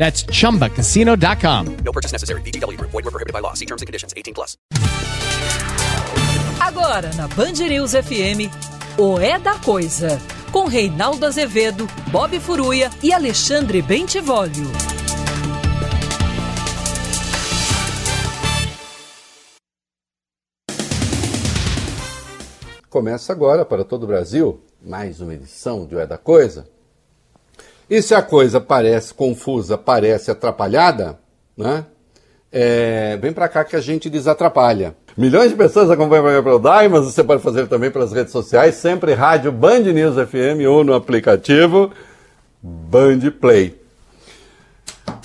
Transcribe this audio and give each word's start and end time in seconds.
That's 0.00 0.24
chumbacasino.com. 0.24 1.76
No 1.84 1.92
purchase 1.92 2.12
necessary. 2.12 2.40
VGW 2.40 2.78
Group. 2.78 2.90
Void 2.90 3.04
were 3.04 3.10
prohibited 3.10 3.34
by 3.34 3.40
law. 3.40 3.52
See 3.52 3.66
terms 3.66 3.82
and 3.82 3.86
conditions. 3.86 4.14
18 4.16 4.32
plus. 4.32 4.56
Agora 6.58 7.12
na 7.16 7.28
Band 7.28 7.68
News 7.68 7.92
FM, 7.92 8.48
o 8.96 9.18
É 9.18 9.38
da 9.38 9.58
Coisa, 9.58 10.18
com 10.50 10.66
Reinaldo 10.66 11.26
Azevedo, 11.26 11.86
Bob 12.10 12.40
Furuia 12.40 12.90
e 13.02 13.12
Alexandre 13.12 13.82
Bentivolio. 13.82 14.70
Começa 22.88 23.32
agora 23.32 23.66
para 23.66 23.84
todo 23.84 24.04
o 24.04 24.06
Brasil 24.06 24.62
mais 24.82 25.20
uma 25.20 25.34
edição 25.34 25.86
de 25.86 25.94
O 25.94 26.00
É 26.00 26.06
da 26.06 26.16
Coisa. 26.16 26.66
E 27.90 28.00
se 28.00 28.14
a 28.14 28.22
coisa 28.22 28.60
parece 28.60 29.12
confusa, 29.12 29.76
parece 29.76 30.30
atrapalhada, 30.30 31.18
né? 31.58 31.84
É, 32.52 33.16
vem 33.20 33.32
para 33.32 33.48
cá 33.48 33.64
que 33.64 33.74
a 33.74 33.80
gente 33.80 34.08
desatrapalha. 34.08 34.94
Milhões 35.16 35.50
de 35.50 35.56
pessoas 35.56 35.90
acompanham 35.90 36.24
o 36.38 36.42
programa 36.42 36.58
DAI, 36.60 36.88
mas 36.88 37.04
você 37.04 37.24
pode 37.24 37.42
fazer 37.42 37.66
também 37.66 37.90
pelas 37.90 38.12
redes 38.12 38.32
sociais, 38.32 38.76
sempre 38.76 39.12
rádio 39.12 39.50
Band 39.50 39.80
News 39.80 40.14
FM 40.14 40.66
ou 40.68 40.84
no 40.84 40.94
aplicativo 40.94 41.90
Band 42.62 43.30
Play. 43.40 43.80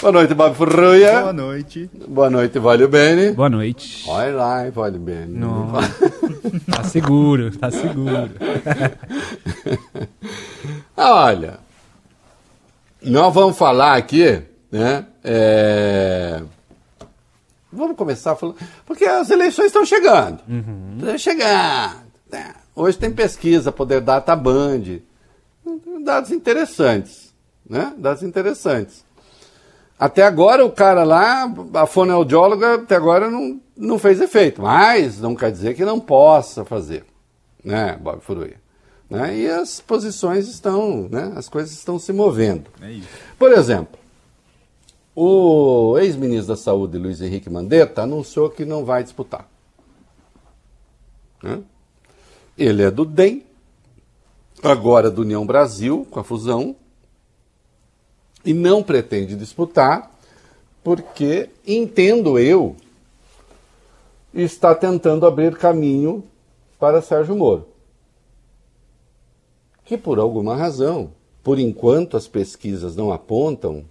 Boa 0.01 0.11
noite, 0.11 0.33
Bob 0.33 0.55
Furruia. 0.55 1.21
Boa 1.21 1.33
noite. 1.33 1.89
Boa 2.07 2.29
noite, 2.29 2.59
Vale 2.59 2.87
Bene. 2.87 3.31
Boa 3.31 3.49
noite. 3.49 4.03
Olha 4.07 4.33
lá, 4.35 4.69
Vale 4.71 4.97
Bene. 4.97 5.39
tá 6.71 6.83
seguro, 6.83 7.55
tá 7.57 7.69
seguro. 7.69 8.31
Olha, 10.97 11.64
nós 13.09 13.33
vamos 13.33 13.57
falar 13.57 13.95
aqui, 13.95 14.41
né? 14.71 15.05
é, 15.23 16.41
Vamos 17.71 17.97
começar 17.97 18.35
falando. 18.35 18.57
Porque 18.85 19.03
as 19.05 19.29
eleições 19.29 19.67
estão 19.67 19.85
chegando. 19.85 20.39
Estão 20.97 21.17
chegando. 21.17 21.95
né? 22.31 22.53
Hoje 22.73 22.97
tem 22.97 23.11
pesquisa, 23.11 23.71
Poder 23.71 24.01
Data 24.01 24.35
Band. 24.35 24.99
Dados 26.03 26.31
interessantes. 26.31 27.33
Né? 27.69 27.93
Dados 27.97 28.23
interessantes. 28.23 29.03
Até 29.99 30.23
agora 30.23 30.65
o 30.65 30.71
cara 30.71 31.03
lá, 31.03 31.51
a 31.73 31.85
fonoaudióloga, 31.85 32.75
até 32.75 32.95
agora 32.95 33.29
não, 33.29 33.59
não 33.75 33.97
fez 33.99 34.21
efeito. 34.21 34.61
Mas 34.61 35.19
não 35.19 35.35
quer 35.35 35.51
dizer 35.51 35.73
que 35.73 35.83
não 35.85 35.99
possa 35.99 36.63
fazer. 36.65 37.05
Né, 37.63 37.97
Bob 37.99 38.21
Furuia? 38.21 38.57
Né? 39.09 39.37
E 39.37 39.49
as 39.49 39.79
posições 39.79 40.47
estão, 40.47 41.07
né? 41.09 41.33
as 41.35 41.47
coisas 41.47 41.71
estão 41.71 41.99
se 41.99 42.11
movendo. 42.11 42.69
É. 42.81 42.99
Por 43.37 43.51
exemplo, 43.51 43.99
o 45.15 45.97
ex-ministro 45.99 46.55
da 46.55 46.55
Saúde, 46.55 46.97
Luiz 46.97 47.21
Henrique 47.21 47.49
Mandetta, 47.49 48.03
anunciou 48.03 48.49
que 48.49 48.65
não 48.65 48.83
vai 48.83 49.03
disputar. 49.03 49.47
Né? 51.41 51.61
Ele 52.57 52.83
é 52.83 52.91
do 52.91 53.05
DEM, 53.05 53.43
agora 54.63 55.11
do 55.11 55.21
União 55.21 55.45
Brasil, 55.45 56.07
com 56.09 56.19
a 56.19 56.23
fusão, 56.23 56.75
e 58.43 58.53
não 58.53 58.83
pretende 58.83 59.35
disputar, 59.35 60.11
porque, 60.83 61.49
entendo 61.65 62.37
eu, 62.37 62.75
está 64.33 64.75
tentando 64.75 65.25
abrir 65.25 65.55
caminho 65.57 66.23
para 66.79 67.01
Sérgio 67.01 67.35
Moro. 67.35 67.74
Que 69.85 69.97
por 69.97 70.19
alguma 70.19 70.55
razão, 70.55 71.11
por 71.43 71.59
enquanto 71.59 72.17
as 72.17 72.27
pesquisas 72.27 72.95
não 72.95 73.11
apontam, 73.11 73.85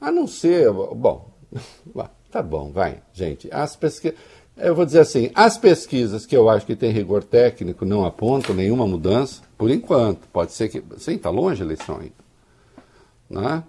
a 0.00 0.10
não 0.12 0.26
ser. 0.26 0.70
Bom, 0.72 1.28
tá 2.30 2.42
bom, 2.42 2.70
vai, 2.70 3.02
gente. 3.12 3.48
As 3.52 3.74
pesquisas. 3.74 4.16
Eu 4.56 4.72
vou 4.74 4.86
dizer 4.86 5.00
assim, 5.00 5.32
as 5.34 5.58
pesquisas 5.58 6.24
que 6.24 6.36
eu 6.36 6.48
acho 6.48 6.64
que 6.64 6.76
tem 6.76 6.92
rigor 6.92 7.24
técnico 7.24 7.84
não 7.84 8.04
apontam 8.04 8.54
nenhuma 8.54 8.86
mudança, 8.86 9.42
por 9.58 9.68
enquanto. 9.68 10.28
Pode 10.28 10.52
ser 10.52 10.68
que. 10.68 10.82
Sim, 10.96 11.14
está 11.14 11.30
longe 11.30 11.60
a 11.60 11.64
eleição 11.64 11.96
ainda. 11.96 12.24
Né? 13.28 13.64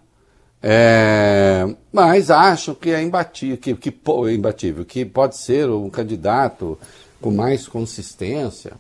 É, 0.62 1.76
mas 1.92 2.30
acho 2.30 2.76
que 2.76 2.92
é 2.92 3.02
imbatível, 3.02 3.58
que, 3.58 3.76
que, 3.76 3.94
imbatível, 4.34 4.86
que 4.86 5.06
pode 5.06 5.38
ser 5.38 5.70
um 5.70 5.90
candidato 5.90 6.78
com 7.22 7.32
mais 7.32 7.68
consistência. 7.68 8.74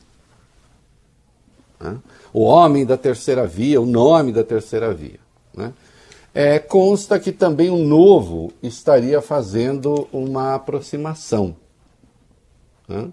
Né? 1.91 1.97
O 2.33 2.41
homem 2.43 2.85
da 2.85 2.97
terceira 2.97 3.45
via, 3.45 3.79
o 3.79 3.85
nome 3.85 4.31
da 4.31 4.43
terceira 4.43 4.93
via. 4.93 5.19
né? 5.55 5.73
É, 6.33 6.59
consta 6.59 7.17
que 7.19 7.31
também 7.31 7.69
o 7.69 7.77
novo 7.77 8.51
estaria 8.61 9.21
fazendo 9.21 10.07
uma 10.11 10.55
aproximação. 10.55 11.55
né? 12.87 13.09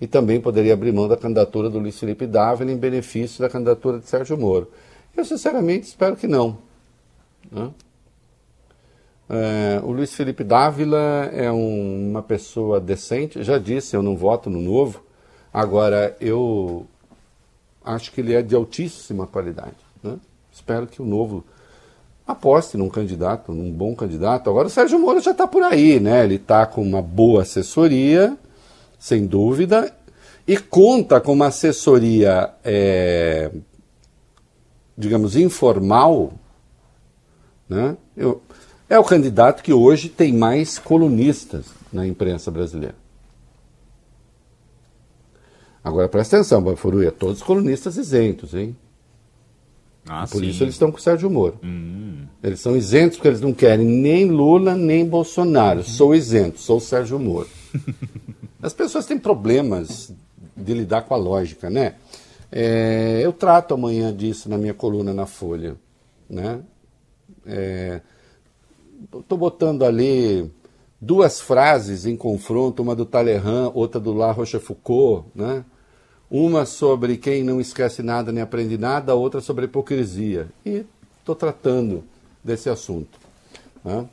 E 0.00 0.06
também 0.06 0.40
poderia 0.40 0.72
abrir 0.74 0.92
mão 0.92 1.08
da 1.08 1.16
candidatura 1.16 1.68
do 1.70 1.78
Luiz 1.78 1.98
Felipe 1.98 2.26
Dávila 2.26 2.70
em 2.70 2.76
benefício 2.76 3.40
da 3.40 3.48
candidatura 3.48 3.98
de 3.98 4.06
Sérgio 4.08 4.36
Moro. 4.36 4.70
Eu, 5.16 5.24
sinceramente, 5.24 5.86
espero 5.86 6.16
que 6.16 6.26
não. 6.26 6.58
né? 7.50 7.70
É, 9.28 9.80
o 9.84 9.92
Luiz 9.92 10.12
Felipe 10.14 10.42
Dávila 10.42 11.30
é 11.32 11.50
um- 11.52 12.10
uma 12.10 12.22
pessoa 12.22 12.80
decente, 12.80 13.42
já 13.44 13.58
disse, 13.58 13.94
eu 13.94 14.02
não 14.02 14.16
voto 14.16 14.50
no 14.50 14.60
novo. 14.60 15.04
Agora, 15.52 16.16
eu 16.20 16.86
acho 17.84 18.12
que 18.12 18.20
ele 18.20 18.34
é 18.34 18.42
de 18.42 18.54
altíssima 18.54 19.26
qualidade. 19.26 19.76
né? 20.02 20.16
Espero 20.52 20.86
que 20.86 21.00
o 21.00 21.04
novo 21.04 21.44
aposte 22.26 22.76
num 22.76 22.88
candidato, 22.88 23.52
num 23.52 23.72
bom 23.72 23.94
candidato. 23.94 24.48
Agora 24.50 24.68
o 24.68 24.70
Sérgio 24.70 24.98
Moro 24.98 25.20
já 25.20 25.30
está 25.32 25.46
por 25.48 25.62
aí, 25.62 25.98
né? 25.98 26.22
Ele 26.24 26.36
está 26.36 26.64
com 26.66 26.82
uma 26.82 27.02
boa 27.02 27.42
assessoria, 27.42 28.36
sem 28.98 29.26
dúvida, 29.26 29.92
e 30.46 30.56
conta 30.56 31.20
com 31.20 31.32
uma 31.32 31.46
assessoria, 31.46 32.50
é, 32.64 33.50
digamos, 34.96 35.36
informal. 35.36 36.32
Né? 37.68 37.96
Eu- 38.16 38.42
é 38.88 38.98
o 38.98 39.04
candidato 39.04 39.62
que 39.62 39.72
hoje 39.72 40.08
tem 40.08 40.32
mais 40.32 40.78
colunistas 40.78 41.66
na 41.92 42.06
imprensa 42.06 42.50
brasileira. 42.50 42.94
Agora 45.82 46.08
presta 46.08 46.36
atenção, 46.36 46.62
Bafuruia, 46.62 47.10
todos 47.10 47.42
colunistas 47.42 47.96
isentos, 47.96 48.54
hein? 48.54 48.76
Ah, 50.06 50.26
Por 50.26 50.40
sim. 50.40 50.48
isso 50.48 50.64
eles 50.64 50.74
estão 50.74 50.90
com 50.90 50.98
o 50.98 51.00
Sérgio 51.00 51.30
Moro. 51.30 51.58
Hum. 51.62 52.26
Eles 52.42 52.60
são 52.60 52.76
isentos 52.76 53.16
porque 53.16 53.28
eles 53.28 53.40
não 53.40 53.52
querem 53.52 53.86
nem 53.86 54.26
Lula 54.26 54.74
nem 54.74 55.06
Bolsonaro. 55.06 55.82
Sou 55.84 56.14
isento, 56.14 56.58
sou 56.58 56.78
o 56.78 56.80
Sérgio 56.80 57.18
Moro. 57.18 57.48
As 58.62 58.72
pessoas 58.72 59.06
têm 59.06 59.18
problemas 59.18 60.12
de 60.56 60.74
lidar 60.74 61.02
com 61.02 61.14
a 61.14 61.16
lógica, 61.16 61.70
né? 61.70 61.94
É, 62.52 63.20
eu 63.22 63.32
trato 63.32 63.74
amanhã 63.74 64.14
disso 64.14 64.48
na 64.48 64.58
minha 64.58 64.74
coluna 64.74 65.14
na 65.14 65.24
Folha, 65.26 65.76
né? 66.28 66.60
Estou 69.14 69.38
botando 69.38 69.84
ali 69.84 70.50
duas 71.00 71.40
frases 71.40 72.06
em 72.06 72.16
confronto, 72.16 72.82
uma 72.82 72.94
do 72.94 73.06
Talleyrand, 73.06 73.72
outra 73.74 74.00
do 74.00 74.12
La 74.12 74.32
Rochefoucauld, 74.32 75.24
né? 75.34 75.64
Uma 76.30 76.64
sobre 76.64 77.16
quem 77.16 77.42
não 77.42 77.60
esquece 77.60 78.02
nada 78.02 78.30
nem 78.30 78.42
aprende 78.42 78.78
nada, 78.78 79.14
outra 79.14 79.40
sobre 79.40 79.64
hipocrisia. 79.64 80.48
E 80.64 80.84
estou 81.18 81.34
tratando 81.34 82.04
desse 82.44 82.68
assunto. 82.70 83.18
né? 83.84 84.06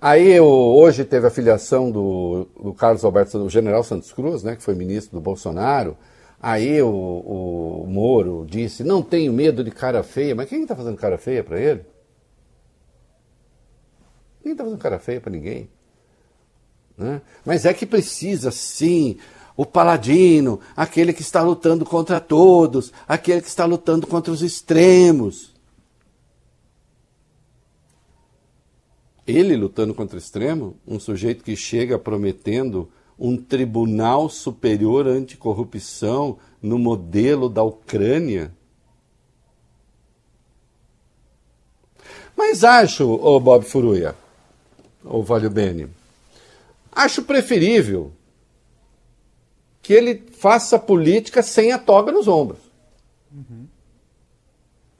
Aí 0.00 0.38
o- 0.40 0.44
hoje 0.78 1.04
teve 1.04 1.26
a 1.26 1.30
filiação 1.30 1.90
do, 1.90 2.46
do 2.62 2.72
Carlos 2.74 3.04
Alberto, 3.04 3.38
o 3.38 3.48
general 3.50 3.82
Santos 3.82 4.12
Cruz, 4.12 4.42
né, 4.42 4.54
que 4.56 4.62
foi 4.62 4.74
ministro 4.74 5.16
do 5.18 5.22
Bolsonaro. 5.22 5.96
Aí 6.40 6.80
o, 6.82 6.88
o 6.90 7.86
Moro 7.88 8.46
disse, 8.48 8.84
não 8.84 9.02
tenho 9.02 9.32
medo 9.32 9.64
de 9.64 9.70
cara 9.70 10.02
feia. 10.02 10.34
Mas 10.34 10.48
quem 10.48 10.62
está 10.62 10.76
fazendo 10.76 10.96
cara 10.96 11.16
feia 11.18 11.42
para 11.42 11.58
ele? 11.60 11.80
Ninguém 14.46 14.52
está 14.52 14.62
fazendo 14.62 14.78
cara 14.78 14.98
feia 15.00 15.20
para 15.20 15.32
ninguém. 15.32 15.68
né? 16.96 17.20
Mas 17.44 17.64
é 17.64 17.74
que 17.74 17.84
precisa, 17.84 18.52
sim, 18.52 19.18
o 19.56 19.66
paladino, 19.66 20.60
aquele 20.76 21.12
que 21.12 21.20
está 21.20 21.42
lutando 21.42 21.84
contra 21.84 22.20
todos, 22.20 22.92
aquele 23.08 23.40
que 23.40 23.48
está 23.48 23.64
lutando 23.64 24.06
contra 24.06 24.32
os 24.32 24.42
extremos. 24.42 25.52
Ele 29.26 29.56
lutando 29.56 29.92
contra 29.92 30.14
o 30.14 30.20
extremo, 30.20 30.76
um 30.86 31.00
sujeito 31.00 31.42
que 31.42 31.56
chega 31.56 31.98
prometendo 31.98 32.88
um 33.18 33.36
tribunal 33.36 34.28
superior 34.28 35.08
anticorrupção 35.08 36.38
no 36.62 36.78
modelo 36.78 37.48
da 37.48 37.64
Ucrânia. 37.64 38.54
Mas 42.36 42.62
acho, 42.62 43.10
ô 43.10 43.40
Bob 43.40 43.64
Furuia, 43.64 44.14
ou 45.06 45.22
Valio 45.22 45.50
Bene, 45.50 45.88
acho 46.92 47.22
preferível 47.22 48.12
que 49.80 49.92
ele 49.92 50.24
faça 50.32 50.78
política 50.78 51.42
sem 51.42 51.70
a 51.72 51.78
toga 51.78 52.10
nos 52.10 52.26
ombros. 52.26 52.58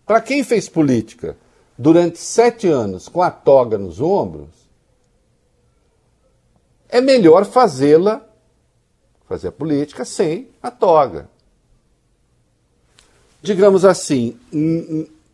Para 0.07 0.21
quem 0.21 0.45
fez 0.45 0.69
política 0.69 1.37
durante 1.77 2.19
sete 2.19 2.69
anos 2.69 3.09
com 3.09 3.21
a 3.21 3.31
toga 3.31 3.77
nos 3.77 4.01
ombros, 4.01 4.49
é 6.89 7.01
melhor 7.01 7.45
fazê-la, 7.45 8.25
fazer 9.29 9.49
a 9.49 9.53
política 9.53 10.05
sem 10.05 10.49
a 10.63 10.71
toga. 10.71 11.29
Digamos 13.43 13.85
assim, 13.85 14.39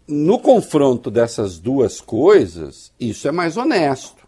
no 0.08 0.38
confronto 0.38 1.10
dessas 1.10 1.58
duas 1.58 2.00
coisas, 2.00 2.90
isso 2.98 3.28
é 3.28 3.32
mais 3.32 3.58
honesto. 3.58 4.21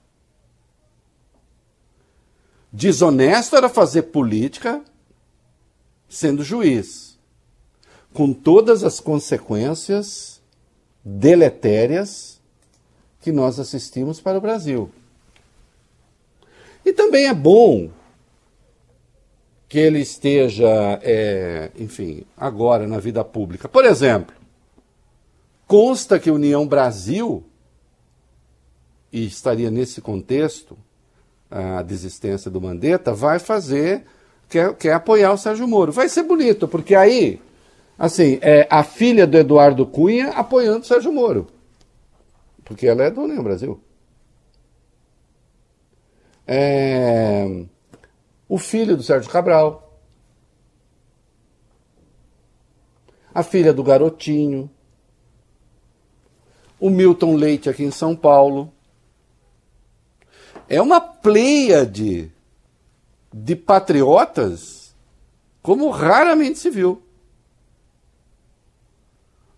Desonesto 2.77 3.55
era 3.55 3.69
fazer 3.69 4.03
política 4.03 4.83
sendo 6.09 6.43
juiz, 6.43 7.17
com 8.13 8.33
todas 8.33 8.83
as 8.83 8.99
consequências 8.99 10.43
deletérias 11.05 12.41
que 13.21 13.31
nós 13.31 13.61
assistimos 13.61 14.21
para 14.21 14.39
o 14.39 14.41
Brasil. 14.41 14.91
E 16.85 16.93
também 16.93 17.27
é 17.27 17.33
bom 17.33 17.91
que 19.69 19.79
ele 19.79 20.01
esteja, 20.01 20.99
é, 21.01 21.71
enfim, 21.79 22.25
agora 22.37 22.89
na 22.89 22.99
vida 22.99 23.25
pública. 23.25 23.69
Por 23.69 23.85
exemplo, 23.85 24.35
consta 25.65 26.19
que 26.19 26.29
União 26.29 26.67
Brasil, 26.67 27.45
e 29.13 29.25
estaria 29.25 29.71
nesse 29.71 30.01
contexto 30.01 30.77
a 31.51 31.83
desistência 31.83 32.51
do 32.51 32.61
Mandetta, 32.61 33.13
vai 33.13 33.39
fazer, 33.39 34.05
quer, 34.49 34.75
quer 34.75 34.93
apoiar 34.95 35.33
o 35.33 35.39
Sérgio 35.39 35.69
Moro. 35.69 35.93
Vai 35.93 36.09
ser 36.09 36.25
bonito, 36.25 36.67
porque 36.67 36.95
aí, 36.95 37.41
assim, 37.99 38.39
é 38.43 38.67
a 38.71 38.83
filha 38.83 39.27
do 39.27 39.37
Eduardo 39.37 39.87
Cunha 39.87 40.31
apoiando 40.31 40.81
o 40.81 40.87
Sérgio 40.87 41.13
Moro. 41.13 41.47
Porque 42.65 42.87
ela 42.87 43.05
é 43.05 43.11
do 43.11 43.23
União 43.23 43.43
Brasil. 43.43 43.81
É, 46.47 47.65
o 48.49 48.59
filho 48.59 48.97
do 48.97 49.03
Sérgio 49.03 49.31
Cabral. 49.31 50.01
A 53.35 53.43
filha 53.43 53.73
do 53.73 53.83
Garotinho. 53.83 54.71
O 56.79 56.91
Milton 56.91 57.35
Leite 57.37 57.69
aqui 57.69 57.85
em 57.85 57.91
São 57.91 58.17
Paulo. 58.17 58.74
É 60.69 60.81
uma 60.81 61.01
pleiade 61.01 62.33
de 63.33 63.57
patriotas 63.57 64.95
como 65.63 65.91
raramente 65.91 66.59
se 66.59 66.71
viu. 66.71 67.03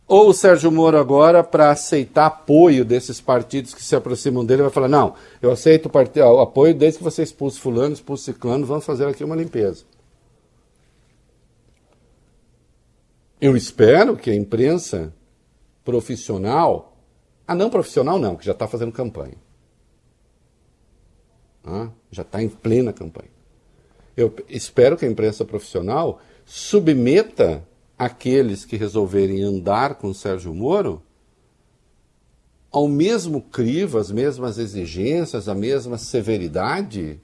Ou 0.08 0.28
o 0.28 0.32
Sérgio 0.32 0.70
Moro 0.70 0.96
agora, 0.96 1.42
para 1.42 1.70
aceitar 1.70 2.26
apoio 2.26 2.84
desses 2.84 3.20
partidos 3.20 3.74
que 3.74 3.82
se 3.82 3.96
aproximam 3.96 4.44
dele, 4.44 4.62
vai 4.62 4.70
falar, 4.70 4.88
não, 4.88 5.14
eu 5.42 5.50
aceito 5.50 5.90
o, 5.92 6.40
apoio 6.40 6.72
desde 6.72 6.98
que 6.98 7.04
você 7.04 7.24
expulse 7.24 7.58
fulano, 7.58 7.92
expulse 7.92 8.24
ciclano, 8.24 8.64
vamos 8.64 8.84
fazer 8.84 9.06
aqui 9.08 9.24
uma 9.24 9.34
limpeza. 9.34 9.84
Eu 13.40 13.56
espero 13.56 14.16
que 14.16 14.30
a 14.30 14.34
imprensa 14.34 15.12
profissional, 15.84 16.96
a 17.46 17.54
não 17.54 17.68
profissional 17.68 18.18
não, 18.18 18.36
que 18.36 18.46
já 18.46 18.52
está 18.52 18.68
fazendo 18.68 18.92
campanha, 18.92 19.34
já 22.10 22.22
está 22.22 22.42
em 22.42 22.48
plena 22.48 22.92
campanha. 22.92 23.30
Eu 24.16 24.34
espero 24.48 24.96
que 24.96 25.04
a 25.04 25.10
imprensa 25.10 25.44
profissional 25.44 26.20
submeta 26.44 27.66
aqueles 27.98 28.64
que 28.64 28.76
resolverem 28.76 29.42
andar 29.42 29.96
com 29.96 30.12
Sérgio 30.14 30.54
Moro 30.54 31.02
ao 32.70 32.88
mesmo 32.88 33.40
crivo, 33.40 33.98
às 33.98 34.10
mesmas 34.10 34.58
exigências, 34.58 35.48
à 35.48 35.54
mesma 35.54 35.96
severidade 35.96 37.20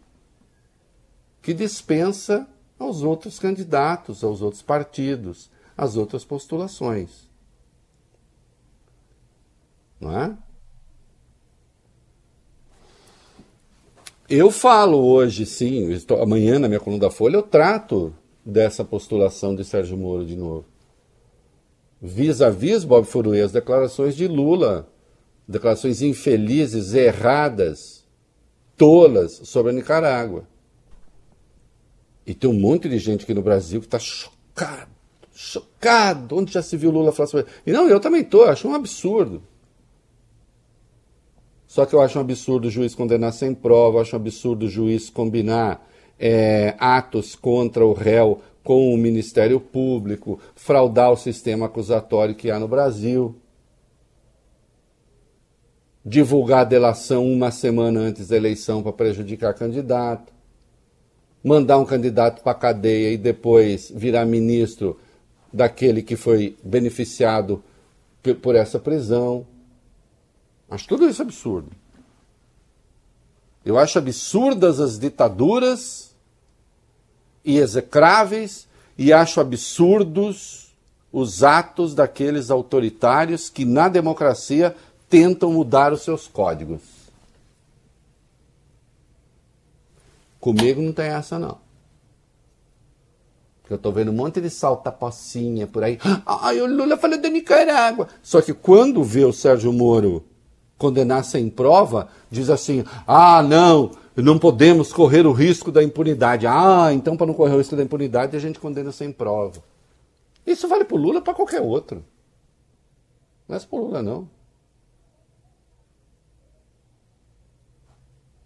que 1.43 1.53
dispensa 1.53 2.49
aos 2.79 3.03
outros 3.03 3.39
candidatos, 3.39 4.25
aos 4.25 4.41
outros 4.41 4.63
partidos, 4.63 5.51
às 5.77 5.97
outras 5.97 6.25
postulações. 6.25 7.29
Não 10.01 10.19
é? 10.19 10.37
Eu 14.35 14.51
falo 14.51 14.97
hoje, 14.97 15.45
sim, 15.45 15.91
estou, 15.93 16.23
amanhã 16.23 16.59
na 16.59 16.67
minha 16.67 16.81
coluna 16.81 17.03
da 17.03 17.11
Folha 17.11 17.37
eu 17.37 17.43
trato 17.43 18.15
dessa 18.43 18.83
postulação 18.83 19.55
de 19.55 19.63
Sérgio 19.63 19.95
Moro 19.95 20.25
de 20.25 20.35
novo. 20.35 20.65
Vis-a-vis, 22.01 22.83
Bob 22.83 23.05
Furuê, 23.05 23.43
as 23.43 23.53
declarações 23.53 24.17
de 24.17 24.27
Lula, 24.27 24.89
declarações 25.47 26.01
infelizes, 26.01 26.95
erradas, 26.95 28.07
tolas 28.75 29.33
sobre 29.45 29.71
a 29.71 29.75
Nicarágua. 29.75 30.49
E 32.27 32.33
tem 32.33 32.49
um 32.49 32.59
monte 32.59 32.89
de 32.89 32.99
gente 32.99 33.25
aqui 33.25 33.35
no 33.35 33.43
Brasil 33.43 33.81
que 33.81 33.87
está 33.87 33.99
chocado, 33.99 34.91
chocado. 35.35 36.39
Onde 36.39 36.55
já 36.55 36.63
se 36.63 36.75
viu 36.75 36.91
Lula 36.91 37.13
falar 37.13 37.27
sobre 37.27 37.47
E 37.67 37.71
não, 37.71 37.87
eu 37.87 38.01
também 38.01 38.23
estou, 38.23 38.45
acho 38.45 38.67
um 38.67 38.75
absurdo. 38.75 39.43
Só 41.73 41.87
que 41.87 41.95
eu 41.95 42.03
acho 42.03 42.19
um 42.19 42.21
absurdo 42.21 42.69
o 42.69 42.71
juiz 42.71 42.95
condenar 42.95 43.33
sem 43.33 43.55
prova, 43.55 43.97
eu 43.97 44.03
acho 44.03 44.15
um 44.15 44.19
absurdo 44.19 44.67
o 44.67 44.69
juiz 44.69 45.09
combinar 45.09 45.83
é, 46.21 46.75
atos 46.79 47.35
contra 47.35 47.83
o 47.83 47.95
réu 47.95 48.43
com 48.63 48.93
o 48.93 48.99
Ministério 48.99 49.59
Público, 49.59 50.39
fraudar 50.55 51.11
o 51.11 51.17
sistema 51.17 51.65
acusatório 51.65 52.35
que 52.35 52.51
há 52.51 52.61
no 52.61 52.69
Brasil, 52.69 53.35
divulgar 56.05 56.61
a 56.61 56.65
delação 56.65 57.27
uma 57.27 57.51
semana 57.51 58.01
antes 58.01 58.29
da 58.29 58.37
eleição 58.37 58.83
para 58.83 58.93
prejudicar 58.93 59.55
candidato, 59.55 60.31
mandar 61.43 61.79
um 61.79 61.87
candidato 61.87 62.43
para 62.43 62.53
a 62.53 62.55
cadeia 62.55 63.15
e 63.15 63.17
depois 63.17 63.91
virar 63.91 64.27
ministro 64.27 65.01
daquele 65.51 66.03
que 66.03 66.17
foi 66.17 66.55
beneficiado 66.63 67.65
por 68.43 68.57
essa 68.57 68.79
prisão. 68.79 69.47
Acho 70.73 70.89
tudo 70.89 71.07
isso 71.07 71.21
absurdo. 71.21 71.71
Eu 73.63 73.79
acho 73.79 73.99
absurdas 73.99 74.81
as 74.81 74.99
ditaduras 74.99 76.15
e 77.45 77.59
execráveis, 77.59 78.67
e 78.97 79.13
acho 79.13 79.39
absurdos 79.39 80.73
os 81.13 81.43
atos 81.43 81.95
daqueles 81.95 82.51
autoritários 82.51 83.51
que 83.51 83.67
na 83.67 83.87
democracia 83.87 84.75
tentam 85.11 85.53
mudar 85.53 85.93
os 85.93 86.01
seus 86.01 86.27
códigos. 86.27 86.81
Comigo 90.41 90.81
não 90.81 90.93
tem 90.93 91.09
essa, 91.09 91.39
não. 91.39 91.59
Porque 93.61 93.75
eu 93.75 93.77
estou 93.77 93.93
vendo 93.93 94.11
um 94.11 94.15
monte 94.15 94.41
de 94.41 94.49
salta-pocinha 94.49 95.67
por 95.67 95.85
aí. 95.85 95.99
Ai, 96.25 96.63
o 96.63 96.67
Lula 96.67 96.97
falou 96.97 97.21
da 97.21 97.29
Nicarágua. 97.29 98.09
Só 98.23 98.41
que 98.41 98.55
quando 98.55 99.05
vê 99.05 99.25
o 99.27 99.35
Sérgio 99.35 99.71
Moro 99.71 100.32
condenar 100.83 101.25
sem 101.25 101.49
prova, 101.49 102.09
diz 102.29 102.51
assim: 102.51 102.85
ah, 103.07 103.41
não, 103.41 103.93
não 104.17 104.37
podemos 104.37 104.93
correr 104.93 105.25
o 105.25 105.33
risco 105.33 105.71
da 105.71 105.83
impunidade. 105.83 106.45
Ah, 106.45 106.93
então 106.93 107.17
para 107.17 107.29
não 107.29 107.35
correr 107.35 107.55
o 107.55 107.59
risco 107.59 107.77
da 107.77 107.85
impunidade 107.85 108.37
a 108.37 108.41
gente 108.41 108.59
condena 108.59 108.91
sem 108.91 109.13
prova. 109.13 109.63
Isso 110.45 110.67
vale 110.67 110.85
para 110.85 110.97
o 110.97 111.01
Lula 111.01 111.23
para 111.23 111.35
qualquer 111.35 111.61
outro. 111.61 112.05
Não 113.49 113.57
é 113.57 113.61
para 113.61 113.79
o 113.79 113.85
Lula, 113.85 114.03
não. 114.03 114.29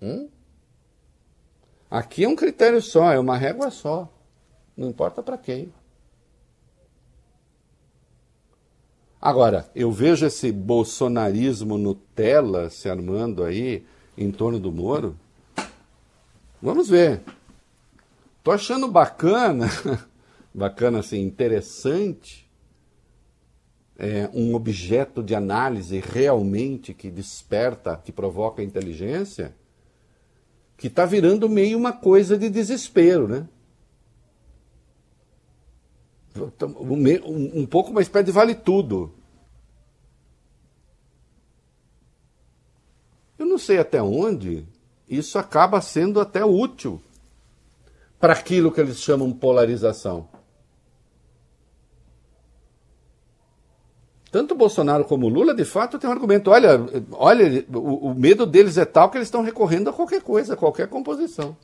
Hum? 0.03 0.29
Aqui 1.91 2.25
é 2.25 2.29
um 2.29 2.37
critério 2.37 2.83
só, 2.83 3.13
é 3.13 3.19
uma 3.19 3.39
régua 3.39 3.71
só. 3.71 4.13
Não 4.77 4.91
importa 4.91 5.23
para 5.23 5.39
quem. 5.39 5.73
Agora, 9.27 9.69
eu 9.75 9.91
vejo 9.91 10.25
esse 10.25 10.53
bolsonarismo 10.53 11.77
Nutella 11.77 12.71
se 12.71 12.89
armando 12.89 13.43
aí 13.43 13.85
em 14.17 14.31
torno 14.31 14.61
do 14.61 14.71
Moro. 14.71 15.17
Vamos 16.63 16.89
ver. 16.89 17.23
Tô 18.45 18.53
achando 18.53 18.87
bacana, 18.87 19.67
bacana 20.55 21.01
assim, 21.01 21.23
interessante, 21.23 22.49
é, 23.99 24.31
um 24.33 24.55
objeto 24.55 25.25
de 25.25 25.35
análise 25.35 25.99
realmente 25.99 26.95
que 26.95 27.11
desperta, 27.11 27.97
que 27.97 28.13
provoca 28.13 28.63
inteligência, 28.63 29.57
que 30.77 30.87
está 30.87 31.05
virando 31.05 31.49
meio 31.49 31.77
uma 31.77 31.93
coisa 31.93 32.39
de 32.39 32.49
desespero, 32.49 33.27
né? 33.27 33.49
Um, 37.27 37.63
um 37.63 37.67
pouco 37.67 37.91
uma 37.91 38.03
espécie 38.03 38.27
de 38.27 38.31
vale 38.31 38.55
tudo. 38.55 39.16
Não 43.57 43.59
sei 43.59 43.79
até 43.79 44.03
onde 44.03 44.67
isso 45.09 45.39
acaba 45.39 45.81
sendo 45.81 46.21
até 46.21 46.45
útil 46.45 47.01
para 48.21 48.35
aquilo 48.35 48.71
que 48.71 48.79
eles 48.79 48.99
chamam 48.99 49.33
polarização. 49.33 50.29
Tanto 54.31 54.55
Bolsonaro 54.55 55.07
como 55.07 55.27
Lula, 55.27 55.55
de 55.55 55.65
fato, 55.65 55.99
tem 55.99 56.11
um 56.11 56.13
argumento. 56.13 56.51
Olha, 56.51 56.79
olha 57.13 57.65
o, 57.73 58.11
o 58.11 58.15
medo 58.15 58.45
deles 58.45 58.77
é 58.77 58.85
tal 58.85 59.09
que 59.09 59.17
eles 59.17 59.29
estão 59.29 59.43
recorrendo 59.43 59.89
a 59.89 59.93
qualquer 59.93 60.21
coisa, 60.21 60.53
a 60.53 60.57
qualquer 60.57 60.89
composição. 60.89 61.57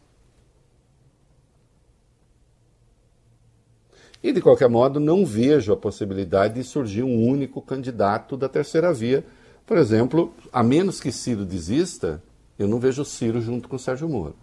E, 4.22 4.32
de 4.32 4.40
qualquer 4.40 4.70
modo, 4.70 4.98
não 4.98 5.26
vejo 5.26 5.74
a 5.74 5.76
possibilidade 5.76 6.54
de 6.54 6.64
surgir 6.64 7.02
um 7.02 7.28
único 7.28 7.60
candidato 7.60 8.34
da 8.34 8.48
terceira 8.48 8.94
via. 8.94 9.22
Por 9.66 9.78
exemplo, 9.78 10.34
a 10.52 10.62
menos 10.62 11.00
que 11.00 11.12
Ciro 11.12 11.44
desista, 11.44 12.22
eu 12.58 12.68
não 12.68 12.78
vejo 12.78 13.04
Ciro 13.04 13.40
junto 13.40 13.68
com 13.68 13.78
Sérgio 13.78 14.08
Moro. 14.08 14.36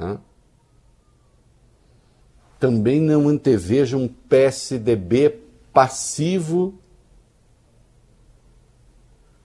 Hã? 0.00 0.20
Também 2.58 3.00
não 3.00 3.28
antevejo 3.28 3.96
um 3.96 4.08
PSDB 4.08 5.38
passivo 5.72 6.74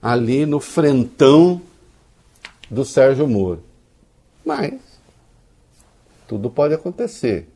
ali 0.02 0.44
no 0.44 0.60
frentão 0.60 1.62
do 2.70 2.84
Sérgio 2.84 3.28
Moro. 3.28 3.62
Mas 4.44 4.80
tudo 6.26 6.50
pode 6.50 6.74
acontecer. 6.74 7.48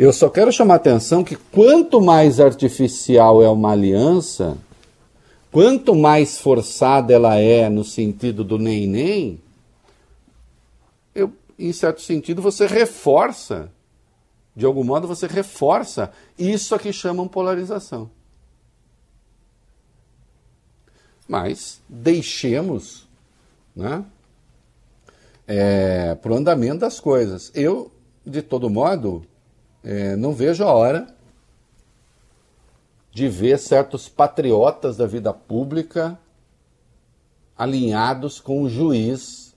Eu 0.00 0.14
só 0.14 0.30
quero 0.30 0.50
chamar 0.50 0.72
a 0.72 0.76
atenção 0.78 1.22
que 1.22 1.36
quanto 1.36 2.00
mais 2.00 2.40
artificial 2.40 3.42
é 3.42 3.50
uma 3.50 3.72
aliança, 3.72 4.56
quanto 5.52 5.94
mais 5.94 6.40
forçada 6.40 7.12
ela 7.12 7.36
é 7.36 7.68
no 7.68 7.84
sentido 7.84 8.42
do 8.42 8.58
nem-nem, 8.58 9.38
em 11.58 11.72
certo 11.74 12.00
sentido, 12.00 12.40
você 12.40 12.66
reforça, 12.66 13.70
de 14.56 14.64
algum 14.64 14.82
modo, 14.82 15.06
você 15.06 15.26
reforça 15.26 16.10
isso 16.38 16.74
a 16.74 16.78
que 16.78 16.94
chamam 16.94 17.28
polarização. 17.28 18.10
Mas 21.28 21.78
deixemos 21.86 23.06
né, 23.76 24.02
é, 25.46 26.14
para 26.14 26.32
o 26.32 26.36
andamento 26.36 26.78
das 26.78 26.98
coisas. 26.98 27.52
Eu, 27.54 27.92
de 28.24 28.40
todo 28.40 28.70
modo, 28.70 29.26
é, 29.82 30.16
não 30.16 30.32
vejo 30.32 30.64
a 30.64 30.72
hora 30.72 31.14
de 33.12 33.28
ver 33.28 33.58
certos 33.58 34.08
patriotas 34.08 34.96
da 34.96 35.06
vida 35.06 35.32
pública 35.32 36.18
alinhados 37.56 38.40
com 38.40 38.62
o 38.62 38.68
juiz 38.68 39.54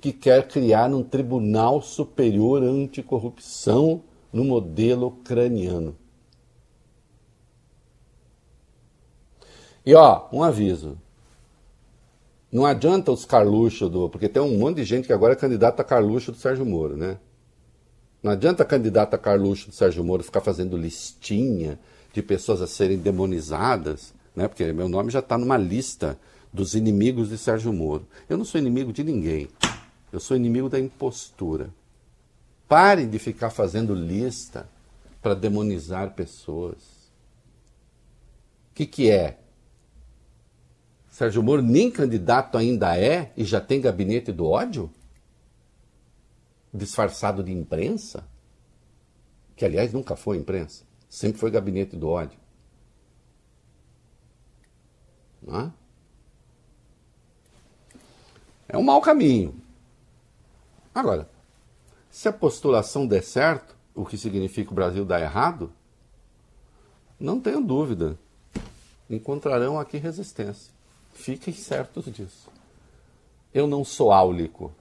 que 0.00 0.12
quer 0.12 0.48
criar 0.48 0.92
um 0.92 1.02
tribunal 1.02 1.82
superior 1.82 2.62
anticorrupção 2.62 4.02
no 4.32 4.44
modelo 4.44 5.08
ucraniano. 5.08 5.96
E 9.84 9.94
ó, 9.94 10.28
um 10.32 10.42
aviso. 10.42 10.98
Não 12.52 12.66
adianta 12.66 13.12
os 13.12 13.24
Carluxo 13.24 13.88
do. 13.88 14.08
Porque 14.08 14.28
tem 14.28 14.42
um 14.42 14.58
monte 14.58 14.76
de 14.76 14.84
gente 14.84 15.06
que 15.06 15.12
agora 15.12 15.32
é 15.32 15.36
candidata 15.36 15.82
a 15.82 15.84
Carluxo 15.84 16.32
do 16.32 16.38
Sérgio 16.38 16.66
Moro, 16.66 16.96
né? 16.96 17.18
Não 18.22 18.32
adianta 18.32 18.62
a 18.62 18.66
candidata 18.66 19.16
Carluxo 19.16 19.68
do 19.70 19.74
Sérgio 19.74 20.04
Moro 20.04 20.22
ficar 20.22 20.40
fazendo 20.40 20.76
listinha 20.76 21.78
de 22.12 22.22
pessoas 22.22 22.60
a 22.60 22.66
serem 22.66 22.98
demonizadas, 22.98 24.12
né? 24.36 24.46
Porque 24.46 24.72
meu 24.72 24.88
nome 24.88 25.10
já 25.10 25.20
está 25.20 25.38
numa 25.38 25.56
lista 25.56 26.18
dos 26.52 26.74
inimigos 26.74 27.30
de 27.30 27.38
Sérgio 27.38 27.72
Moro. 27.72 28.06
Eu 28.28 28.36
não 28.36 28.44
sou 28.44 28.60
inimigo 28.60 28.92
de 28.92 29.02
ninguém. 29.02 29.48
Eu 30.12 30.20
sou 30.20 30.36
inimigo 30.36 30.68
da 30.68 30.78
impostura. 30.78 31.70
Parem 32.68 33.08
de 33.08 33.18
ficar 33.18 33.50
fazendo 33.50 33.94
lista 33.94 34.68
para 35.22 35.34
demonizar 35.34 36.14
pessoas. 36.14 36.78
O 38.70 38.74
que, 38.74 38.86
que 38.86 39.10
é? 39.10 39.38
Sérgio 41.10 41.42
Moro 41.42 41.62
nem 41.62 41.90
candidato 41.90 42.58
ainda 42.58 42.96
é 42.98 43.32
e 43.36 43.44
já 43.44 43.60
tem 43.60 43.80
gabinete 43.80 44.32
do 44.32 44.46
ódio? 44.46 44.90
Disfarçado 46.72 47.42
de 47.42 47.52
imprensa? 47.52 48.26
Que, 49.56 49.64
aliás, 49.64 49.92
nunca 49.92 50.16
foi 50.16 50.36
imprensa. 50.36 50.84
Sempre 51.08 51.38
foi 51.38 51.50
gabinete 51.50 51.96
do 51.96 52.08
ódio. 52.08 52.38
Não 55.42 55.60
é? 55.60 55.72
é 58.68 58.78
um 58.78 58.82
mau 58.82 59.00
caminho. 59.00 59.60
Agora, 60.94 61.28
se 62.10 62.28
a 62.28 62.32
postulação 62.32 63.06
der 63.06 63.22
certo, 63.22 63.76
o 63.94 64.04
que 64.04 64.16
significa 64.16 64.70
o 64.70 64.74
Brasil 64.74 65.04
dar 65.04 65.20
errado, 65.20 65.72
não 67.18 67.40
tenho 67.40 67.60
dúvida, 67.60 68.18
encontrarão 69.08 69.78
aqui 69.78 69.98
resistência. 69.98 70.72
Fiquem 71.12 71.52
certos 71.52 72.04
disso. 72.06 72.48
Eu 73.52 73.66
não 73.66 73.84
sou 73.84 74.12
áulico. 74.12 74.72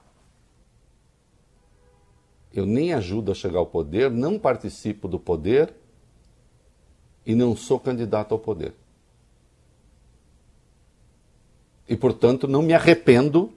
Eu 2.54 2.66
nem 2.66 2.94
ajudo 2.94 3.32
a 3.32 3.36
chegar 3.36 3.60
ao 3.60 3.66
poder, 3.66 4.10
não 4.10 4.40
participo 4.40 5.08
do 5.08 5.20
poder 5.20 5.74
e 7.26 7.36
não 7.36 7.56
sou 7.56 7.80
candidato 7.80 8.34
ao 8.34 8.40
poder. 8.40 8.74
E, 11.88 11.96
portanto, 11.96 12.48
não 12.48 12.62
me 12.62 12.74
arrependo 12.74 13.52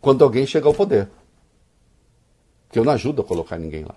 quando 0.00 0.22
alguém 0.22 0.46
chega 0.46 0.66
ao 0.66 0.74
poder. 0.74 1.08
Porque 2.66 2.78
eu 2.78 2.84
não 2.84 2.92
ajudo 2.92 3.22
a 3.22 3.24
colocar 3.24 3.58
ninguém 3.58 3.84
lá. 3.84 3.94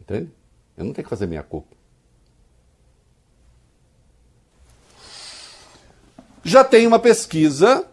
Entende? 0.00 0.30
Eu 0.76 0.84
não 0.84 0.92
tenho 0.92 1.04
que 1.04 1.10
fazer 1.10 1.26
minha 1.26 1.42
culpa. 1.42 1.76
Já 6.42 6.64
tem 6.64 6.86
uma 6.86 6.98
pesquisa 6.98 7.88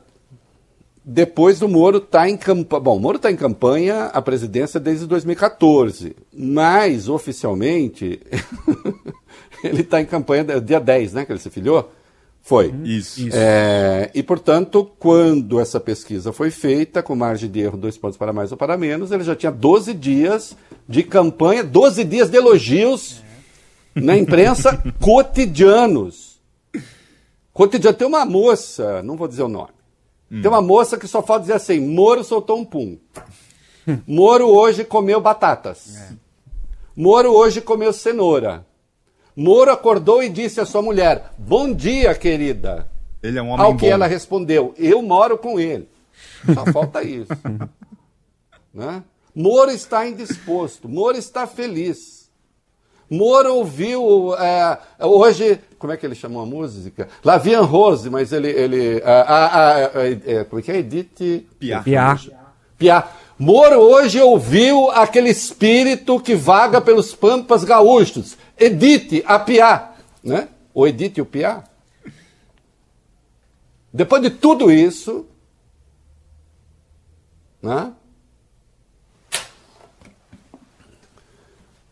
depois 1.03 1.59
do 1.59 1.67
Moro 1.67 1.97
estar 1.97 2.19
tá 2.19 2.29
em 2.29 2.37
campanha. 2.37 2.81
Bom, 2.81 2.97
o 2.97 2.99
Moro 2.99 3.17
está 3.17 3.31
em 3.31 3.35
campanha 3.35 4.05
a 4.05 4.21
presidência 4.21 4.79
desde 4.79 5.05
2014, 5.07 6.15
mas 6.33 7.09
oficialmente 7.09 8.19
ele 9.63 9.81
está 9.81 10.01
em 10.01 10.05
campanha 10.05 10.43
dia 10.61 10.79
10, 10.79 11.13
né? 11.13 11.25
Que 11.25 11.31
ele 11.31 11.39
se 11.39 11.49
filiou? 11.49 11.91
Foi. 12.41 12.73
Isso. 12.83 13.29
É, 13.31 14.09
e, 14.13 14.23
portanto, 14.23 14.89
quando 14.97 15.59
essa 15.59 15.79
pesquisa 15.79 16.33
foi 16.33 16.49
feita, 16.49 17.03
com 17.03 17.15
margem 17.15 17.49
de 17.49 17.59
erro, 17.59 17.77
dois 17.77 17.97
pontos 17.97 18.17
para 18.17 18.33
mais 18.33 18.51
ou 18.51 18.57
para 18.57 18.77
menos, 18.77 19.11
ele 19.11 19.23
já 19.23 19.35
tinha 19.35 19.51
12 19.51 19.93
dias 19.93 20.55
de 20.87 21.03
campanha, 21.03 21.63
12 21.63 22.03
dias 22.03 22.29
de 22.29 22.37
elogios 22.37 23.21
é. 23.95 24.01
na 24.01 24.17
imprensa 24.17 24.81
cotidianos. 24.99 26.39
Cotidiano. 27.53 27.97
Tem 27.97 28.07
uma 28.07 28.25
moça, 28.25 29.03
não 29.03 29.15
vou 29.15 29.27
dizer 29.27 29.43
o 29.43 29.49
nome, 29.49 29.73
hum. 30.31 30.41
tem 30.41 30.49
uma 30.49 30.61
moça 30.61 30.97
que 30.97 31.07
só 31.07 31.21
fala 31.21 31.41
dizer 31.41 31.53
assim: 31.53 31.79
Moro 31.79 32.23
soltou 32.23 32.57
um 32.57 32.65
pum. 32.65 32.97
Moro 34.05 34.47
hoje 34.47 34.83
comeu 34.83 35.19
batatas. 35.19 35.95
É. 35.97 36.13
Moro 36.95 37.31
hoje 37.31 37.61
comeu 37.61 37.93
cenoura. 37.93 38.65
Moro 39.35 39.71
acordou 39.71 40.21
e 40.21 40.29
disse 40.29 40.59
à 40.59 40.65
sua 40.65 40.81
mulher: 40.81 41.31
Bom 41.37 41.73
dia, 41.73 42.13
querida. 42.13 42.89
Ele 43.23 43.39
é 43.39 43.41
um 43.41 43.49
homem 43.49 43.65
Ao 43.65 43.75
que 43.75 43.85
bom. 43.85 43.91
ela 43.93 44.07
respondeu: 44.07 44.73
Eu 44.77 45.01
moro 45.01 45.37
com 45.37 45.59
ele. 45.59 45.87
Só 46.53 46.65
falta 46.71 47.03
isso. 47.03 47.31
né? 48.73 49.03
Moro 49.33 49.71
está 49.71 50.07
indisposto. 50.07 50.89
Moro 50.89 51.17
está 51.17 51.47
feliz. 51.47 52.18
Moro 53.09 53.55
ouviu 53.55 54.35
é, 54.35 54.77
hoje, 54.99 55.59
como 55.79 55.91
é 55.91 55.97
que 55.97 56.05
ele 56.05 56.13
chamou 56.13 56.43
a 56.43 56.45
música? 56.45 57.09
Lavian 57.23 57.61
Rose, 57.61 58.09
mas 58.09 58.31
ele, 58.31 58.49
ele 58.49 59.01
a, 59.03 59.21
a, 59.21 59.45
a, 59.45 59.85
a, 59.85 60.45
como 60.45 60.59
é 60.59 60.63
que 60.63 60.71
é? 60.71 60.77
Edith 60.77 61.47
Piá. 61.59 61.81
Piá. 61.81 62.19
Piá. 62.77 63.11
Moro 63.37 63.79
hoje 63.79 64.21
ouviu 64.21 64.91
aquele 64.91 65.29
espírito 65.29 66.19
que 66.19 66.35
vaga 66.35 66.79
pelos 66.81 67.15
pampas 67.15 67.63
gaúchos. 67.63 68.37
Edith, 68.57 69.23
a 69.25 69.39
Piá, 69.39 69.93
né? 70.23 70.49
O 70.73 70.85
Edith 70.85 71.17
e 71.17 71.21
o 71.21 71.25
Piá. 71.25 71.63
Depois 73.91 74.21
de 74.21 74.29
tudo 74.29 74.71
isso, 74.71 75.25
né? 77.61 77.93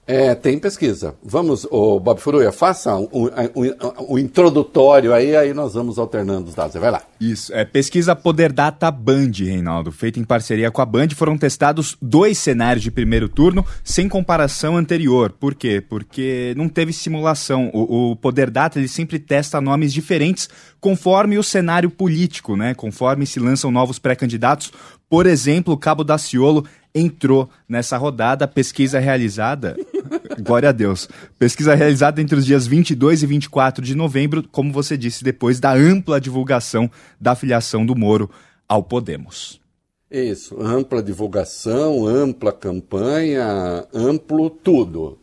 É, 0.08 0.34
tem 0.34 0.58
pesquisa. 0.58 1.16
Vamos, 1.22 1.68
o 1.70 2.00
Bob 2.00 2.22
Furuia, 2.22 2.50
faça 2.50 2.96
um, 2.96 3.10
um, 3.12 3.26
um, 3.28 4.14
um, 4.14 4.18
introdutório 4.18 5.14
aí, 5.14 5.36
aí 5.36 5.54
nós 5.54 5.74
vamos 5.74 6.00
alternando 6.00 6.48
os 6.48 6.56
dados. 6.56 6.80
Vai 6.80 6.90
lá. 6.90 7.02
Isso, 7.20 7.54
é 7.54 7.66
pesquisa 7.66 8.16
Poder 8.16 8.54
Data 8.54 8.90
Band, 8.90 9.32
Reinaldo, 9.40 9.92
feita 9.92 10.18
em 10.18 10.24
parceria 10.24 10.72
com 10.72 10.82
a 10.82 10.86
Band. 10.86 11.10
Foram 11.10 11.38
testados 11.38 11.98
dois 12.02 12.38
cenários 12.38 12.84
de 12.84 12.90
primeiro 12.90 13.28
turno 13.28 13.66
sem 13.84 14.08
comparação 14.08 14.78
anterior. 14.78 15.34
Por 15.34 15.54
quê? 15.54 15.82
Porque 15.82 16.54
não 16.56 16.70
teve 16.70 16.94
simulação. 16.94 17.70
O, 17.74 18.12
o 18.12 18.16
Poder 18.16 18.50
Data 18.50 18.80
ele 18.80 18.88
sempre 18.88 19.20
testa 19.20 19.60
nomes 19.60 19.92
diferentes 19.92 20.48
conforme 20.80 21.38
o 21.38 21.44
cenário 21.44 21.90
político, 21.90 22.56
né? 22.56 22.74
Conforme 22.74 23.26
se 23.26 23.42
lançam 23.42 23.70
novos 23.72 24.00
pré-candidatos. 24.00 24.72
Por 25.10 25.26
exemplo, 25.26 25.74
o 25.74 25.78
Cabo 25.78 26.04
Daciolo 26.04 26.66
entrou 27.00 27.50
nessa 27.68 27.98
rodada. 27.98 28.48
Pesquisa 28.48 29.00
realizada. 29.00 29.78
Glória 30.40 30.70
a 30.70 30.72
Deus. 30.72 31.08
Pesquisa 31.38 31.76
realizada 31.76 32.22
entre 32.22 32.38
os 32.38 32.46
dias 32.46 32.68
22 32.68 33.24
e 33.24 33.26
24 33.26 33.84
de 33.84 33.96
novembro, 33.96 34.44
como 34.52 34.72
você 34.72 34.98
disse, 34.98 35.24
depois 35.24 35.60
da 35.60 35.74
ampla 35.74 36.20
divulgação 36.20 36.90
da 37.20 37.36
filiação 37.36 37.86
do 37.86 37.96
Moro 37.96 38.30
ao 38.68 38.84
Podemos. 38.84 39.60
Isso, 40.10 40.62
ampla 40.62 41.04
divulgação, 41.04 42.08
ampla 42.08 42.54
campanha, 42.54 43.86
amplo 43.94 44.50
tudo, 44.50 45.18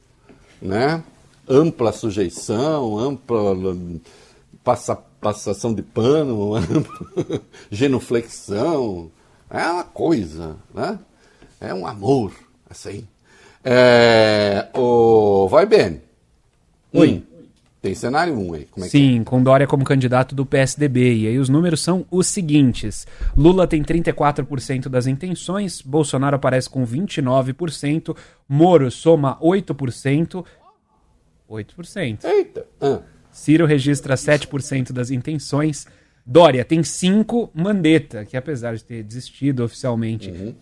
né? 0.61 1.03
Ampla 1.49 1.91
sujeição, 1.91 2.99
ampla 2.99 3.55
passa, 4.63 4.97
passação 4.97 5.73
de 5.73 5.83
pano, 5.83 6.53
genuflexão, 7.71 9.11
é 9.49 9.67
uma 9.67 9.85
coisa, 9.85 10.57
né? 10.75 10.99
É 11.61 11.73
um 11.73 11.87
amor, 11.87 12.33
assim. 12.69 13.07
É, 13.65 14.69
o... 14.75 15.49
Vai 15.49 15.67
bem. 15.67 16.03
Oi. 16.93 17.23
Um. 17.31 17.35
Tem 17.85 17.95
cenário 17.95 18.33
1 18.33 18.49
um 18.49 18.55
aí. 18.55 18.65
Como 18.71 18.87
é 18.87 18.89
Sim, 18.89 19.21
é? 19.21 19.25
com 19.25 19.43
Dória 19.43 19.67
como 19.67 19.85
candidato 19.85 20.35
do 20.35 20.47
PSDB. 20.47 21.17
E 21.17 21.27
aí 21.27 21.39
os 21.39 21.51
números 21.51 21.83
são 21.83 22.07
os 22.11 22.27
seguintes: 22.27 23.07
Lula 23.37 23.67
tem 23.67 23.83
34% 23.83 24.89
das 24.89 25.07
intenções, 25.07 25.83
Bolsonaro 25.83 26.37
aparece 26.37 26.71
com 26.71 26.87
29%, 26.87 28.17
Moro 28.49 28.91
soma 28.91 29.39
8%. 29.39 30.43
8%. 31.51 32.25
Eita. 32.25 32.67
Ah. 32.81 33.01
Ciro 33.31 33.67
registra 33.67 34.15
7% 34.15 34.91
das 34.91 35.11
intenções. 35.11 35.87
Dória 36.25 36.65
tem 36.65 36.81
5%, 36.81 37.51
Mandetta, 37.53 38.25
que 38.25 38.35
apesar 38.35 38.77
de 38.77 38.85
ter 38.85 39.03
desistido 39.03 39.63
oficialmente, 39.63 40.31
Uhum. 40.31 40.55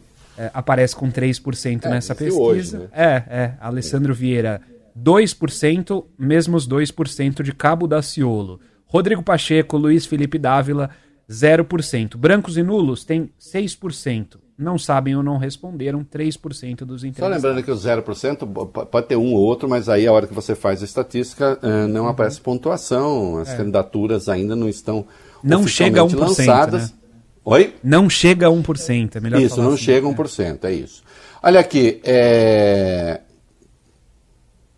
É, 0.45 0.51
aparece 0.55 0.95
com 0.97 1.11
3% 1.11 1.87
nessa 1.89 2.15
desistiu 2.15 2.47
pesquisa. 2.47 2.77
hoje, 2.79 2.85
né? 2.85 2.89
É, 2.93 3.23
é. 3.29 3.55
Alessandro 3.61 4.15
Vieira, 4.15 4.61
2%, 4.99 6.05
mesmos 6.19 6.67
2% 6.69 7.43
de 7.43 7.53
Cabo 7.53 7.87
Daciolo. 7.87 8.61
Rodrigo 8.87 9.23
Pacheco, 9.23 9.77
Luiz 9.77 10.05
Felipe 10.07 10.39
Dávila, 10.39 10.91
0%. 11.31 12.17
Brancos 12.17 12.57
e 12.57 12.63
nulos 12.63 13.05
tem 13.05 13.31
6%. 13.41 14.39
Não 14.59 14.79
sabem 14.79 15.17
ou 15.17 15.23
não 15.23 15.39
responderam, 15.39 16.05
3% 16.05 16.85
dos 16.85 17.01
Só 17.01 17.07
entrevistados. 17.07 17.37
lembrando 17.43 17.65
que 17.65 17.71
o 17.71 17.75
0% 17.75 18.47
p- 18.67 18.87
pode 18.87 19.07
ter 19.09 19.17
um 19.17 19.33
ou 19.35 19.41
outro, 19.41 19.69
mas 19.69 19.89
aí 19.89 20.07
a 20.07 20.13
hora 20.13 20.27
que 20.27 20.35
você 20.35 20.55
faz 20.55 20.83
a 20.83 20.85
estatística 20.85 21.59
eh, 21.63 21.67
Uhum. 21.67 21.89
não 21.89 22.07
aparece 22.07 22.41
pontuação. 22.41 23.39
As 23.39 23.53
candidaturas 23.55 24.29
ainda 24.29 24.55
não 24.55 24.69
estão 24.69 25.07
É. 25.45 25.49
Não 25.49 25.67
chega 25.67 26.01
a 26.01 26.05
oficialmente 26.05 26.35
1%, 26.37 26.47
lançadas. 26.47 26.91
né? 26.93 26.97
Oi? 27.45 27.75
Não 27.83 28.09
chega 28.09 28.47
a 28.47 28.51
1%, 28.51 29.17
é 29.17 29.21
melhor 29.21 29.41
Isso, 29.41 29.61
não 29.61 29.75
assim, 29.75 29.85
chega 29.85 30.07
a 30.07 30.11
né? 30.11 30.17
1%, 30.17 30.65
é 30.65 30.73
isso. 30.73 31.03
Olha 31.43 31.59
aqui, 31.59 32.01
é... 32.05 33.21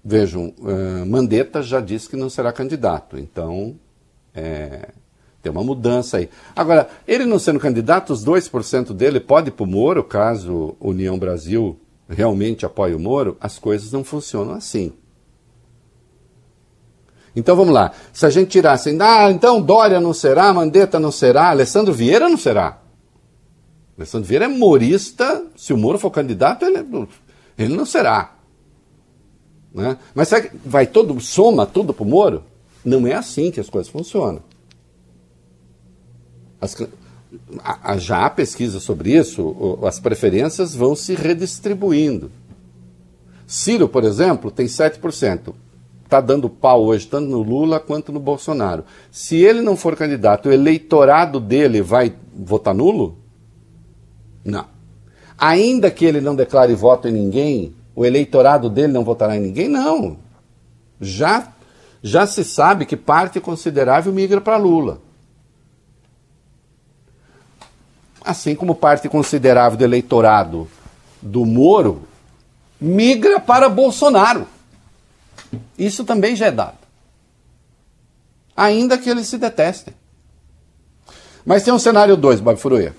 vejam, 0.03 0.55
eh, 0.66 1.05
Mandetta 1.05 1.62
já 1.62 1.81
disse 1.81 2.09
que 2.09 2.16
não 2.16 2.31
será 2.31 2.53
candidato, 2.53 3.18
então 3.18 3.77
é, 4.35 4.88
tem 5.42 5.53
uma 5.53 5.62
mudança 5.62 6.16
aí. 6.16 6.31
Agora, 6.57 6.88
ele 7.07 7.27
não 7.27 7.38
sendo 7.38 7.61
candidato, 7.61 8.14
os 8.14 8.24
2% 8.24 8.94
dele 8.94 9.20
pode 9.20 9.48
ir 9.48 9.53
para 9.53 9.64
o 9.64 9.66
Moro, 9.66 10.03
caso 10.03 10.74
União 10.81 11.18
Brasil 11.18 11.79
realmente 12.09 12.64
apoie 12.64 12.94
o 12.94 12.98
Moro, 12.98 13.37
as 13.40 13.59
coisas 13.59 13.92
não 13.92 14.03
funcionam 14.03 14.55
assim. 14.55 14.94
Então 17.36 17.56
vamos 17.56 17.74
lá. 17.74 17.92
Se 18.12 18.24
a 18.26 18.30
gente 18.30 18.48
tirasse, 18.50 18.96
ah, 19.00 19.30
então 19.30 19.60
Dória 19.60 20.00
não 20.00 20.12
será, 20.14 20.52
Mandetta 20.52 21.00
não 21.00 21.10
será, 21.10 21.50
Alessandro 21.50 21.92
Vieira 21.92 22.28
não 22.28 22.36
será. 22.36 22.78
Alessandro 23.96 24.26
Vieira 24.28 24.44
é 24.44 24.48
morista, 24.48 25.44
se 25.56 25.72
o 25.72 25.76
Moro 25.76 25.98
for 25.98 26.10
candidato, 26.10 26.64
ele, 26.64 26.84
ele 27.58 27.74
não 27.76 27.84
será. 27.86 28.34
Né? 29.72 29.96
Mas 30.14 30.28
será 30.28 30.42
que 30.42 30.56
vai 30.64 30.86
todo, 30.86 31.18
soma 31.20 31.66
tudo 31.66 31.92
para 31.92 32.04
o 32.04 32.08
Moro? 32.08 32.44
Não 32.84 33.06
é 33.06 33.14
assim 33.14 33.50
que 33.50 33.58
as 33.58 33.68
coisas 33.68 33.90
funcionam. 33.90 34.40
As, 36.60 36.76
a- 37.62 37.98
já 37.98 38.26
há 38.26 38.30
pesquisa 38.30 38.78
sobre 38.78 39.16
isso, 39.16 39.78
as 39.84 39.98
preferências 39.98 40.74
vão 40.74 40.94
se 40.94 41.14
redistribuindo. 41.14 42.30
Ciro, 43.46 43.88
por 43.88 44.04
exemplo, 44.04 44.50
tem 44.50 44.66
7%. 44.66 45.54
Está 46.14 46.20
dando 46.20 46.48
pau 46.48 46.85
hoje, 46.85 47.09
tanto 47.09 47.29
no 47.29 47.42
Lula 47.42 47.81
quanto 47.81 48.12
no 48.12 48.20
Bolsonaro. 48.20 48.85
Se 49.11 49.42
ele 49.42 49.61
não 49.61 49.77
for 49.77 49.96
candidato, 49.96 50.48
o 50.48 50.53
eleitorado 50.53 51.40
dele 51.40 51.83
vai 51.83 52.14
votar 52.33 52.72
nulo? 52.72 53.18
Não. 54.44 54.64
Ainda 55.37 55.90
que 55.90 56.05
ele 56.05 56.20
não 56.20 56.37
declare 56.37 56.72
voto 56.72 57.09
em 57.09 57.11
ninguém, 57.11 57.74
o 57.96 58.07
eleitorado 58.07 58.70
dele 58.70 58.92
não 58.92 59.03
votará 59.03 59.37
em 59.37 59.40
ninguém? 59.40 59.66
Não. 59.66 60.16
Já, 61.00 61.53
já 62.00 62.29
se 62.29 62.44
sabe 62.44 62.87
que 62.87 62.96
parte 62.96 63.40
considerável 63.40 64.12
migra 64.12 64.40
para 64.40 64.57
Lula. 64.57 65.00
Assim 68.24 68.55
como 68.55 68.77
parte 68.77 69.09
considerável 69.09 69.77
do 69.77 69.83
eleitorado 69.83 70.68
do 71.20 71.44
Moro 71.44 72.03
migra 72.81 73.40
para 73.40 73.68
Bolsonaro. 73.68 74.53
Isso 75.78 76.04
também 76.04 76.36
já 76.36 76.46
é 76.46 76.50
dado. 76.50 76.78
Ainda 78.56 78.96
que 78.98 79.10
eles 79.10 79.26
se 79.26 79.38
detestem. 79.38 79.94
Mas 81.44 81.62
tem 81.62 81.72
um 81.72 81.78
cenário 81.78 82.16
2, 82.16 82.40
Bob 82.40 82.58
Furuia. 82.58 82.94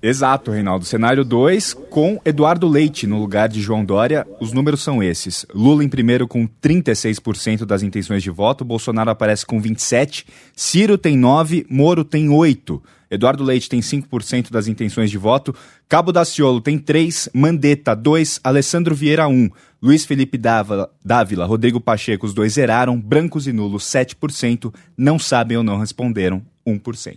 Exato, 0.00 0.52
Reinaldo. 0.52 0.84
Cenário 0.84 1.24
2, 1.24 1.74
com 1.90 2.20
Eduardo 2.24 2.68
Leite 2.68 3.04
no 3.04 3.18
lugar 3.18 3.48
de 3.48 3.60
João 3.60 3.84
Dória. 3.84 4.24
Os 4.40 4.52
números 4.52 4.80
são 4.80 5.02
esses. 5.02 5.44
Lula 5.52 5.82
em 5.82 5.88
primeiro 5.88 6.28
com 6.28 6.46
36% 6.62 7.64
das 7.64 7.82
intenções 7.82 8.22
de 8.22 8.30
voto, 8.30 8.64
Bolsonaro 8.64 9.10
aparece 9.10 9.44
com 9.44 9.60
27%, 9.60 10.24
Ciro 10.54 10.96
tem 10.96 11.18
9%, 11.18 11.66
Moro 11.68 12.04
tem 12.04 12.28
8%. 12.28 12.80
Eduardo 13.10 13.42
Leite 13.42 13.68
tem 13.68 13.80
5% 13.80 14.50
das 14.50 14.68
intenções 14.68 15.10
de 15.10 15.18
voto, 15.18 15.54
Cabo 15.88 16.12
Daciolo 16.12 16.60
tem 16.60 16.78
3%, 16.78 17.30
Mandetta 17.32 17.96
2%, 17.96 18.40
Alessandro 18.44 18.94
Vieira 18.94 19.24
1%, 19.24 19.50
Luiz 19.80 20.04
Felipe 20.04 20.36
Dávila, 20.36 21.46
Rodrigo 21.46 21.80
Pacheco, 21.80 22.26
os 22.26 22.34
dois 22.34 22.54
zeraram, 22.54 22.98
brancos 23.00 23.46
e 23.46 23.52
nulos 23.52 23.84
7%, 23.84 24.74
não 24.96 25.18
sabem 25.18 25.56
ou 25.56 25.62
não 25.62 25.78
responderam 25.78 26.42
1%. 26.66 27.16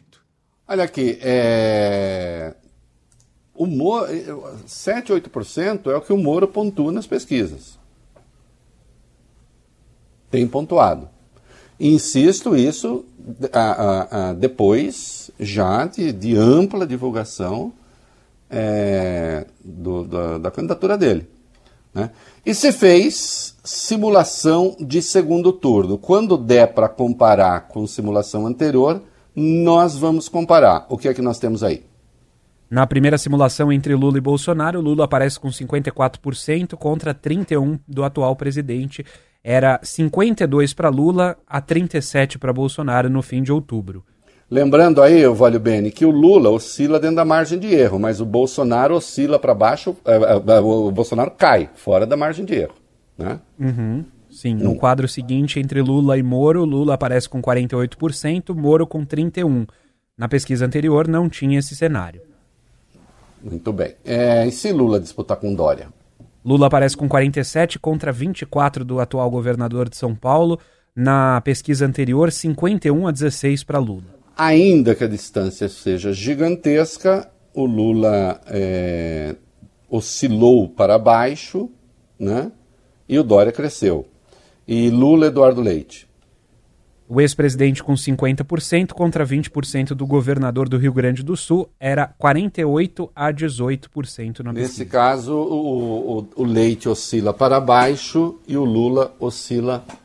Olha 0.68 0.84
aqui, 0.84 1.18
é... 1.22 2.54
o 3.56 3.66
Moro, 3.66 4.08
7, 4.68 5.12
8% 5.12 5.92
é 5.92 5.96
o 5.96 6.02
que 6.02 6.14
o 6.14 6.18
Moro 6.18 6.48
pontua 6.48 6.92
nas 6.92 7.08
pesquisas. 7.08 7.80
Tem 10.30 10.48
pontuado. 10.48 11.10
Insisto, 11.80 12.56
isso 12.56 13.04
a- 13.52 13.60
a- 13.60 14.30
a- 14.30 14.34
depois 14.34 15.32
já 15.40 15.88
de, 15.88 16.12
de 16.14 16.36
ampla 16.38 16.86
divulgação 16.86 17.74
é, 18.50 19.46
do- 19.66 20.04
da, 20.06 20.38
da 20.38 20.52
candidatura 20.52 20.98
dele. 20.98 21.28
né? 21.94 22.12
E 22.44 22.56
se 22.56 22.72
fez 22.72 23.56
simulação 23.64 24.76
de 24.80 25.00
segundo 25.02 25.54
turno. 25.54 25.98
Quando 25.98 26.38
der 26.38 26.74
para 26.74 26.90
comparar 26.90 27.68
com 27.68 27.86
simulação 27.86 28.48
anterior, 28.48 29.04
nós 29.36 29.96
vamos 29.96 30.28
comparar. 30.28 30.88
O 30.90 30.98
que 30.98 31.08
é 31.08 31.14
que 31.14 31.22
nós 31.22 31.38
temos 31.38 31.64
aí? 31.64 31.84
Na 32.70 32.88
primeira 32.88 33.18
simulação 33.18 33.72
entre 33.72 33.94
Lula 33.94 34.18
e 34.18 34.22
Bolsonaro, 34.22 34.82
Lula 34.82 35.06
aparece 35.06 35.40
com 35.40 35.50
54% 35.50 36.76
contra 36.78 37.14
31% 37.14 37.80
do 37.88 38.04
atual 38.04 38.36
presidente. 38.36 39.06
Era 39.44 39.80
52 39.84 40.74
para 40.74 40.90
Lula 40.90 41.38
a 41.46 41.62
37 41.62 42.40
para 42.40 42.54
Bolsonaro 42.54 43.10
no 43.10 43.22
fim 43.22 43.44
de 43.44 43.52
outubro. 43.52 44.04
Lembrando 44.52 45.02
aí, 45.02 45.26
Valio 45.28 45.62
Bene, 45.62 45.90
que 45.90 46.06
o 46.06 46.12
Lula 46.12 46.50
oscila 46.50 47.00
dentro 47.00 47.16
da 47.16 47.24
margem 47.24 47.58
de 47.58 47.74
erro, 47.74 47.98
mas 47.98 48.20
o 48.20 48.26
Bolsonaro 48.26 48.96
oscila 48.96 49.40
para 49.40 49.54
baixo, 49.54 49.96
é, 50.04 50.16
é, 50.16 50.60
o 50.60 50.92
Bolsonaro 50.92 51.32
cai 51.32 51.70
fora 51.74 52.06
da 52.06 52.18
margem 52.18 52.44
de 52.44 52.56
erro. 52.56 52.74
Né? 53.18 53.40
Uhum. 53.58 54.04
Sim, 54.30 54.56
no 54.56 54.76
quadro 54.76 55.08
seguinte, 55.08 55.58
entre 55.58 55.82
Lula 55.82 56.18
e 56.18 56.24
Moro, 56.24 56.66
Lula 56.66 56.96
aparece 56.96 57.30
com 57.30 57.42
48%, 57.42 58.54
Moro 58.54 58.86
com 58.86 59.06
31%. 59.06 59.70
Na 60.18 60.28
pesquisa 60.28 60.66
anterior 60.66 61.08
não 61.08 61.30
tinha 61.30 61.58
esse 61.58 61.74
cenário. 61.74 62.22
Muito 63.42 63.72
bem. 63.72 63.96
É, 64.04 64.46
e 64.46 64.52
se 64.52 64.74
Lula 64.74 65.00
disputar 65.00 65.38
com 65.38 65.56
Dória? 65.56 65.88
Lula 66.44 66.68
aparece 66.68 66.98
com 66.98 67.08
47 67.08 67.80
contra 67.80 68.12
24 68.12 68.84
do 68.84 69.00
atual 69.00 69.32
governador 69.32 69.88
de 69.88 69.96
São 69.96 70.14
Paulo. 70.14 70.60
Na 70.94 71.40
pesquisa 71.40 71.86
anterior, 71.86 72.34
51 72.34 73.08
a 73.08 73.12
16 73.12 73.64
para 73.64 73.80
Lula. 73.80 74.21
Ainda 74.44 74.96
que 74.96 75.04
a 75.04 75.08
distância 75.08 75.70
seja 75.70 76.12
gigantesca, 76.12 77.30
o 77.54 77.64
Lula 77.64 78.42
é, 78.48 79.36
oscilou 79.88 80.68
para 80.68 80.98
baixo, 80.98 81.70
né? 82.18 82.52
E 83.08 83.20
o 83.20 83.24
Dória 83.24 83.52
cresceu. 83.52 84.08
E 84.68 84.90
Lula 84.90 85.28
Eduardo 85.28 85.62
Leite. 85.62 86.10
O 87.08 87.22
ex-presidente 87.22 87.84
com 87.84 87.94
50% 87.94 88.94
contra 88.94 89.24
20% 89.24 89.90
do 89.90 90.08
governador 90.08 90.68
do 90.68 90.80
Rio 90.80 90.92
Grande 90.92 91.22
do 91.22 91.38
Sul 91.38 91.70
era 91.80 92.08
48 92.08 93.12
a 93.16 93.32
18% 93.32 94.40
na 94.40 94.54
pesquisa. 94.54 94.54
Nesse 94.54 94.86
caso, 94.88 95.36
o, 95.36 96.18
o, 96.18 96.28
o, 96.36 96.44
Leite 96.44 96.90
oscila 96.90 97.32
para 97.32 97.60
baixo 97.60 98.40
e 98.48 98.58
o 98.58 98.66
Lula 98.66 99.14
oscila 99.20 99.86
para 99.88 99.98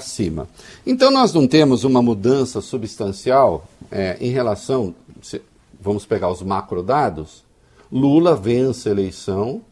cima. 0.00 0.48
Então 0.86 1.10
nós 1.10 1.32
não 1.32 1.46
temos 1.46 1.84
uma 1.84 2.02
mudança 2.02 2.60
substancial 2.60 3.68
é, 3.90 4.16
em 4.20 4.30
relação, 4.30 4.94
se, 5.22 5.40
vamos 5.80 6.04
pegar 6.04 6.30
os 6.30 6.42
macrodados, 6.42 7.44
Lula 7.90 8.34
vence 8.34 8.88
a 8.88 8.92
eleição 8.92 9.62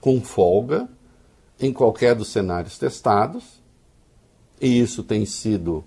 com 0.00 0.20
folga 0.20 0.88
em 1.60 1.72
qualquer 1.72 2.14
dos 2.14 2.28
cenários 2.28 2.78
testados, 2.78 3.60
e 4.60 4.80
isso 4.80 5.02
tem 5.02 5.26
sido 5.26 5.84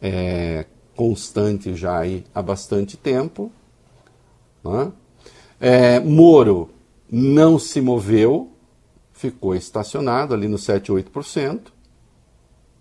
é, 0.00 0.64
constante 0.96 1.74
já 1.74 1.98
aí 1.98 2.24
há 2.34 2.40
bastante 2.40 2.96
tempo. 2.96 3.50
Né? 4.62 4.92
É, 5.60 6.00
Moro 6.00 6.70
não 7.10 7.58
se 7.58 7.80
moveu, 7.80 8.52
ficou 9.12 9.54
estacionado 9.54 10.32
ali 10.32 10.46
no 10.46 10.58
7, 10.58 10.92
8%. 10.92 11.60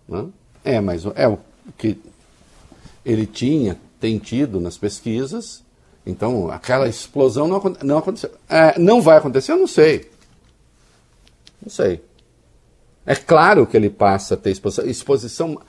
Né? 0.10 0.28
É, 0.64 0.82
mas 0.82 1.06
é 1.16 1.28
o 1.28 1.38
que 1.78 1.98
ele 3.06 3.26
tinha, 3.26 3.80
tem 4.00 4.18
tido 4.18 4.60
nas 4.60 4.78
pesquisas. 4.78 5.64
Então, 6.06 6.50
aquela 6.50 6.88
explosão 6.88 7.48
não, 7.48 7.62
não 7.84 7.98
aconteceu. 8.00 8.32
É, 8.50 8.78
não 8.80 9.02
vai 9.02 9.18
acontecer? 9.18 9.52
Eu 9.52 9.58
não 9.58 9.68
sei. 9.68 10.10
Não 11.62 11.70
sei. 11.70 12.04
É 13.06 13.16
claro 13.16 13.68
que 13.68 13.78
ele 13.78 13.90
passa 13.90 14.34
a 14.34 14.38
ter 14.38 14.52
exposição. 14.52 14.86
exposição 14.86 15.62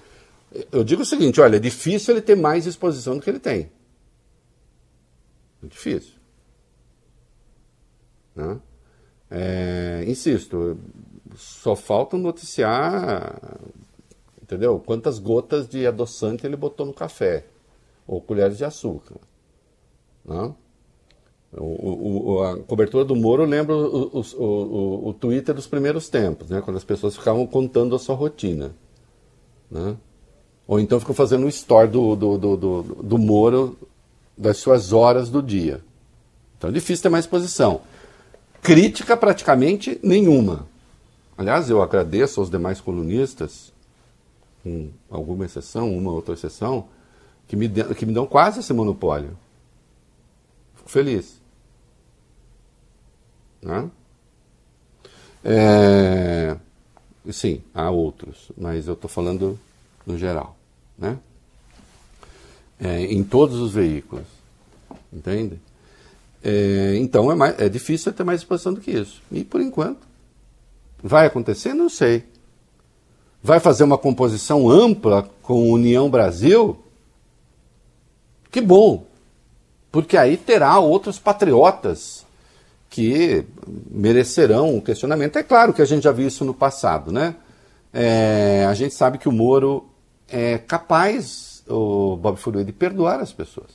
eu 0.73 0.83
digo 0.83 1.03
o 1.03 1.07
seguinte: 1.07 1.41
olha, 1.41 1.57
é 1.57 1.61
difícil 1.61 2.15
ele 2.15 2.23
ter 2.23 2.37
mais 2.37 2.67
exposição 2.67 3.17
do 3.17 3.23
que 3.23 3.31
ele 3.31 3.39
tem. 3.39 3.71
É 5.63 5.67
difícil. 5.67 6.15
Né? 8.35 8.59
É, 9.31 10.05
insisto, 10.07 10.79
só 11.37 11.77
falta 11.77 12.17
noticiar, 12.17 13.39
entendeu? 14.51 14.83
Quantas 14.85 15.21
gotas 15.21 15.69
de 15.69 15.87
adoçante 15.87 16.45
ele 16.45 16.57
botou 16.57 16.85
no 16.85 16.93
café, 16.93 17.45
ou 18.07 18.21
colheres 18.21 18.59
de 18.59 18.65
açúcar. 18.65 19.15
Né? 20.25 20.53
O, 21.53 22.33
o, 22.33 22.43
a 22.43 22.59
cobertura 22.59 23.05
do 23.05 23.15
Moro 23.15 23.45
lembra 23.45 23.75
o, 23.77 24.21
o, 24.37 25.09
o, 25.09 25.15
Twitter 25.15 25.55
dos 25.55 25.69
primeiros 25.69 26.09
tempos, 26.09 26.51
né? 26.51 26.61
quando 26.61 26.77
as 26.77 26.85
pessoas 26.85 27.17
ficavam 27.17 27.47
contando 27.47 27.95
a 27.95 27.99
sua 27.99 28.17
rotina. 28.17 28.75
Né? 29.71 29.97
Ou 30.67 30.81
então 30.81 30.99
ficam 30.99 31.15
fazendo 31.15 31.47
o 31.47 31.49
store 31.49 31.89
do, 31.89 32.17
do, 32.17 32.39
do, 32.39 32.57
do, 32.57 32.83
do 32.83 33.19
Moro 33.19 33.79
das 34.37 34.57
suas 34.57 34.93
horas 34.93 35.31
do 35.31 35.41
dia. 35.41 35.81
Então 36.59 36.71
é 36.71 36.73
difícil 36.73 37.05
ter 37.05 37.09
mais 37.09 37.25
exposição. 37.25 37.83
Crítica 38.61 39.17
praticamente 39.17 40.01
nenhuma. 40.03 40.67
Aliás, 41.39 41.71
eu 41.71 41.81
agradeço 41.81 42.41
aos 42.41 42.51
demais 42.51 42.81
colunistas, 42.81 43.70
com 44.63 44.91
alguma 45.11 45.45
exceção, 45.45 45.97
uma 45.97 46.11
ou 46.11 46.17
outra 46.17 46.35
exceção, 46.35 46.89
que 47.47 47.57
me, 47.57 47.69
que 47.69 48.07
me 48.07 48.13
dão 48.13 48.27
quase 48.27 48.61
esse 48.61 48.73
monopólio. 48.73 49.37
Fico 50.77 50.91
feliz. 50.91 51.41
Né? 53.63 53.91
É, 55.45 56.57
sim, 57.33 57.63
há 57.75 57.91
outros, 57.91 58.53
mas 58.57 58.87
eu 58.87 58.95
estou 58.95 59.09
falando 59.09 59.59
no 60.07 60.17
geral 60.19 60.61
né? 61.01 61.19
É, 62.79 63.05
em 63.05 63.25
todos 63.25 63.59
os 63.59 63.73
veículos. 63.73 64.27
Entende? 65.13 65.59
É, 66.43 66.97
então 66.97 67.33
é, 67.33 67.35
mais, 67.35 67.59
é 67.59 67.69
difícil 67.69 68.13
ter 68.13 68.23
mais 68.23 68.41
exposição 68.41 68.73
do 68.73 68.81
que 68.81 68.91
isso. 68.91 69.23
E 69.33 69.43
por 69.43 69.61
enquanto. 69.61 70.09
Vai 71.03 71.27
acontecer? 71.27 71.73
Não 71.73 71.89
sei. 71.89 72.25
Vai 73.43 73.59
fazer 73.59 73.85
uma 73.85 73.97
composição 73.97 74.69
ampla 74.69 75.29
com 75.43 75.73
União 75.73 76.11
Brasil? 76.11 76.79
Que 78.51 78.61
bom! 78.61 79.07
Porque 79.91 80.17
aí 80.17 80.37
terá 80.37 80.79
outros 80.79 81.19
patriotas 81.19 82.27
que 82.89 83.45
merecerão 83.91 84.77
um 84.77 84.81
questionamento. 84.81 85.37
É 85.37 85.43
claro 85.43 85.73
que 85.73 85.81
a 85.81 85.85
gente 85.85 86.05
já 86.05 86.13
viu 86.13 86.27
isso 86.27 86.45
no 86.45 86.53
passado, 86.53 87.13
né? 87.13 87.37
É, 87.93 88.67
a 88.69 88.75
gente 88.75 88.95
sabe 88.95 89.19
que 89.19 89.29
o 89.29 89.33
Moro 89.33 89.89
é 90.29 90.59
capaz, 90.59 91.65
o 91.69 92.17
Bob 92.17 92.37
Furui, 92.37 92.65
de 92.65 92.73
perdoar 92.73 93.21
as 93.21 93.33
pessoas. 93.33 93.71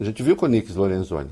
A 0.00 0.04
gente 0.04 0.22
viu 0.22 0.36
com 0.36 0.46
o 0.46 0.48
Nix 0.48 0.74
Lorenzoni. 0.74 1.30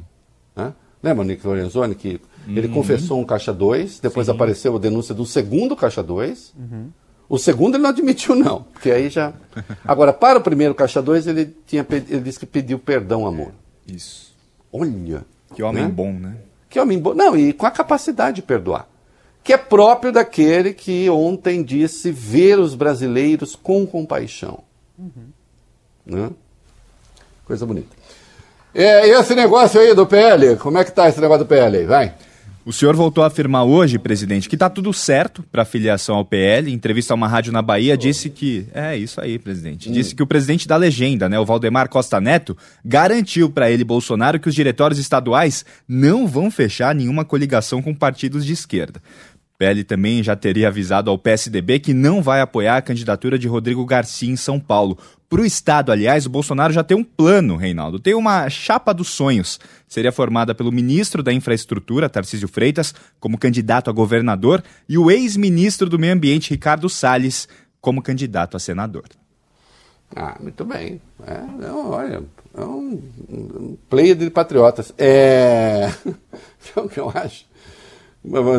Né? 0.55 0.73
Lembra 1.03 1.25
o 1.25 1.27
Nix 1.27 1.45
Lorenzoni 1.45 1.95
que 1.95 2.21
uhum. 2.47 2.57
ele 2.57 2.69
confessou 2.69 3.21
um 3.21 3.25
caixa 3.25 3.53
2, 3.53 4.01
depois 4.01 4.27
Sim. 4.27 4.33
apareceu 4.33 4.77
a 4.77 4.79
denúncia 4.79 5.15
do 5.15 5.27
segundo 5.27 5.77
caixa 5.77 6.03
2. 6.03 6.55
Uhum. 6.59 6.89
O 7.29 7.39
segundo 7.39 7.75
ele 7.75 7.83
não 7.83 7.91
admitiu, 7.91 8.35
não, 8.35 8.63
porque 8.73 8.91
aí 8.91 9.09
já. 9.09 9.33
Agora, 9.85 10.13
para 10.13 10.39
o 10.39 10.43
primeiro 10.43 10.75
caixa 10.75 11.03
2, 11.03 11.27
ele, 11.27 11.57
tinha, 11.67 11.85
ele 11.91 12.21
disse 12.21 12.39
que 12.39 12.47
pediu 12.47 12.79
perdão, 12.79 13.27
amor. 13.27 13.53
Isso. 13.87 14.33
Olha. 14.73 15.25
Que 15.55 15.63
homem 15.63 15.85
né? 15.85 15.89
bom, 15.89 16.13
né? 16.13 16.37
Que 16.69 16.79
homem 16.79 16.99
bom. 16.99 17.15
Não, 17.15 17.37
e 17.37 17.53
com 17.53 17.67
a 17.67 17.71
capacidade 17.71 18.37
de 18.37 18.43
perdoar 18.43 18.89
que 19.47 19.53
é 19.53 19.57
próprio 19.57 20.11
daquele 20.11 20.75
que 20.75 21.09
ontem 21.09 21.63
disse 21.63 22.11
ver 22.11 22.59
os 22.59 22.75
brasileiros 22.75 23.55
com 23.55 23.87
compaixão. 23.87 24.65
Uhum. 24.99 25.29
Né? 26.05 26.31
Coisa 27.45 27.65
bonita. 27.65 27.95
É, 28.75 29.09
esse 29.09 29.37
negócio 29.37 29.81
aí 29.81 29.95
do 29.95 30.05
PL, 30.05 30.57
como 30.57 30.79
é 30.79 30.85
que 30.85 30.91
tá 30.91 31.09
esse 31.09 31.21
negócio 31.21 31.45
do 31.45 31.49
PL 31.49 31.77
aí? 31.77 31.87
Vai. 31.87 32.15
O 32.67 32.73
senhor 32.73 32.97
voltou 32.97 33.23
a 33.23 33.29
afirmar 33.29 33.63
hoje, 33.63 33.97
presidente, 33.97 34.49
que 34.49 34.57
está 34.57 34.69
tudo 34.69 34.93
certo 34.93 35.41
para 35.53 35.65
filiação 35.65 36.17
ao 36.17 36.25
PL. 36.25 36.69
Em 36.69 36.75
entrevista 36.75 37.15
a 37.15 37.17
uma 37.17 37.29
rádio 37.29 37.53
na 37.53 37.63
Bahia, 37.63 37.97
disse 37.97 38.29
que. 38.29 38.67
É 38.75 38.97
isso 38.97 39.21
aí, 39.21 39.39
presidente. 39.39 39.89
Disse 39.89 40.17
que 40.17 40.23
o 40.23 40.27
presidente 40.27 40.67
da 40.67 40.77
legenda, 40.77 41.29
né, 41.29 41.39
o 41.39 41.45
Valdemar 41.45 41.89
Costa 41.89 42.21
Neto, 42.21 42.57
garantiu 42.85 43.49
para 43.49 43.71
ele, 43.71 43.85
Bolsonaro, 43.85 44.41
que 44.41 44.49
os 44.49 44.55
diretórios 44.55 44.99
estaduais 44.99 45.65
não 45.87 46.27
vão 46.27 46.51
fechar 46.51 46.93
nenhuma 46.93 47.25
coligação 47.25 47.81
com 47.81 47.95
partidos 47.95 48.45
de 48.45 48.55
esquerda. 48.55 49.01
PL 49.59 49.85
também 49.85 50.23
já 50.23 50.37
teria 50.37 50.69
avisado 50.69 51.11
ao 51.11 51.19
PSDB 51.19 51.79
que 51.81 51.95
não 51.95 52.23
vai 52.23 52.41
apoiar 52.41 52.77
a 52.77 52.83
candidatura 52.83 53.39
de 53.39 53.49
Rodrigo 53.49 53.85
Garcia 53.85 54.31
em 54.31 54.37
São 54.37 54.61
Paulo. 54.61 54.99
Para 55.29 55.41
o 55.41 55.45
Estado, 55.45 55.91
aliás, 55.91 56.25
o 56.27 56.31
Bolsonaro 56.31 56.73
já 56.73 56.85
tem 56.85 56.97
um 56.97 57.03
plano, 57.03 57.57
Reinaldo. 57.57 57.99
Tem 57.99 58.15
uma 58.15 58.49
chapa 58.49 58.93
dos 58.93 59.09
sonhos. 59.09 59.59
Seria 59.89 60.13
formada 60.13 60.55
pelo 60.55 60.71
ministro 60.71 61.23
da 61.23 61.33
Infraestrutura, 61.33 62.09
Tarcísio 62.09 62.47
Freitas, 62.47 62.95
como 63.19 63.39
candidato 63.39 63.91
a 63.91 63.93
governador, 63.93 64.63
e 64.89 64.97
o 64.97 65.11
ex-ministro 65.11 65.89
do 65.89 65.99
Meio 65.99 66.13
Ambiente, 66.13 66.51
Ricardo 66.51 66.89
Salles, 66.89 67.49
como 67.81 68.03
candidato 68.03 68.57
a 68.57 68.61
senador. 68.61 69.05
Ah, 70.15 70.37
muito 70.41 70.65
bem. 70.65 71.01
É, 71.27 71.41
não, 71.59 71.91
olha, 71.91 72.23
é 72.55 72.61
um, 72.61 73.03
um 73.29 73.77
player 73.89 74.17
de 74.17 74.31
patriotas. 74.31 74.93
É. 74.99 75.91
o 76.77 76.89
que 76.89 76.99
eu 76.99 77.11
acho? 77.15 77.47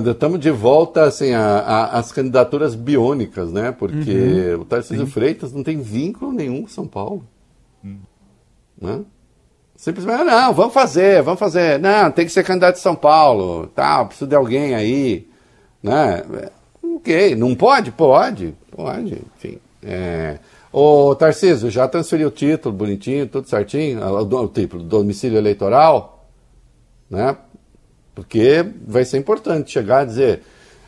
Estamos 0.10 0.40
de 0.40 0.50
volta 0.50 1.04
assim, 1.04 1.32
às 1.34 2.12
candidaturas 2.12 2.74
biônicas, 2.74 3.52
né? 3.52 3.72
Porque 3.72 4.54
uhum. 4.56 4.62
o 4.62 4.66
Tarcísio 4.66 5.06
Sim. 5.06 5.12
Freitas 5.12 5.52
não 5.52 5.62
tem 5.62 5.82
vínculo 5.82 6.32
nenhum 6.32 6.62
com 6.62 6.70
São 6.70 6.88
Paulo. 6.88 7.26
Uhum. 7.84 8.00
Né? 8.82 9.02
Simplesmente, 9.76 10.24
não, 10.24 10.54
vamos 10.54 10.74
fazer, 10.74 11.22
vamos 11.22 11.40
fazer. 11.40 11.80
Não, 11.80 12.10
tem 12.12 12.26
que 12.26 12.32
ser 12.32 12.44
candidato 12.44 12.76
de 12.76 12.82
São 12.82 12.96
Paulo, 12.96 13.68
tal, 13.76 14.08
preciso 14.08 14.28
de 14.28 14.36
alguém 14.36 14.74
aí. 14.74 15.28
Né? 15.84 16.24
Ok, 16.96 17.36
não 17.36 17.54
pode? 17.54 17.92
Pode, 17.92 18.56
pode, 18.72 19.22
enfim. 19.36 19.60
É... 19.84 20.40
Ô, 20.72 21.14
Tarcísio, 21.16 21.70
já 21.70 21.88
transferiu 21.88 22.30
o 22.30 22.32
título 22.32 22.74
bonitinho, 22.74 23.28
tudo 23.28 23.48
certinho? 23.48 24.02
O, 24.02 24.24
o, 24.24 24.44
o 24.44 24.48
título, 24.48 24.84
domicílio 24.84 25.38
eleitoral? 25.38 26.26
Né? 27.10 27.38
Porque 28.18 28.66
vai 28.88 29.06
ser 29.06 29.20
importante 29.20 29.70
chegar 29.70 30.00
a 30.00 30.04
dizer, 30.06 30.42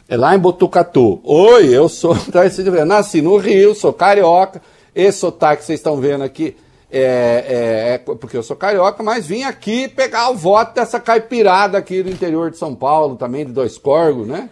é 0.07 0.17
lá 0.17 0.35
em 0.35 0.39
Botucatu. 0.39 1.21
Oi, 1.23 1.67
eu 1.67 1.87
sou 1.87 2.15
Tarcísio 2.31 2.73
nasci 2.83 3.21
no 3.21 3.37
Rio, 3.37 3.75
sou 3.75 3.93
carioca. 3.93 4.59
Esse 4.95 5.19
sotaque 5.19 5.59
que 5.59 5.67
vocês 5.67 5.79
estão 5.79 5.97
vendo 5.97 6.23
aqui 6.23 6.57
é, 6.89 7.45
é, 7.47 7.93
é, 7.93 7.97
porque 7.99 8.35
eu 8.35 8.41
sou 8.41 8.55
carioca, 8.55 9.03
mas 9.03 9.27
vim 9.27 9.43
aqui 9.43 9.87
pegar 9.87 10.31
o 10.31 10.35
voto 10.35 10.73
dessa 10.73 10.99
caipirada 10.99 11.77
aqui 11.77 12.01
do 12.01 12.09
interior 12.09 12.49
de 12.49 12.57
São 12.57 12.73
Paulo, 12.73 13.15
também 13.15 13.45
de 13.45 13.51
Dois 13.51 13.77
Corgos, 13.77 14.27
né? 14.27 14.49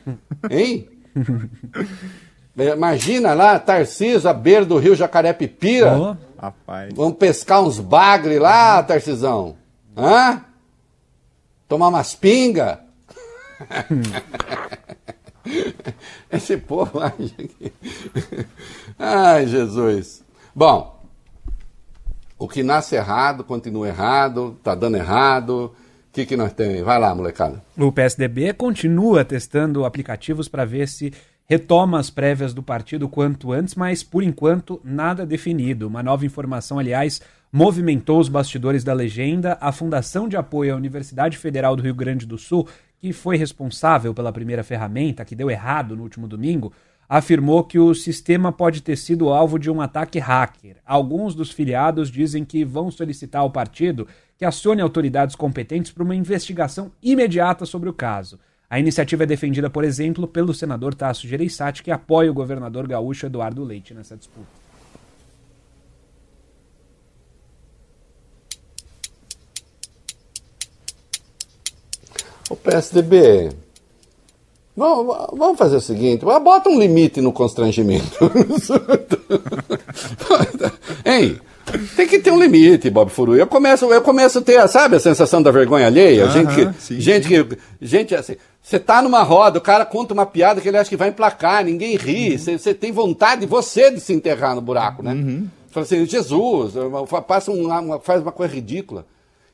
Hein? 0.48 0.88
Imagina 2.76 3.34
lá, 3.34 3.58
Tarcísio, 3.58 4.30
à 4.30 4.34
beira 4.34 4.66
do 4.66 4.78
rio 4.78 4.96
Jacaré-Pipira. 4.96 5.98
Oh, 5.98 6.16
rapaz. 6.40 6.94
Vamos 6.94 7.18
pescar 7.18 7.64
uns 7.64 7.80
bagre 7.80 8.38
lá, 8.38 8.84
Tarcisão. 8.84 9.56
Hã? 9.98 10.44
Tomar 11.68 11.90
umas 11.90 12.16
pinga. 12.16 12.80
Esse 16.32 16.58
povo. 16.58 17.00
Ai, 18.98 19.48
Jesus. 19.48 20.24
Bom, 20.56 21.04
o 22.38 22.48
que 22.48 22.64
nasce 22.64 22.96
errado 22.96 23.44
continua 23.44 23.88
errado, 23.88 24.58
tá 24.64 24.76
dando 24.76 24.96
errado. 24.98 25.76
O 26.10 26.14
que, 26.14 26.26
que 26.26 26.38
nós 26.38 26.54
temos? 26.54 26.82
Vai 26.82 27.00
lá, 27.00 27.14
molecada. 27.14 27.62
O 27.78 27.92
PSDB 27.92 28.54
continua 28.54 29.26
testando 29.26 29.86
aplicativos 29.86 30.48
para 30.48 30.66
ver 30.66 30.88
se 30.88 31.14
retoma 31.48 31.98
as 31.98 32.10
prévias 32.10 32.54
do 32.54 32.62
partido 32.62 33.08
quanto 33.08 33.54
antes, 33.54 33.74
mas 33.74 34.04
por 34.04 34.22
enquanto 34.22 34.82
nada 34.84 35.26
definido. 35.26 35.88
Uma 35.88 36.04
nova 36.04 36.26
informação, 36.26 36.78
aliás, 36.78 37.22
movimentou 37.52 38.20
os 38.20 38.28
bastidores 38.28 38.84
da 38.84 38.94
legenda. 38.94 39.58
A 39.62 39.72
Fundação 39.72 40.28
de 40.28 40.36
Apoio 40.36 40.74
à 40.74 40.78
Universidade 40.78 41.38
Federal 41.38 41.76
do 41.76 41.84
Rio 41.84 41.96
Grande 41.96 42.26
do 42.26 42.38
Sul, 42.38 42.68
que 43.00 43.14
foi 43.14 43.38
responsável 43.38 44.14
pela 44.14 44.34
primeira 44.34 44.64
ferramenta, 44.64 45.24
que 45.24 45.36
deu 45.36 45.50
errado 45.50 45.96
no 45.96 46.04
último 46.04 46.28
domingo, 46.28 46.74
afirmou 47.08 47.64
que 47.64 47.80
o 47.80 47.96
sistema 47.96 48.52
pode 48.52 48.82
ter 48.82 48.98
sido 48.98 49.30
alvo 49.30 49.58
de 49.58 49.72
um 49.72 49.80
ataque 49.80 50.20
hacker. 50.20 50.76
Alguns 50.86 51.34
dos 51.34 51.52
filiados 51.52 52.12
dizem 52.12 52.44
que 52.44 52.66
vão 52.66 52.92
solicitar 52.92 53.42
ao 53.42 53.50
partido 53.50 54.06
que 54.38 54.44
acione 54.44 54.82
autoridades 54.82 55.36
competentes 55.36 55.92
para 55.92 56.04
uma 56.04 56.16
investigação 56.16 56.92
imediata 57.02 57.66
sobre 57.66 57.88
o 57.88 57.94
caso. 57.94 58.38
A 58.70 58.80
iniciativa 58.80 59.24
é 59.24 59.26
defendida, 59.26 59.70
por 59.70 59.86
exemplo, 59.86 60.28
pelo 60.28 60.54
senador 60.54 60.94
Tasso 60.94 61.26
Gereissati, 61.26 61.82
que 61.82 61.90
apoia 61.90 62.30
o 62.30 62.34
governador 62.34 62.86
gaúcho 62.86 63.26
Eduardo 63.26 63.64
Leite 63.64 63.94
nessa 63.94 64.18
disputa. 64.18 64.68
O 72.50 72.56
PSDB. 72.56 73.52
Vamos 74.76 75.58
fazer 75.58 75.78
o 75.78 75.82
seguinte: 75.82 76.24
bota 76.24 76.70
um 76.70 76.80
limite 76.80 77.22
no 77.22 77.32
constrangimento. 77.32 78.18
hein? 81.06 81.40
Tem 81.96 82.08
que 82.08 82.20
ter 82.20 82.32
um 82.32 82.40
limite, 82.40 82.90
Bob 82.90 83.10
Furu. 83.12 83.36
Eu 83.36 83.48
começo, 83.48 83.86
eu 83.86 84.02
começo 84.02 84.40
a 84.40 84.42
ter, 84.42 84.68
sabe, 84.68 84.96
a 84.96 85.00
sensação 85.00 85.42
da 85.42 85.52
vergonha 85.52 85.88
alheia? 85.88 86.26
Uh 86.26 86.30
-huh, 86.30 86.32
gente 86.32 86.56
que, 86.56 86.82
sim, 86.82 87.00
gente 87.00 87.28
sim. 87.28 87.44
que, 87.44 87.58
gente 87.82 88.16
assim, 88.16 88.36
você 88.62 88.80
tá 88.80 89.02
numa 89.02 89.24
roda, 89.24 89.60
o 89.60 89.62
cara 89.62 89.86
conta 89.86 90.14
uma 90.14 90.26
piada 90.26 90.62
que 90.62 90.68
ele 90.68 90.78
acha 90.78 90.90
que 90.90 90.98
vai 90.98 91.10
emplacar, 91.10 91.64
ninguém 91.64 91.96
ri, 91.96 92.38
você 92.38 92.54
uhum. 92.54 92.76
tem 92.76 92.92
vontade 92.92 93.46
você 93.46 93.92
de 93.92 94.00
se 94.00 94.14
enterrar 94.14 94.56
no 94.56 94.62
buraco, 94.62 95.04
né? 95.04 95.14
Uhum. 95.14 95.48
Fala 95.70 95.86
assim, 95.86 96.06
Jesus, 96.06 96.74
passa 97.28 97.52
uma, 97.52 98.00
faz 98.00 98.22
uma 98.22 98.32
coisa 98.32 98.54
ridícula. 98.54 99.06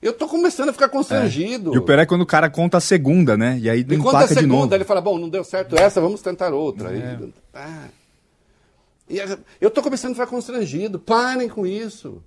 Eu 0.02 0.14
tô 0.14 0.28
começando 0.28 0.70
a 0.70 0.74
ficar 0.74 0.90
constrangido. 0.90 1.72
É. 1.72 1.76
E 1.76 1.78
o 1.78 1.82
pior 1.82 1.98
é 1.98 2.06
quando 2.06 2.22
o 2.22 2.26
cara 2.26 2.50
conta 2.50 2.78
a 2.78 2.82
segunda, 2.82 3.38
né? 3.38 3.58
E 3.62 3.70
aí 3.70 3.86
não 3.86 4.00
conta 4.00 4.20
a 4.20 4.28
segunda, 4.28 4.42
de 4.42 4.48
novo. 4.48 4.76
ele 4.76 4.84
fala, 4.84 5.00
bom, 5.00 5.18
não 5.18 5.30
deu 5.30 5.44
certo 5.44 5.76
essa, 5.80 6.02
vamos 6.02 6.22
tentar 6.22 6.54
outra. 6.54 6.92
É. 6.92 7.18
E, 7.22 7.34
ah. 7.54 7.86
E 9.14 9.38
eu 9.62 9.70
tô 9.70 9.82
começando 9.82 10.12
a 10.12 10.16
ficar 10.16 10.28
constrangido. 10.28 11.00
Parem 11.00 11.48
com 11.48 11.66
isso. 11.66 12.24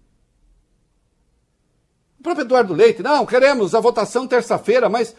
O 2.18 2.22
próprio 2.22 2.44
Eduardo 2.44 2.74
Leite, 2.74 3.02
não, 3.02 3.26
queremos 3.26 3.74
a 3.74 3.80
votação 3.80 4.26
terça-feira, 4.26 4.88
mas 4.88 5.14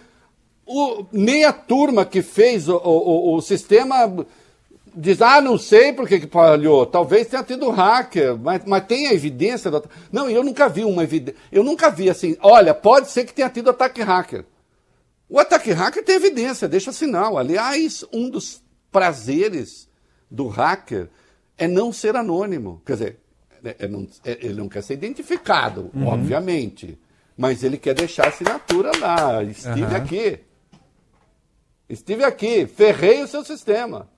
o, 0.65 1.05
meia 1.11 1.53
turma 1.53 2.05
que 2.05 2.21
fez 2.21 2.67
o, 2.67 2.75
o, 2.75 3.35
o, 3.35 3.41
sistema 3.41 4.25
diz, 4.93 5.21
ah, 5.21 5.39
não 5.39 5.57
sei 5.57 5.93
por 5.93 6.07
que, 6.07 6.19
que 6.19 6.27
falhou, 6.27 6.85
talvez 6.85 7.27
tenha 7.27 7.43
tido 7.43 7.69
hacker, 7.69 8.37
mas, 8.37 8.63
mas 8.65 8.85
tem 8.85 9.07
a 9.07 9.13
evidência. 9.13 9.71
Do... 9.71 9.83
Não, 10.11 10.29
eu 10.29 10.43
nunca 10.43 10.67
vi 10.67 10.83
uma 10.83 11.03
evidência, 11.03 11.39
eu 11.51 11.63
nunca 11.63 11.89
vi 11.89 12.09
assim, 12.09 12.35
olha, 12.41 12.73
pode 12.73 13.09
ser 13.09 13.25
que 13.25 13.33
tenha 13.33 13.49
tido 13.49 13.69
ataque 13.69 14.01
hacker. 14.01 14.43
O 15.29 15.39
ataque 15.39 15.71
hacker 15.71 16.03
tem 16.03 16.15
evidência, 16.15 16.67
deixa 16.67 16.91
sinal. 16.91 17.37
Aliás, 17.37 18.03
um 18.13 18.29
dos 18.29 18.61
prazeres 18.91 19.87
do 20.29 20.47
hacker 20.47 21.09
é 21.57 21.67
não 21.67 21.91
ser 21.91 22.15
anônimo. 22.15 22.81
Quer 22.85 22.93
dizer, 22.93 23.19
é, 23.63 23.75
é 23.79 23.87
não, 23.87 24.07
é, 24.23 24.37
ele 24.41 24.53
não 24.53 24.69
quer 24.69 24.83
ser 24.83 24.93
identificado, 24.93 25.89
uhum. 25.93 26.07
obviamente. 26.07 26.99
Mas 27.35 27.63
ele 27.63 27.77
quer 27.77 27.93
deixar 27.93 28.25
a 28.25 28.29
assinatura 28.29 28.91
lá. 28.99 29.43
Estive 29.43 29.83
uhum. 29.83 29.95
aqui. 29.95 30.39
Estive 31.89 32.23
aqui, 32.23 32.67
ferrei 32.67 33.23
o 33.23 33.27
seu 33.27 33.45
sistema. 33.45 34.09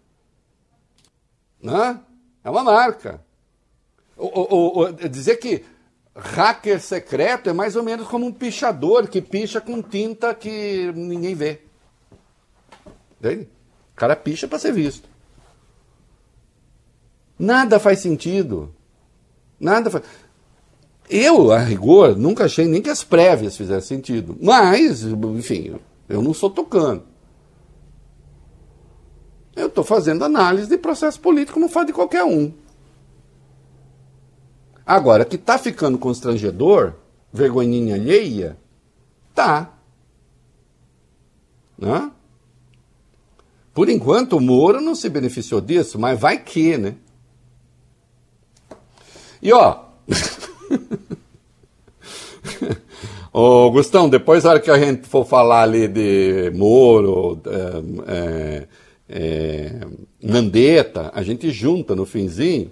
Né? 1.62 2.00
É 2.44 2.50
uma 2.50 2.64
marca. 2.64 3.22
O, 4.18 4.26
o, 4.26 4.80
o, 4.80 4.92
dizer 4.92 5.38
que 5.38 5.64
hacker 6.16 6.82
secreto 6.82 7.50
é 7.50 7.54
mais 7.54 7.76
ou 7.76 7.84
menos 7.84 8.08
como 8.08 8.26
um 8.26 8.32
pichador 8.32 9.08
que 9.08 9.22
picha 9.22 9.62
com 9.62 9.82
tinta 9.82 10.34
que 10.34 10.92
ninguém 10.94 11.36
vê. 11.36 11.62
Entende? 13.20 13.50
O 13.94 13.96
cara 13.96 14.16
picha 14.16 14.48
para 14.48 14.60
ser 14.60 14.74
visto. 14.74 15.09
Nada 17.40 17.80
faz 17.80 18.00
sentido. 18.00 18.76
Nada 19.58 19.90
faz. 19.90 20.04
Eu, 21.10 21.52
a 21.52 21.60
rigor, 21.60 22.18
nunca 22.18 22.46
achei 22.46 22.68
nem 22.68 22.82
que 22.82 22.90
as 22.90 23.04
prévias 23.04 23.56
fizessem 23.56 23.98
sentido. 23.98 24.38
Mas, 24.42 25.04
enfim, 25.04 25.80
eu 26.08 26.22
não 26.22 26.34
sou 26.34 26.50
tocando. 26.50 27.04
Eu 29.56 29.68
estou 29.68 29.84
fazendo 29.84 30.24
análise 30.24 30.70
de 30.70 30.78
processo 30.78 31.20
político 31.20 31.54
como 31.54 31.70
faz 31.70 31.88
de 31.88 31.94
qualquer 31.94 32.24
um. 32.24 32.52
Agora, 34.86 35.26
que 35.26 35.36
está 35.36 35.58
ficando 35.58 35.98
constrangedor, 35.98 36.94
vergonhinha 37.32 37.96
alheia, 37.96 38.58
tá. 39.34 39.74
Né? 41.78 42.12
Por 43.74 43.88
enquanto, 43.90 44.34
o 44.34 44.42
Moro 44.42 44.82
não 44.82 44.96
se 44.96 45.10
beneficiou 45.10 45.62
disso, 45.62 45.98
mas 45.98 46.20
vai 46.20 46.38
que, 46.38 46.78
né? 46.78 46.96
E 49.42 49.54
ó. 49.54 49.86
Ô, 53.32 53.72
Gustão, 53.72 54.10
depois, 54.10 54.44
na 54.44 54.50
hora 54.52 54.60
que 54.60 54.72
a 54.72 54.78
gente 54.78 55.08
for 55.08 55.26
falar 55.26 55.62
ali 55.62 55.88
de 55.88 56.52
Moro, 56.56 57.40
é, 57.46 57.84
é, 58.08 58.68
é, 59.08 59.80
Mandetta, 60.22 61.12
a 61.14 61.22
gente 61.22 61.52
junta 61.52 61.96
no 61.96 62.06
finzinho. 62.06 62.72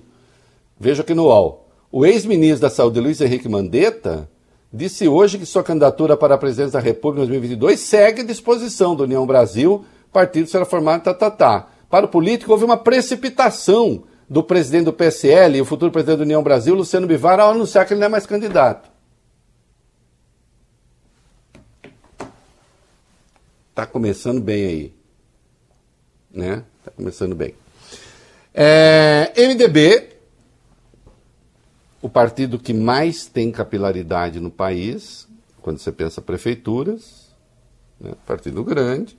Veja 0.79 1.03
aqui 1.03 1.13
no 1.13 1.25
UOL. 1.25 1.67
O 1.91 2.05
ex-ministro 2.05 2.61
da 2.61 2.69
Saúde, 2.69 2.99
Luiz 2.99 3.21
Henrique 3.21 3.47
Mandetta, 3.47 4.29
disse 4.73 5.07
hoje 5.07 5.37
que 5.37 5.45
sua 5.45 5.63
candidatura 5.63 6.17
para 6.17 6.35
a 6.35 6.37
presidência 6.37 6.73
da 6.73 6.79
República 6.79 7.23
em 7.23 7.27
2022 7.27 7.79
segue 7.79 8.21
à 8.21 8.25
disposição 8.25 8.95
da 8.95 9.03
União 9.03 9.25
Brasil, 9.25 9.85
partido 10.11 10.49
será 10.49 10.65
formado, 10.65 11.03
tá, 11.03 11.13
tá, 11.13 11.31
tá. 11.31 11.67
Para 11.89 12.05
o 12.05 12.09
político, 12.09 12.51
houve 12.51 12.65
uma 12.65 12.77
precipitação 12.77 14.03
do 14.29 14.43
presidente 14.43 14.85
do 14.85 14.93
PSL 14.93 15.61
o 15.61 15.65
futuro 15.65 15.91
presidente 15.91 16.17
da 16.17 16.23
União 16.23 16.43
Brasil, 16.43 16.75
Luciano 16.75 17.07
Bivar, 17.07 17.39
ao 17.39 17.51
anunciar 17.51 17.85
que 17.85 17.93
ele 17.93 17.99
não 17.99 18.07
é 18.07 18.09
mais 18.09 18.25
candidato. 18.25 18.89
Está 23.69 23.85
começando 23.85 24.41
bem 24.41 24.65
aí 24.65 24.97
né? 26.37 26.63
Tá 26.85 26.91
começando 26.91 27.35
bem. 27.35 27.55
É, 28.53 29.33
MDB, 29.35 30.09
o 32.01 32.07
partido 32.07 32.59
que 32.59 32.73
mais 32.73 33.25
tem 33.25 33.51
capilaridade 33.51 34.39
no 34.39 34.51
país, 34.51 35.27
quando 35.61 35.79
você 35.79 35.91
pensa 35.91 36.21
prefeituras, 36.21 37.35
né? 37.99 38.13
partido 38.25 38.63
grande, 38.63 39.17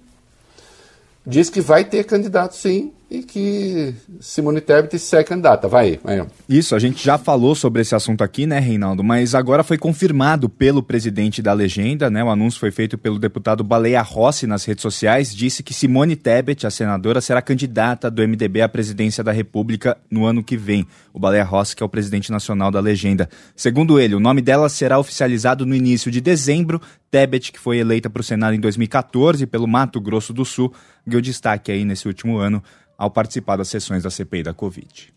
diz 1.26 1.50
que 1.50 1.60
vai 1.60 1.84
ter 1.84 2.04
candidato 2.04 2.54
sim 2.54 2.92
e 3.10 3.22
que 3.22 3.94
Simone 4.20 4.60
Tebet 4.60 4.98
segue 4.98 5.28
candidata. 5.28 5.66
Vai, 5.66 5.98
vai. 6.02 6.26
Isso, 6.46 6.74
a 6.74 6.78
gente 6.78 7.02
já 7.02 7.16
falou 7.16 7.54
sobre 7.54 7.80
esse 7.80 7.94
assunto 7.94 8.22
aqui, 8.22 8.46
né, 8.46 8.58
Reinaldo? 8.58 9.02
Mas 9.02 9.34
agora 9.34 9.64
foi 9.64 9.78
confirmado 9.78 10.48
pelo 10.48 10.82
presidente 10.82 11.40
da 11.40 11.54
legenda, 11.54 12.10
né? 12.10 12.22
O 12.22 12.28
anúncio 12.28 12.60
foi 12.60 12.70
feito 12.70 12.98
pelo 12.98 13.18
deputado 13.18 13.64
Baleia 13.64 14.02
Rossi 14.02 14.46
nas 14.46 14.64
redes 14.64 14.82
sociais. 14.82 15.34
Disse 15.34 15.62
que 15.62 15.72
Simone 15.72 16.16
Tebet, 16.16 16.66
a 16.66 16.70
senadora, 16.70 17.22
será 17.22 17.40
candidata 17.40 18.10
do 18.10 18.22
MDB 18.22 18.60
à 18.60 18.68
presidência 18.68 19.24
da 19.24 19.32
República 19.32 19.96
no 20.10 20.26
ano 20.26 20.44
que 20.44 20.56
vem. 20.56 20.86
O 21.14 21.18
Baleia 21.18 21.44
Rossi, 21.44 21.74
que 21.74 21.82
é 21.82 21.86
o 21.86 21.88
presidente 21.88 22.30
nacional 22.30 22.70
da 22.70 22.80
legenda. 22.80 23.26
Segundo 23.56 23.98
ele, 23.98 24.14
o 24.14 24.20
nome 24.20 24.42
dela 24.42 24.68
será 24.68 24.98
oficializado 24.98 25.64
no 25.64 25.74
início 25.74 26.10
de 26.10 26.20
dezembro. 26.20 26.78
Tebet, 27.10 27.52
que 27.52 27.58
foi 27.58 27.78
eleita 27.78 28.10
para 28.10 28.20
o 28.20 28.24
Senado 28.24 28.54
em 28.54 28.60
2014 28.60 29.46
pelo 29.46 29.66
Mato 29.66 29.98
Grosso 29.98 30.34
do 30.34 30.44
Sul, 30.44 30.70
ganhou 31.06 31.22
destaque 31.22 31.72
aí 31.72 31.86
nesse 31.86 32.06
último 32.06 32.36
ano 32.36 32.62
ao 32.98 33.10
participar 33.10 33.56
das 33.56 33.68
sessões 33.68 34.02
da 34.02 34.10
CPI 34.10 34.42
da 34.42 34.52
Covid. 34.52 35.14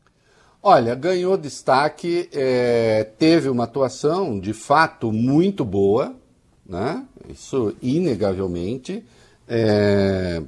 Olha, 0.61 0.93
ganhou 0.93 1.35
destaque, 1.35 2.29
é, 2.31 3.03
teve 3.17 3.49
uma 3.49 3.63
atuação 3.63 4.39
de 4.39 4.53
fato 4.53 5.11
muito 5.11 5.65
boa, 5.65 6.15
né? 6.63 7.03
isso 7.27 7.75
inegavelmente. 7.81 9.03
É... 9.47 10.41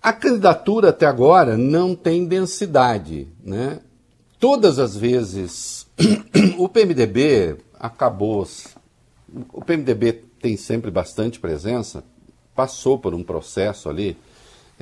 A 0.00 0.12
candidatura 0.12 0.88
até 0.88 1.06
agora 1.06 1.56
não 1.56 1.94
tem 1.94 2.24
densidade. 2.24 3.28
Né? 3.44 3.80
Todas 4.40 4.78
as 4.78 4.96
vezes 4.96 5.86
o 6.58 6.68
PMDB 6.68 7.58
acabou. 7.78 8.46
O 9.52 9.62
PMDB 9.62 10.24
tem 10.40 10.56
sempre 10.56 10.90
bastante 10.90 11.38
presença, 11.38 12.02
passou 12.54 12.98
por 12.98 13.14
um 13.14 13.22
processo 13.22 13.88
ali 13.88 14.16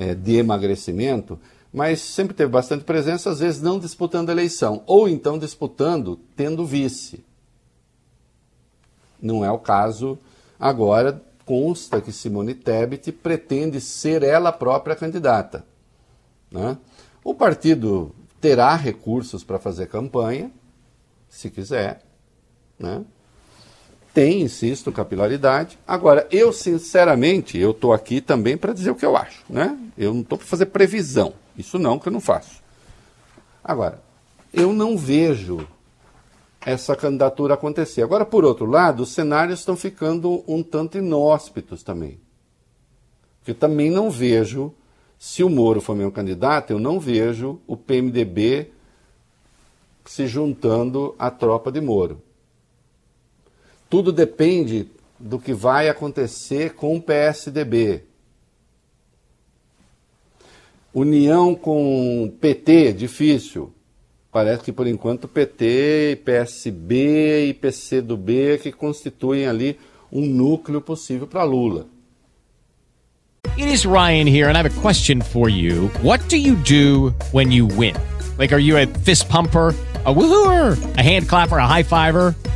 é, 0.01 0.15
de 0.15 0.37
emagrecimento, 0.37 1.39
mas 1.71 2.01
sempre 2.01 2.33
teve 2.35 2.51
bastante 2.51 2.83
presença, 2.83 3.29
às 3.29 3.39
vezes 3.39 3.61
não 3.61 3.77
disputando 3.77 4.29
a 4.29 4.31
eleição, 4.31 4.81
ou 4.87 5.07
então 5.07 5.37
disputando 5.37 6.19
tendo 6.35 6.65
vice. 6.65 7.23
Não 9.21 9.45
é 9.45 9.51
o 9.51 9.59
caso 9.59 10.17
agora, 10.59 11.21
consta 11.45 12.01
que 12.01 12.11
Simone 12.11 12.55
Tebet 12.55 13.11
pretende 13.11 13.79
ser 13.79 14.23
ela 14.23 14.51
própria 14.51 14.95
candidata. 14.95 15.63
Né? 16.49 16.75
O 17.23 17.35
partido 17.35 18.11
terá 18.41 18.75
recursos 18.75 19.43
para 19.43 19.59
fazer 19.59 19.87
campanha, 19.87 20.51
se 21.29 21.51
quiser, 21.51 22.01
né? 22.77 23.05
Tem, 24.13 24.41
insisto, 24.41 24.91
capilaridade. 24.91 25.79
Agora, 25.87 26.27
eu 26.31 26.51
sinceramente, 26.51 27.57
eu 27.57 27.71
estou 27.71 27.93
aqui 27.93 28.19
também 28.21 28.57
para 28.57 28.73
dizer 28.73 28.91
o 28.91 28.95
que 28.95 29.05
eu 29.05 29.15
acho, 29.15 29.43
né? 29.49 29.77
Eu 29.97 30.13
não 30.13 30.21
estou 30.21 30.37
para 30.37 30.47
fazer 30.47 30.67
previsão, 30.67 31.33
isso 31.57 31.79
não 31.79 31.97
que 31.97 32.07
eu 32.07 32.11
não 32.11 32.19
faço. 32.19 32.61
Agora, 33.63 34.01
eu 34.53 34.73
não 34.73 34.97
vejo 34.97 35.65
essa 36.65 36.95
candidatura 36.95 37.53
acontecer. 37.53 38.03
Agora, 38.03 38.25
por 38.25 38.45
outro 38.45 38.65
lado, 38.65 39.03
os 39.03 39.13
cenários 39.13 39.59
estão 39.59 39.75
ficando 39.75 40.43
um 40.47 40.61
tanto 40.61 40.97
inóspitos 40.97 41.81
também. 41.81 42.19
Porque 43.39 43.53
também 43.53 43.89
não 43.89 44.11
vejo, 44.11 44.73
se 45.17 45.43
o 45.43 45.49
Moro 45.49 45.81
for 45.81 45.95
meu 45.95 46.11
candidato, 46.11 46.71
eu 46.71 46.79
não 46.79 46.99
vejo 46.99 47.59
o 47.65 47.75
PMDB 47.75 48.71
se 50.05 50.27
juntando 50.27 51.15
à 51.17 51.31
tropa 51.31 51.71
de 51.71 51.81
Moro. 51.81 52.21
Tudo 53.91 54.13
depende 54.13 54.87
do 55.19 55.37
que 55.37 55.53
vai 55.53 55.89
acontecer 55.89 56.75
com 56.75 56.95
o 56.95 57.01
PSDB. 57.01 58.03
União 60.93 61.53
com 61.53 62.33
PT, 62.39 62.93
difícil. 62.93 63.73
Parece 64.31 64.63
que 64.63 64.71
por 64.71 64.87
enquanto 64.87 65.27
PT, 65.27 66.21
PSB 66.23 67.49
e 67.49 67.53
PCdoB 67.53 68.51
é 68.51 68.57
que 68.57 68.71
constituem 68.71 69.45
ali 69.45 69.77
um 70.09 70.25
núcleo 70.25 70.79
possível 70.79 71.27
para 71.27 71.43
Lula. 71.43 71.85
It 73.57 73.69
is 73.69 73.85
Ryan 73.85 74.25
here 74.25 74.47
and 74.47 74.53
I 74.53 74.61
have 74.61 74.67
a 74.67 74.81
question 74.81 75.19
for 75.19 75.49
you. 75.49 75.91
What 76.01 76.29
do 76.29 76.37
you 76.37 76.55
do 76.55 77.13
when 77.33 77.51
you 77.51 77.67
win? 77.67 77.95
Like 78.37 78.53
are 78.53 78.63
you 78.63 78.77
a 78.77 78.87
fist 79.03 79.27
pumper? 79.27 79.75
a 80.05 80.13
woohooer, 80.13 80.97
a 80.97 81.01
hand 81.01 81.29
clapper, 81.29 81.57
a 81.57 81.67
high 81.67 81.83
fiver. 81.83 82.35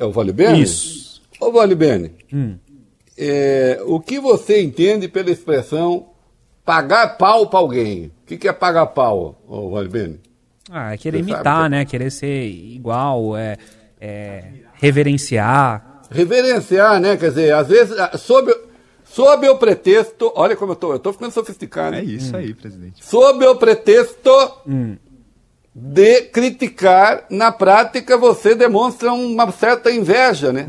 é 0.00 0.04
o 0.04 0.12
Vale 0.12 0.32
Bene? 0.32 0.62
Isso. 0.62 1.20
Ô, 1.40 1.50
Vale 1.52 1.74
Bene, 1.74 2.12
Hum. 2.32 2.56
é, 3.16 3.80
o 3.86 4.00
que 4.00 4.18
você 4.20 4.62
entende 4.62 5.08
pela 5.08 5.30
expressão 5.30 6.08
pagar 6.64 7.16
pau 7.18 7.48
para 7.48 7.58
alguém? 7.60 8.06
O 8.22 8.26
que, 8.26 8.36
que 8.36 8.48
é 8.48 8.52
pagar 8.52 8.86
pau, 8.86 9.40
ô 9.48 9.70
Vale 9.70 9.88
Bene? 9.88 10.20
Ah, 10.70 10.92
é 10.92 10.96
querer 10.96 11.18
Você 11.24 11.30
imitar, 11.30 11.64
que- 11.64 11.68
né? 11.70 11.84
Querer 11.84 12.10
ser 12.12 12.44
igual, 12.46 13.36
é, 13.36 13.56
é, 14.00 14.44
reverenciar. 14.74 16.02
Reverenciar, 16.10 17.00
né? 17.00 17.16
Quer 17.16 17.28
dizer, 17.30 17.54
às 17.54 17.68
vezes, 17.68 17.98
ah, 17.98 18.16
sob, 18.16 18.52
sob 19.04 19.48
o 19.48 19.56
pretexto. 19.58 20.32
Olha 20.36 20.54
como 20.56 20.72
eu 20.72 20.76
tô, 20.76 20.92
eu 20.92 20.98
tô 20.98 21.12
ficando 21.12 21.32
sofisticado. 21.32 21.96
É 21.96 22.02
isso 22.04 22.36
aí, 22.36 22.54
presidente. 22.54 23.04
Sob 23.04 23.44
o 23.46 23.56
pretexto 23.56 24.30
de 25.74 26.22
criticar, 26.22 27.24
na 27.30 27.52
prática 27.52 28.16
você 28.16 28.54
demonstra 28.54 29.12
uma 29.12 29.50
certa 29.52 29.90
inveja, 29.90 30.52
né? 30.52 30.66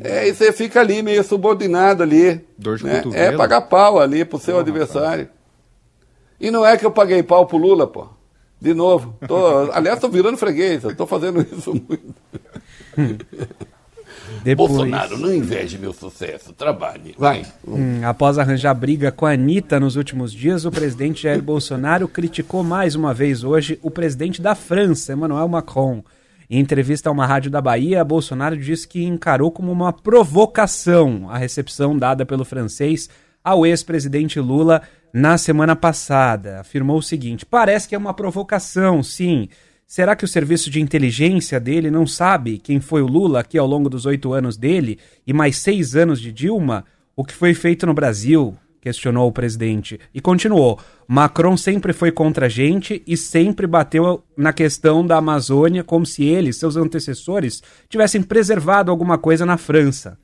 É, 0.00 0.28
e 0.28 0.34
você 0.34 0.52
fica 0.52 0.80
ali 0.80 1.02
meio 1.02 1.22
subordinado 1.22 2.02
ali. 2.02 2.44
Dor 2.58 2.78
de 2.78 2.84
né? 2.84 3.02
É 3.12 3.32
pagar 3.32 3.62
pau 3.62 4.00
ali 4.00 4.24
pro 4.24 4.38
seu 4.38 4.58
adversário. 4.58 5.28
E 6.40 6.50
não 6.50 6.66
é 6.66 6.76
que 6.76 6.84
eu 6.84 6.90
paguei 6.90 7.22
pau 7.22 7.46
pro 7.46 7.56
Lula, 7.56 7.86
pô. 7.86 8.08
De 8.60 8.74
novo. 8.74 9.16
Tô, 9.26 9.72
aliás, 9.72 10.00
tô 10.00 10.08
virando 10.08 10.36
freguês, 10.36 10.82
eu 10.84 10.96
tô 10.96 11.06
fazendo 11.06 11.40
isso 11.40 11.72
muito. 11.72 12.14
Depois, 14.44 14.70
Bolsonaro, 14.70 15.16
não 15.16 15.34
inveje 15.34 15.78
meu 15.78 15.94
sucesso, 15.94 16.52
trabalhe. 16.52 17.14
Vai. 17.18 17.46
Hum, 17.66 18.00
após 18.04 18.38
arranjar 18.38 18.74
briga 18.74 19.10
com 19.10 19.24
a 19.24 19.32
Anitta 19.32 19.80
nos 19.80 19.96
últimos 19.96 20.30
dias, 20.34 20.66
o 20.66 20.70
presidente 20.70 21.22
Jair 21.22 21.40
Bolsonaro 21.42 22.06
criticou 22.06 22.62
mais 22.62 22.94
uma 22.94 23.14
vez 23.14 23.42
hoje 23.42 23.78
o 23.82 23.90
presidente 23.90 24.42
da 24.42 24.54
França, 24.54 25.14
Emmanuel 25.14 25.48
Macron. 25.48 26.04
Em 26.50 26.60
entrevista 26.60 27.08
a 27.08 27.12
uma 27.12 27.26
rádio 27.26 27.50
da 27.50 27.62
Bahia, 27.62 28.04
Bolsonaro 28.04 28.54
disse 28.54 28.86
que 28.86 29.02
encarou 29.02 29.50
como 29.50 29.72
uma 29.72 29.94
provocação 29.94 31.26
a 31.30 31.38
recepção 31.38 31.96
dada 31.96 32.26
pelo 32.26 32.44
francês 32.44 33.08
ao 33.42 33.64
ex-presidente 33.64 34.38
Lula 34.38 34.82
na 35.10 35.38
semana 35.38 35.74
passada. 35.74 36.60
Afirmou 36.60 36.98
o 36.98 37.02
seguinte: 37.02 37.46
parece 37.46 37.88
que 37.88 37.94
é 37.94 37.98
uma 37.98 38.12
provocação, 38.12 39.02
sim. 39.02 39.48
Será 39.86 40.16
que 40.16 40.24
o 40.24 40.28
serviço 40.28 40.70
de 40.70 40.80
inteligência 40.80 41.60
dele 41.60 41.90
não 41.90 42.06
sabe 42.06 42.58
quem 42.58 42.80
foi 42.80 43.02
o 43.02 43.06
Lula 43.06 43.40
aqui 43.40 43.58
ao 43.58 43.66
longo 43.66 43.90
dos 43.90 44.06
oito 44.06 44.32
anos 44.32 44.56
dele 44.56 44.98
e 45.26 45.32
mais 45.32 45.58
seis 45.58 45.94
anos 45.94 46.20
de 46.20 46.32
Dilma? 46.32 46.84
O 47.14 47.24
que 47.24 47.34
foi 47.34 47.54
feito 47.54 47.86
no 47.86 47.94
Brasil? 47.94 48.56
Questionou 48.80 49.28
o 49.28 49.32
presidente. 49.32 50.00
E 50.12 50.20
continuou: 50.20 50.78
Macron 51.06 51.56
sempre 51.56 51.92
foi 51.92 52.10
contra 52.10 52.46
a 52.46 52.48
gente 52.48 53.02
e 53.06 53.16
sempre 53.16 53.66
bateu 53.66 54.22
na 54.36 54.52
questão 54.52 55.06
da 55.06 55.16
Amazônia 55.16 55.84
como 55.84 56.04
se 56.04 56.24
ele, 56.24 56.52
seus 56.52 56.76
antecessores, 56.76 57.62
tivessem 57.88 58.22
preservado 58.22 58.90
alguma 58.90 59.16
coisa 59.16 59.46
na 59.46 59.56
França. 59.56 60.18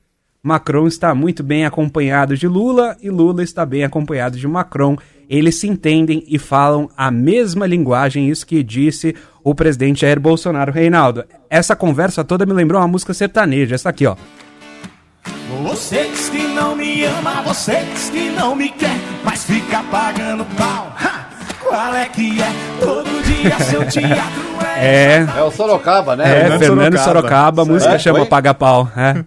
Macron 0.45 0.87
está 0.87 1.13
muito 1.13 1.43
bem 1.43 1.65
acompanhado 1.65 2.35
de 2.35 2.47
Lula 2.47 2.97
e 2.99 3.11
Lula 3.11 3.43
está 3.43 3.63
bem 3.63 3.83
acompanhado 3.83 4.37
de 4.39 4.47
Macron. 4.47 4.97
Eles 5.29 5.59
se 5.59 5.67
entendem 5.67 6.23
e 6.27 6.39
falam 6.39 6.89
a 6.97 7.11
mesma 7.11 7.67
linguagem, 7.67 8.27
isso 8.27 8.45
que 8.47 8.63
disse 8.63 9.15
o 9.43 9.53
presidente 9.53 10.01
Jair 10.01 10.19
Bolsonaro. 10.19 10.71
Reinaldo, 10.71 11.23
essa 11.47 11.75
conversa 11.75 12.23
toda 12.23 12.43
me 12.45 12.53
lembrou 12.53 12.81
uma 12.81 12.87
música 12.87 13.13
sertaneja, 13.13 13.75
essa 13.75 13.89
aqui, 13.89 14.07
ó. 14.07 14.15
Você 15.63 16.05
diz 16.05 16.29
que 16.29 16.47
não 16.47 16.75
me 16.75 17.03
ama, 17.03 17.43
você 17.43 17.83
diz 17.93 18.09
que 18.09 18.31
não 18.31 18.55
me 18.55 18.69
quer, 18.71 18.97
mas 19.23 19.43
fica 19.43 19.83
pagando 19.91 20.43
pau. 20.57 20.91
Ha! 20.97 21.29
Qual 21.63 21.95
é 21.95 22.05
que 22.09 22.41
é? 22.41 22.51
Todo 22.79 23.23
dia 23.23 23.59
seu 23.59 23.87
teatro 23.87 24.41
é. 24.75 25.17
É, 25.17 25.27
É 25.37 25.43
o 25.43 25.51
Sorocaba, 25.51 26.15
né? 26.15 26.23
é 26.23 26.41
Fernando 26.41 26.59
Fernando 26.59 26.97
Sorocaba, 26.97 27.61
a 27.61 27.65
música 27.65 27.93
É? 27.93 27.99
chama 27.99 28.19
Oi? 28.21 28.25
Paga 28.25 28.53
Pau. 28.55 28.91
É. 28.97 29.23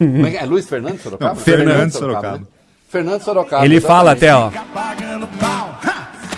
Como 0.00 0.26
é, 0.26 0.30
que 0.30 0.36
é? 0.38 0.42
é 0.42 0.46
Luiz 0.46 0.68
Fernando 0.68 0.98
Sorocaba? 0.98 1.34
Não, 1.34 1.40
Fernando 1.40 1.92
Sorocaba. 1.92 2.38
né? 2.38 2.44
Fernando 2.88 3.22
Sorocaba. 3.22 3.64
Ele 3.64 3.80
fala 3.80 4.12
até, 4.12 4.34
ó. 4.34 4.50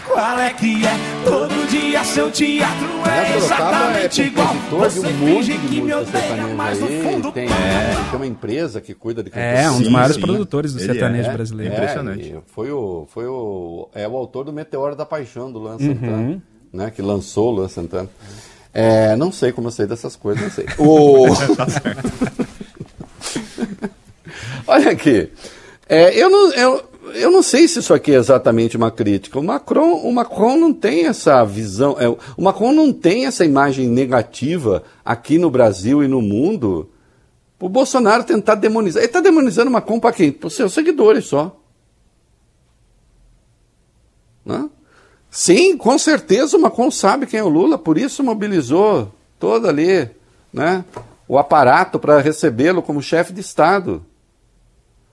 Qual 0.07 0.39
é 0.39 0.51
que 0.53 0.85
é? 0.87 0.91
Todo 1.25 1.71
dia 1.71 2.05
seu 2.05 2.31
teatro 2.31 2.87
é 3.07 3.25
Fernando 3.25 3.41
Sorocaba 3.41 3.77
é 3.99 4.07
exatamente 4.07 4.23
igual. 4.23 4.49
compositor 4.49 4.89
de 4.89 4.95
Você 4.95 5.07
um 5.09 5.13
monte 5.13 5.35
finge 5.37 5.53
de 5.59 5.69
que 5.69 5.75
me 5.81 5.81
música 5.95 5.99
odeia, 6.01 6.23
sertaneja 6.27 6.55
mas 6.55 6.81
no 6.81 6.87
fundo 6.89 7.29
aí. 7.29 7.33
Tem, 7.33 7.45
é. 7.47 7.95
tem 8.11 8.17
uma 8.17 8.27
empresa 8.27 8.81
que 8.81 8.95
cuida 8.95 9.23
de 9.23 9.31
É, 9.35 9.71
um 9.71 9.79
dos 9.79 9.87
Sim, 9.87 9.93
maiores 9.93 10.17
sim. 10.17 10.21
produtores 10.21 10.73
do 10.75 10.81
Ele 10.81 10.87
sertanejo 10.87 11.31
é. 11.31 11.33
brasileiro. 11.33 11.73
Impressionante. 11.73 12.29
e 12.29 12.39
foi 12.53 12.71
o, 12.71 13.07
foi 13.09 13.27
o, 13.27 13.89
é 13.95 14.07
o 14.07 14.17
autor 14.17 14.45
do 14.45 14.53
Meteoro 14.53 14.95
da 14.95 15.07
Paixão, 15.07 15.51
do 15.51 15.59
Luan 15.59 15.77
Uhum. 15.81 15.95
Santana, 15.95 16.43
né, 16.73 16.91
que 16.95 17.01
lançou 17.01 17.49
o 17.49 17.57
Luan 17.57 17.69
Santana. 17.69 18.09
É, 18.75 19.15
não 19.17 19.31
sei 19.33 19.53
como 19.53 19.69
eu 19.69 19.73
sei 19.73 19.87
dessas 19.87 20.17
coisas, 20.17 20.43
não 20.43 20.51
sei. 20.51 20.67
O... 20.79 21.27
Olha 24.67 24.91
aqui, 24.91 25.31
é, 25.89 26.19
eu, 26.19 26.31
não, 26.31 26.53
eu, 26.53 26.85
eu 27.15 27.31
não 27.31 27.43
sei 27.43 27.67
se 27.69 27.79
isso 27.79 27.93
aqui 27.93 28.13
é 28.13 28.17
exatamente 28.17 28.77
uma 28.77 28.91
crítica. 28.91 29.39
O 29.39 29.43
Macron, 29.43 29.95
o 29.95 30.13
Macron 30.13 30.57
não 30.57 30.73
tem 30.73 31.07
essa 31.07 31.45
visão, 31.45 31.97
é, 31.99 32.09
o 32.09 32.43
Macron 32.43 32.73
não 32.73 32.93
tem 32.93 33.27
essa 33.27 33.45
imagem 33.45 33.89
negativa 33.89 34.83
aqui 35.05 35.39
no 35.39 35.51
Brasil 35.51 36.03
e 36.03 36.09
no 36.09 36.23
mundo. 36.23 36.89
O 37.61 37.69
Bolsonaro 37.69 38.25
tentar 38.25 38.57
demonizar. 38.57 39.03
Ele 39.03 39.09
está 39.09 39.21
demonizando 39.21 39.71
o 39.71 39.73
Macron 39.73 40.01
para 40.01 40.13
quem? 40.13 40.33
Para 40.33 40.49
os 40.49 40.55
seus 40.55 40.73
seguidores 40.73 41.27
só. 41.27 41.57
Né? 44.45 44.69
Sim, 45.31 45.77
com 45.77 45.97
certeza 45.97 46.57
o 46.57 46.61
Macron 46.61 46.91
sabe 46.91 47.27
quem 47.27 47.41
é 47.41 47.45
o 47.45 47.49
Lula, 47.49 47.79
por 47.79 47.97
isso 47.97 48.23
mobilizou 48.23 49.13
todo 49.39 49.67
ali 49.67 50.11
né, 50.53 50.85
o 51.27 51.39
aparato 51.39 51.99
para 51.99 52.21
recebê-lo 52.21 52.83
como 52.83 53.01
chefe 53.01 53.33
de 53.33 53.41
Estado. 53.41 54.05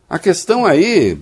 A 0.09 0.17
questão 0.17 0.65
aí 0.65 1.19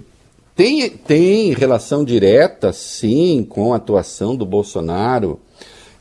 tem, 0.55 0.89
tem 0.89 1.53
relação 1.53 2.05
direta, 2.05 2.71
sim, 2.71 3.45
com 3.47 3.73
a 3.73 3.75
atuação 3.75 4.33
do 4.33 4.45
Bolsonaro 4.45 5.41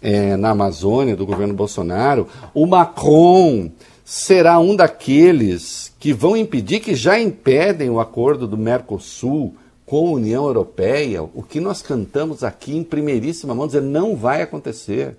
eh, 0.00 0.36
na 0.36 0.50
Amazônia, 0.50 1.16
do 1.16 1.26
governo 1.26 1.52
Bolsonaro. 1.52 2.28
O 2.54 2.64
Macron 2.64 3.72
será 4.04 4.60
um 4.60 4.76
daqueles 4.76 5.92
que 5.98 6.12
vão 6.12 6.36
impedir, 6.36 6.78
que 6.78 6.94
já 6.94 7.18
impedem 7.18 7.90
o 7.90 7.98
acordo 7.98 8.46
do 8.46 8.56
Mercosul 8.56 9.56
com 9.84 10.06
a 10.06 10.12
União 10.12 10.44
Europeia, 10.44 11.24
o 11.24 11.42
que 11.42 11.58
nós 11.58 11.82
cantamos 11.82 12.44
aqui 12.44 12.76
em 12.76 12.84
primeiríssima 12.84 13.52
mão, 13.52 13.66
dizer 13.66 13.82
não 13.82 14.14
vai 14.14 14.42
acontecer. 14.42 15.16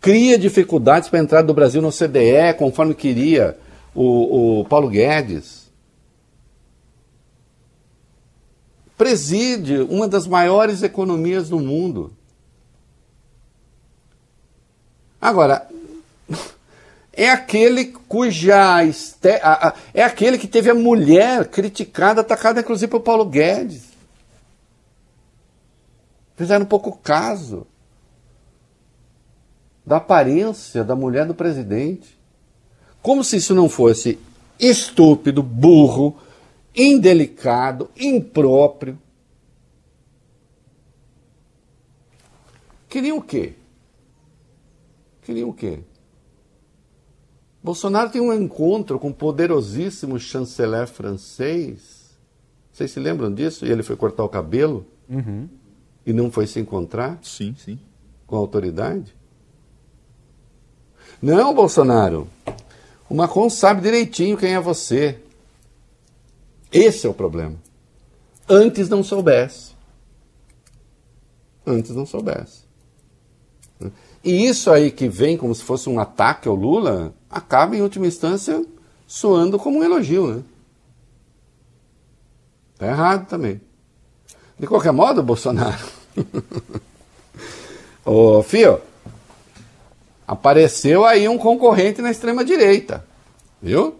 Cria 0.00 0.38
dificuldades 0.38 1.10
para 1.10 1.20
a 1.20 1.22
entrada 1.22 1.46
do 1.46 1.54
Brasil 1.54 1.82
no 1.82 1.92
CDE, 1.92 2.54
conforme 2.58 2.94
queria 2.94 3.58
o, 3.94 4.60
o 4.60 4.64
Paulo 4.64 4.88
Guedes. 4.88 5.64
Preside 8.96 9.78
uma 9.80 10.06
das 10.06 10.26
maiores 10.26 10.82
economias 10.82 11.48
do 11.48 11.58
mundo. 11.58 12.12
Agora, 15.20 15.68
é 17.12 17.28
aquele 17.28 17.86
cuja. 17.86 18.84
este- 18.84 19.40
É 19.92 20.02
aquele 20.02 20.38
que 20.38 20.46
teve 20.46 20.70
a 20.70 20.74
mulher 20.74 21.48
criticada, 21.48 22.20
atacada 22.20 22.60
inclusive 22.60 22.90
por 22.90 23.00
Paulo 23.00 23.24
Guedes. 23.24 23.84
Fizeram 26.36 26.64
um 26.64 26.68
pouco 26.68 26.92
caso 26.98 27.66
da 29.86 29.96
aparência 29.96 30.82
da 30.84 30.94
mulher 30.96 31.26
do 31.26 31.34
presidente. 31.34 32.16
Como 33.04 33.22
se 33.22 33.36
isso 33.36 33.54
não 33.54 33.68
fosse 33.68 34.18
estúpido, 34.58 35.42
burro, 35.42 36.16
indelicado, 36.74 37.90
impróprio. 37.94 38.98
Queriam 42.88 43.18
o 43.18 43.22
quê? 43.22 43.52
Queriam 45.20 45.50
o 45.50 45.52
quê? 45.52 45.80
Bolsonaro 47.62 48.08
tem 48.08 48.22
um 48.22 48.32
encontro 48.32 48.98
com 48.98 49.10
o 49.10 49.14
poderosíssimo 49.14 50.18
chanceler 50.18 50.86
francês. 50.86 52.16
Vocês 52.72 52.90
se 52.90 52.98
lembram 53.00 53.30
disso? 53.34 53.66
E 53.66 53.70
ele 53.70 53.82
foi 53.82 53.96
cortar 53.96 54.24
o 54.24 54.28
cabelo 54.30 54.86
Uhum. 55.10 55.46
e 56.06 56.12
não 56.14 56.30
foi 56.30 56.46
se 56.46 56.58
encontrar 56.58 57.18
Sim, 57.22 57.54
sim. 57.58 57.78
com 58.26 58.36
a 58.36 58.38
autoridade? 58.38 59.14
Não, 61.20 61.54
Bolsonaro. 61.54 62.26
O 63.08 63.14
Macron 63.14 63.50
sabe 63.50 63.82
direitinho 63.82 64.36
quem 64.36 64.54
é 64.54 64.60
você. 64.60 65.20
Esse 66.72 67.06
é 67.06 67.10
o 67.10 67.14
problema. 67.14 67.56
Antes 68.48 68.88
não 68.88 69.02
soubesse. 69.02 69.72
Antes 71.66 71.92
não 71.92 72.04
soubesse. 72.04 72.64
E 74.22 74.46
isso 74.46 74.70
aí 74.70 74.90
que 74.90 75.08
vem 75.08 75.36
como 75.36 75.54
se 75.54 75.62
fosse 75.62 75.88
um 75.88 76.00
ataque 76.00 76.48
ao 76.48 76.54
Lula, 76.54 77.14
acaba 77.28 77.76
em 77.76 77.82
última 77.82 78.06
instância 78.06 78.64
soando 79.06 79.58
como 79.58 79.78
um 79.78 79.84
elogio, 79.84 80.34
né? 80.34 80.42
Tá 82.78 82.86
errado 82.86 83.28
também. 83.28 83.60
De 84.58 84.66
qualquer 84.66 84.92
modo, 84.92 85.22
Bolsonaro. 85.22 85.86
Ô, 88.04 88.42
Fio, 88.42 88.80
apareceu 90.26 91.04
aí 91.04 91.28
um 91.28 91.38
concorrente 91.38 92.00
na 92.00 92.10
extrema-direita. 92.10 93.04
Viu? 93.60 93.98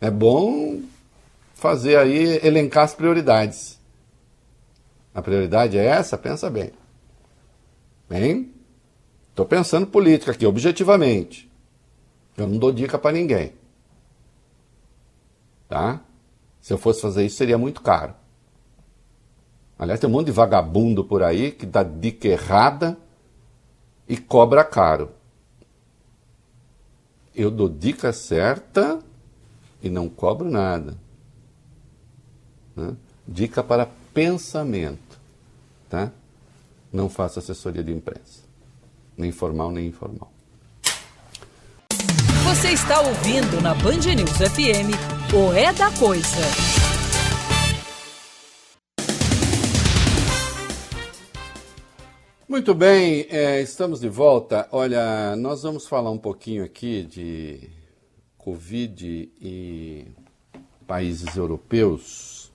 É 0.00 0.10
bom 0.10 0.80
fazer 1.54 1.96
aí, 1.96 2.40
elencar 2.42 2.84
as 2.84 2.94
prioridades. 2.94 3.78
A 5.14 5.20
prioridade 5.20 5.76
é 5.76 5.84
essa? 5.84 6.16
Pensa 6.16 6.48
bem. 6.48 6.72
Bem, 8.08 8.50
estou 9.28 9.44
pensando 9.44 9.86
política 9.86 10.32
aqui, 10.32 10.46
objetivamente. 10.46 11.50
Eu 12.36 12.46
não 12.46 12.58
dou 12.58 12.72
dica 12.72 12.98
para 12.98 13.12
ninguém. 13.12 13.52
Tá? 15.68 16.00
Se 16.60 16.72
eu 16.72 16.78
fosse 16.78 17.02
fazer 17.02 17.26
isso, 17.26 17.36
seria 17.36 17.58
muito 17.58 17.82
caro. 17.82 18.14
Aliás, 19.78 20.00
tem 20.00 20.08
um 20.08 20.12
monte 20.12 20.26
de 20.26 20.32
vagabundo 20.32 21.04
por 21.04 21.22
aí 21.22 21.52
que 21.52 21.66
dá 21.66 21.82
dica 21.82 22.28
errada 22.28 22.98
e 24.10 24.16
cobra 24.16 24.64
caro. 24.64 25.08
Eu 27.32 27.48
dou 27.48 27.68
dica 27.68 28.12
certa 28.12 28.98
e 29.80 29.88
não 29.88 30.08
cobro 30.08 30.50
nada. 30.50 30.96
Né? 32.74 32.96
Dica 33.26 33.62
para 33.62 33.88
pensamento. 34.12 35.16
Tá? 35.88 36.10
Não 36.92 37.08
faço 37.08 37.38
assessoria 37.38 37.84
de 37.84 37.92
imprensa. 37.92 38.40
Nem 39.16 39.30
formal, 39.30 39.70
nem 39.70 39.86
informal. 39.86 40.32
Você 42.46 42.70
está 42.72 43.00
ouvindo 43.02 43.62
na 43.62 43.74
Band 43.74 44.12
News 44.16 44.38
FM 44.38 44.90
o 45.32 45.52
É 45.52 45.72
da 45.72 45.88
Coisa. 45.92 46.79
Muito 52.50 52.74
bem, 52.74 53.28
é, 53.30 53.62
estamos 53.62 54.00
de 54.00 54.08
volta. 54.08 54.66
Olha, 54.72 55.36
nós 55.36 55.62
vamos 55.62 55.86
falar 55.86 56.10
um 56.10 56.18
pouquinho 56.18 56.64
aqui 56.64 57.04
de 57.04 57.70
Covid 58.36 59.30
e 59.40 60.04
países 60.84 61.36
europeus. 61.36 62.50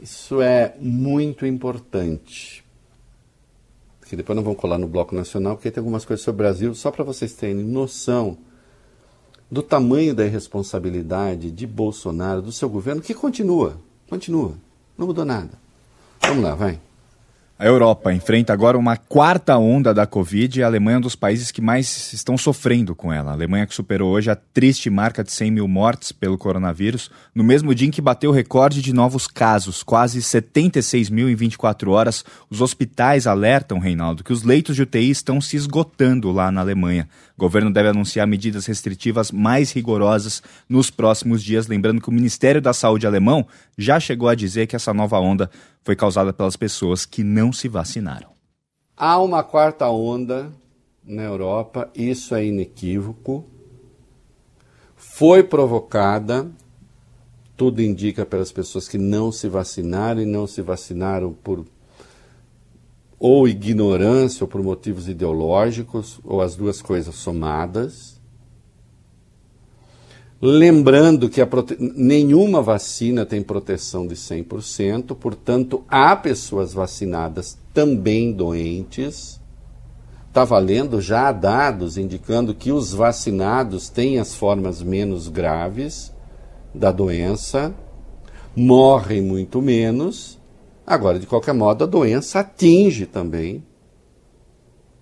Isso 0.00 0.42
é 0.42 0.74
muito 0.80 1.46
importante. 1.46 2.64
Porque 4.00 4.16
depois 4.16 4.34
nós 4.34 4.44
vamos 4.44 4.60
colar 4.60 4.78
no 4.78 4.88
Bloco 4.88 5.14
Nacional, 5.14 5.54
porque 5.54 5.70
tem 5.70 5.80
algumas 5.80 6.04
coisas 6.04 6.24
sobre 6.24 6.42
o 6.42 6.44
Brasil, 6.44 6.74
só 6.74 6.90
para 6.90 7.04
vocês 7.04 7.34
terem 7.34 7.54
noção 7.54 8.36
do 9.48 9.62
tamanho 9.62 10.12
da 10.12 10.26
irresponsabilidade 10.26 11.52
de 11.52 11.68
Bolsonaro, 11.68 12.42
do 12.42 12.50
seu 12.50 12.68
governo, 12.68 13.00
que 13.00 13.14
continua, 13.14 13.80
continua, 14.10 14.54
não 14.98 15.06
mudou 15.06 15.24
nada. 15.24 15.52
Vamos 16.20 16.42
lá, 16.42 16.56
vai. 16.56 16.80
A 17.58 17.64
Europa 17.64 18.12
enfrenta 18.12 18.52
agora 18.52 18.76
uma 18.76 18.98
quarta 18.98 19.56
onda 19.56 19.94
da 19.94 20.06
Covid 20.06 20.60
e 20.60 20.62
a 20.62 20.66
Alemanha 20.66 20.96
é 20.96 20.98
um 20.98 21.00
dos 21.00 21.16
países 21.16 21.50
que 21.50 21.62
mais 21.62 22.12
estão 22.12 22.36
sofrendo 22.36 22.94
com 22.94 23.10
ela. 23.10 23.30
A 23.30 23.32
Alemanha 23.32 23.66
que 23.66 23.74
superou 23.74 24.12
hoje 24.12 24.30
a 24.30 24.36
triste 24.36 24.90
marca 24.90 25.24
de 25.24 25.32
100 25.32 25.52
mil 25.52 25.66
mortes 25.66 26.12
pelo 26.12 26.36
coronavírus, 26.36 27.10
no 27.34 27.42
mesmo 27.42 27.74
dia 27.74 27.88
em 27.88 27.90
que 27.90 28.02
bateu 28.02 28.28
o 28.28 28.34
recorde 28.34 28.82
de 28.82 28.92
novos 28.92 29.26
casos, 29.26 29.82
quase 29.82 30.20
76 30.20 31.08
mil 31.08 31.30
em 31.30 31.34
24 31.34 31.90
horas. 31.92 32.26
Os 32.50 32.60
hospitais 32.60 33.26
alertam, 33.26 33.78
Reinaldo, 33.78 34.22
que 34.22 34.34
os 34.34 34.42
leitos 34.42 34.76
de 34.76 34.82
UTI 34.82 35.08
estão 35.08 35.40
se 35.40 35.56
esgotando 35.56 36.30
lá 36.30 36.50
na 36.50 36.60
Alemanha. 36.60 37.08
O 37.38 37.40
governo 37.40 37.70
deve 37.70 37.88
anunciar 37.88 38.26
medidas 38.26 38.66
restritivas 38.66 39.30
mais 39.32 39.72
rigorosas 39.72 40.42
nos 40.68 40.90
próximos 40.90 41.42
dias, 41.42 41.66
lembrando 41.66 42.02
que 42.02 42.08
o 42.10 42.12
Ministério 42.12 42.60
da 42.60 42.74
Saúde 42.74 43.06
alemão 43.06 43.46
já 43.78 43.98
chegou 43.98 44.28
a 44.28 44.34
dizer 44.34 44.66
que 44.66 44.76
essa 44.76 44.92
nova 44.92 45.18
onda 45.18 45.50
foi 45.86 45.94
causada 45.94 46.32
pelas 46.32 46.56
pessoas 46.56 47.06
que 47.06 47.22
não 47.22 47.52
se 47.52 47.68
vacinaram. 47.68 48.30
Há 48.96 49.22
uma 49.22 49.44
quarta 49.44 49.88
onda 49.88 50.52
na 51.04 51.22
Europa, 51.22 51.88
isso 51.94 52.34
é 52.34 52.44
inequívoco. 52.44 53.44
Foi 54.96 55.44
provocada, 55.44 56.50
tudo 57.56 57.80
indica, 57.80 58.26
pelas 58.26 58.50
pessoas 58.50 58.88
que 58.88 58.98
não 58.98 59.30
se 59.30 59.48
vacinaram 59.48 60.20
e 60.20 60.26
não 60.26 60.44
se 60.48 60.60
vacinaram 60.60 61.32
por 61.32 61.64
ou 63.16 63.46
ignorância 63.46 64.42
ou 64.42 64.48
por 64.48 64.62
motivos 64.64 65.08
ideológicos, 65.08 66.18
ou 66.24 66.42
as 66.42 66.56
duas 66.56 66.82
coisas 66.82 67.14
somadas. 67.14 68.15
Lembrando 70.40 71.30
que 71.30 71.44
prote... 71.46 71.76
nenhuma 71.78 72.60
vacina 72.60 73.24
tem 73.24 73.42
proteção 73.42 74.06
de 74.06 74.14
100%, 74.14 75.16
portanto, 75.16 75.82
há 75.88 76.14
pessoas 76.14 76.74
vacinadas 76.74 77.58
também 77.72 78.32
doentes. 78.32 79.40
Está 80.28 80.44
valendo 80.44 81.00
já 81.00 81.32
dados 81.32 81.96
indicando 81.96 82.54
que 82.54 82.70
os 82.70 82.92
vacinados 82.92 83.88
têm 83.88 84.18
as 84.18 84.34
formas 84.34 84.82
menos 84.82 85.28
graves 85.28 86.12
da 86.74 86.92
doença, 86.92 87.74
morrem 88.54 89.22
muito 89.22 89.62
menos. 89.62 90.38
Agora, 90.86 91.18
de 91.18 91.26
qualquer 91.26 91.54
modo, 91.54 91.84
a 91.84 91.86
doença 91.86 92.40
atinge 92.40 93.06
também 93.06 93.64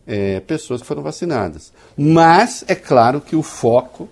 é, 0.06 0.38
pessoas 0.38 0.80
que 0.80 0.86
foram 0.86 1.02
vacinadas. 1.02 1.72
Mas 1.96 2.64
é 2.68 2.74
claro 2.76 3.20
que 3.20 3.34
o 3.34 3.42
foco 3.42 4.08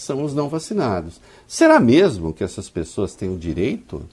são 0.00 0.22
os 0.24 0.34
não 0.34 0.48
vacinados. 0.48 1.20
Será 1.46 1.78
mesmo 1.78 2.32
que 2.32 2.44
essas 2.44 2.68
pessoas 2.68 3.14
têm 3.14 3.28
o 3.28 3.38
direito 3.38 4.08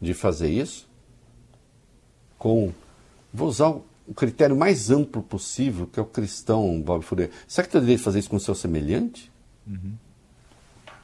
de 0.00 0.14
fazer 0.14 0.50
isso? 0.50 0.88
Com. 2.38 2.72
Vou 3.32 3.48
usar 3.48 3.68
o 3.68 4.14
critério 4.14 4.56
mais 4.56 4.90
amplo 4.90 5.22
possível, 5.22 5.86
que 5.86 6.00
é 6.00 6.02
o 6.02 6.06
cristão, 6.06 6.80
Bob 6.80 7.04
Fuller. 7.04 7.30
Será 7.46 7.66
que 7.66 7.72
tem 7.72 7.78
o 7.78 7.82
direito 7.82 7.98
de 7.98 8.04
fazer 8.04 8.18
isso 8.20 8.30
com 8.30 8.36
o 8.36 8.40
seu 8.40 8.54
semelhante? 8.54 9.30
Uhum. 9.66 9.92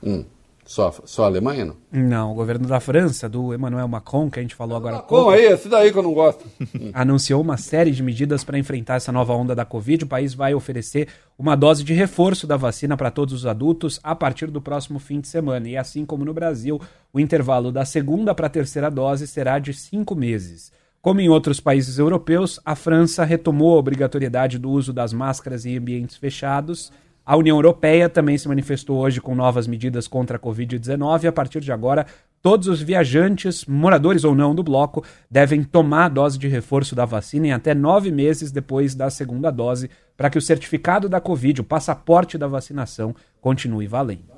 Hum. 0.02 0.24
Só, 0.64 0.94
só 1.04 1.24
a 1.24 1.26
Alemanha, 1.26 1.66
não? 1.66 1.76
Não, 1.92 2.32
o 2.32 2.34
governo 2.34 2.66
da 2.66 2.80
França, 2.80 3.28
do 3.28 3.54
Emmanuel 3.54 3.86
Macron, 3.86 4.30
que 4.30 4.38
a 4.38 4.42
gente 4.42 4.54
falou 4.54 4.76
agora 4.76 5.00
pouco. 5.00 5.30
aí, 5.30 5.44
esse 5.44 5.68
daí 5.68 5.92
que 5.92 5.98
eu 5.98 6.02
não 6.02 6.14
gosto. 6.14 6.44
anunciou 6.94 7.40
uma 7.40 7.56
série 7.56 7.90
de 7.90 8.02
medidas 8.02 8.42
para 8.42 8.58
enfrentar 8.58 8.94
essa 8.94 9.12
nova 9.12 9.34
onda 9.34 9.54
da 9.54 9.64
Covid. 9.64 10.04
O 10.04 10.08
país 10.08 10.32
vai 10.32 10.54
oferecer 10.54 11.08
uma 11.38 11.54
dose 11.54 11.84
de 11.84 11.92
reforço 11.92 12.46
da 12.46 12.56
vacina 12.56 12.96
para 12.96 13.10
todos 13.10 13.34
os 13.34 13.46
adultos 13.46 14.00
a 14.02 14.14
partir 14.14 14.50
do 14.50 14.60
próximo 14.60 14.98
fim 14.98 15.20
de 15.20 15.28
semana. 15.28 15.68
E 15.68 15.76
assim 15.76 16.06
como 16.06 16.24
no 16.24 16.32
Brasil, 16.32 16.80
o 17.12 17.20
intervalo 17.20 17.70
da 17.70 17.84
segunda 17.84 18.34
para 18.34 18.46
a 18.46 18.50
terceira 18.50 18.90
dose 18.90 19.26
será 19.26 19.58
de 19.58 19.74
cinco 19.74 20.14
meses. 20.14 20.72
Como 21.02 21.20
em 21.20 21.28
outros 21.28 21.60
países 21.60 21.98
europeus, 21.98 22.58
a 22.64 22.74
França 22.74 23.24
retomou 23.24 23.76
a 23.76 23.78
obrigatoriedade 23.78 24.58
do 24.58 24.70
uso 24.70 24.90
das 24.90 25.12
máscaras 25.12 25.66
em 25.66 25.76
ambientes 25.76 26.16
fechados 26.16 26.90
a 27.26 27.36
União 27.36 27.56
Europeia 27.56 28.08
também 28.08 28.36
se 28.36 28.46
manifestou 28.46 28.98
hoje 28.98 29.20
com 29.20 29.34
novas 29.34 29.66
medidas 29.66 30.06
contra 30.06 30.36
a 30.36 30.40
Covid-19 30.40 31.24
e 31.24 31.26
a 31.26 31.32
partir 31.32 31.60
de 31.60 31.72
agora 31.72 32.06
todos 32.42 32.68
os 32.68 32.82
viajantes, 32.82 33.64
moradores 33.64 34.22
ou 34.22 34.34
não 34.34 34.54
do 34.54 34.62
bloco, 34.62 35.02
devem 35.30 35.64
tomar 35.64 36.04
a 36.04 36.08
dose 36.10 36.38
de 36.38 36.46
reforço 36.46 36.94
da 36.94 37.06
vacina 37.06 37.46
em 37.46 37.52
até 37.52 37.74
nove 37.74 38.10
meses 38.10 38.52
depois 38.52 38.94
da 38.94 39.08
segunda 39.08 39.50
dose, 39.50 39.88
para 40.14 40.28
que 40.28 40.36
o 40.36 40.42
certificado 40.42 41.08
da 41.08 41.22
Covid, 41.22 41.62
o 41.62 41.64
passaporte 41.64 42.36
da 42.36 42.46
vacinação, 42.46 43.16
continue 43.40 43.86
valendo. 43.86 44.34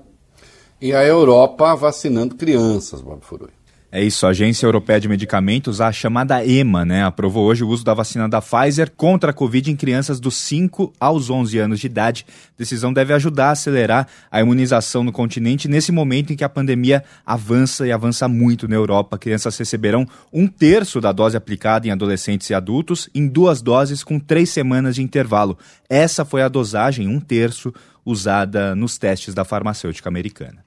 E 0.80 0.94
a 0.94 1.04
Europa 1.04 1.74
vacinando 1.74 2.36
crianças, 2.36 3.00
Bob 3.00 3.18
Furui. 3.22 3.55
É 3.96 4.04
isso, 4.04 4.26
a 4.26 4.28
Agência 4.28 4.66
Europeia 4.66 5.00
de 5.00 5.08
Medicamentos, 5.08 5.80
a 5.80 5.90
chamada 5.90 6.44
EMA, 6.44 6.84
né, 6.84 7.02
aprovou 7.02 7.46
hoje 7.46 7.64
o 7.64 7.68
uso 7.68 7.82
da 7.82 7.94
vacina 7.94 8.28
da 8.28 8.42
Pfizer 8.42 8.92
contra 8.94 9.30
a 9.30 9.32
Covid 9.32 9.70
em 9.70 9.74
crianças 9.74 10.20
dos 10.20 10.36
5 10.36 10.92
aos 11.00 11.30
11 11.30 11.58
anos 11.58 11.80
de 11.80 11.86
idade. 11.86 12.26
Decisão 12.58 12.92
deve 12.92 13.14
ajudar 13.14 13.46
a 13.46 13.50
acelerar 13.52 14.06
a 14.30 14.38
imunização 14.38 15.02
no 15.02 15.10
continente 15.10 15.66
nesse 15.66 15.92
momento 15.92 16.30
em 16.30 16.36
que 16.36 16.44
a 16.44 16.48
pandemia 16.50 17.02
avança 17.24 17.86
e 17.86 17.90
avança 17.90 18.28
muito 18.28 18.68
na 18.68 18.76
Europa. 18.76 19.16
Crianças 19.16 19.56
receberão 19.56 20.06
um 20.30 20.46
terço 20.46 21.00
da 21.00 21.10
dose 21.10 21.34
aplicada 21.34 21.88
em 21.88 21.90
adolescentes 21.90 22.50
e 22.50 22.54
adultos 22.54 23.08
em 23.14 23.26
duas 23.26 23.62
doses 23.62 24.04
com 24.04 24.20
três 24.20 24.50
semanas 24.50 24.96
de 24.96 25.02
intervalo. 25.02 25.56
Essa 25.88 26.22
foi 26.22 26.42
a 26.42 26.48
dosagem, 26.48 27.08
um 27.08 27.18
terço, 27.18 27.72
usada 28.04 28.74
nos 28.74 28.98
testes 28.98 29.32
da 29.32 29.42
farmacêutica 29.42 30.10
americana. 30.10 30.65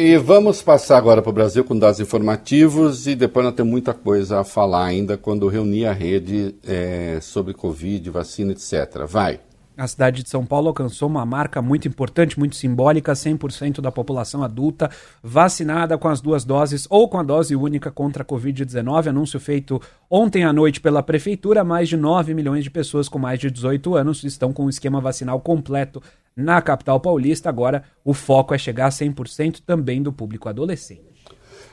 E 0.00 0.16
vamos 0.16 0.62
passar 0.62 0.96
agora 0.96 1.20
para 1.20 1.30
o 1.30 1.32
Brasil 1.32 1.64
com 1.64 1.76
dados 1.76 1.98
informativos 1.98 3.08
e 3.08 3.16
depois 3.16 3.44
nós 3.44 3.52
temos 3.52 3.72
muita 3.72 3.92
coisa 3.92 4.38
a 4.38 4.44
falar 4.44 4.84
ainda 4.84 5.18
quando 5.18 5.48
reunir 5.48 5.86
a 5.86 5.92
rede 5.92 6.54
é, 6.64 7.18
sobre 7.20 7.52
Covid, 7.52 8.08
vacina, 8.08 8.52
etc. 8.52 9.04
Vai. 9.08 9.40
A 9.78 9.86
cidade 9.86 10.24
de 10.24 10.28
São 10.28 10.44
Paulo 10.44 10.66
alcançou 10.66 11.08
uma 11.08 11.24
marca 11.24 11.62
muito 11.62 11.86
importante, 11.86 12.36
muito 12.36 12.56
simbólica: 12.56 13.12
100% 13.12 13.80
da 13.80 13.92
população 13.92 14.42
adulta 14.42 14.90
vacinada 15.22 15.96
com 15.96 16.08
as 16.08 16.20
duas 16.20 16.44
doses 16.44 16.88
ou 16.90 17.08
com 17.08 17.16
a 17.16 17.22
dose 17.22 17.54
única 17.54 17.88
contra 17.88 18.24
a 18.24 18.26
Covid-19. 18.26 19.06
Anúncio 19.06 19.38
feito 19.38 19.80
ontem 20.10 20.42
à 20.42 20.52
noite 20.52 20.80
pela 20.80 21.00
Prefeitura. 21.00 21.62
Mais 21.62 21.88
de 21.88 21.96
9 21.96 22.34
milhões 22.34 22.64
de 22.64 22.70
pessoas 22.72 23.08
com 23.08 23.20
mais 23.20 23.38
de 23.38 23.52
18 23.52 23.94
anos 23.94 24.24
estão 24.24 24.52
com 24.52 24.64
o 24.64 24.68
esquema 24.68 25.00
vacinal 25.00 25.40
completo 25.40 26.02
na 26.36 26.60
capital 26.60 26.98
paulista. 26.98 27.48
Agora, 27.48 27.84
o 28.04 28.12
foco 28.12 28.52
é 28.52 28.58
chegar 28.58 28.86
a 28.86 28.90
100% 28.90 29.60
também 29.64 30.02
do 30.02 30.12
público 30.12 30.48
adolescente. 30.48 31.02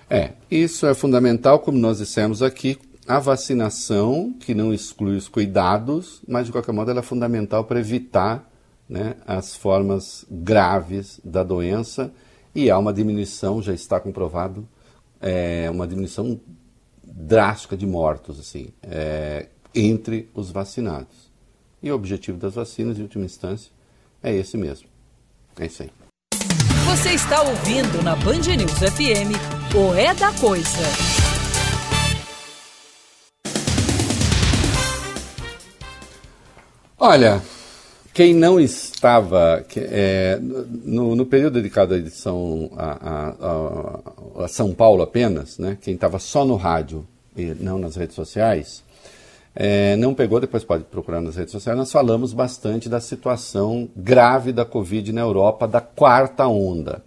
É, 0.08 0.34
isso 0.52 0.86
é 0.86 0.94
fundamental, 0.94 1.58
como 1.58 1.80
nós 1.80 1.98
dissemos 1.98 2.44
aqui, 2.44 2.78
a 3.08 3.20
vacinação, 3.20 4.34
que 4.40 4.54
não 4.56 4.74
exclui 4.74 5.16
os 5.16 5.28
cuidados, 5.28 6.22
mas 6.28 6.48
de 6.48 6.52
qualquer 6.52 6.72
modo 6.72 6.90
ela 6.90 7.02
é 7.02 7.04
fundamental 7.04 7.64
para 7.64 7.80
evitar 7.80 8.50
né, 8.90 9.16
as 9.26 9.56
formas 9.56 10.26
graves 10.30 11.20
da 11.24 11.44
doença 11.44 12.12
e 12.54 12.70
há 12.70 12.78
uma 12.78 12.94
diminuição, 12.94 13.62
já 13.62 13.74
está 13.74 14.00
comprovado, 14.00 14.68
é, 15.22 15.70
uma 15.70 15.88
diminuição 15.88 16.40
drástica 17.04 17.76
de 17.76 17.86
mortos 17.86 18.40
assim, 18.40 18.70
é, 18.82 19.48
entre 19.74 20.30
os 20.34 20.52
vacinados. 20.52 21.32
E 21.84 21.92
o 21.92 21.96
objetivo 21.96 22.38
das 22.38 22.56
vacinas, 22.56 22.98
em 22.98 23.04
última 23.04 23.26
instância, 23.26 23.72
é 24.24 24.34
esse 24.34 24.58
mesmo. 24.58 24.88
É 25.60 25.66
isso 25.66 25.84
aí. 25.84 25.92
Você 26.88 27.12
está 27.12 27.42
ouvindo 27.42 28.02
na 28.04 28.16
Band 28.16 28.56
News 28.58 28.80
FM 28.80 29.36
o 29.76 29.94
É 29.94 30.14
da 30.16 30.32
Coisa. 30.34 31.15
Olha, 37.08 37.40
quem 38.16 38.34
não 38.34 38.60
estava 38.60 39.64
é, 39.78 40.40
no, 40.42 41.16
no, 41.16 41.24
período 41.24 41.54
dedicado 41.54 41.94
à 41.94 41.98
edição 41.98 42.72
a, 42.76 42.84
a, 42.84 44.42
a, 44.42 44.46
a 44.46 44.48
São 44.48 44.74
Paulo 44.74 45.04
apenas, 45.04 45.60
né, 45.60 45.78
quem 45.80 45.94
estava 45.94 46.18
só 46.18 46.44
no 46.44 46.56
rádio 46.56 47.06
e 47.38 47.54
não 47.60 47.78
nas 47.78 47.96
redes 47.96 48.16
sociais, 48.16 48.84
é, 49.54 49.96
não 49.98 50.16
pegou, 50.16 50.40
depois 50.40 50.64
pode 50.64 50.86
procurar 50.86 51.22
nas 51.22 51.36
redes 51.36 51.52
sociais, 51.52 51.78
nós 51.78 51.92
falamos 51.92 52.34
bastante 52.34 52.90
da 52.90 53.00
situação 53.00 53.88
grave 53.96 54.52
da 54.52 54.66
Covid 54.66 55.14
na 55.14 55.22
Europa, 55.22 55.68
da 55.68 55.82
quarta 55.82 56.48
onda, 56.48 57.04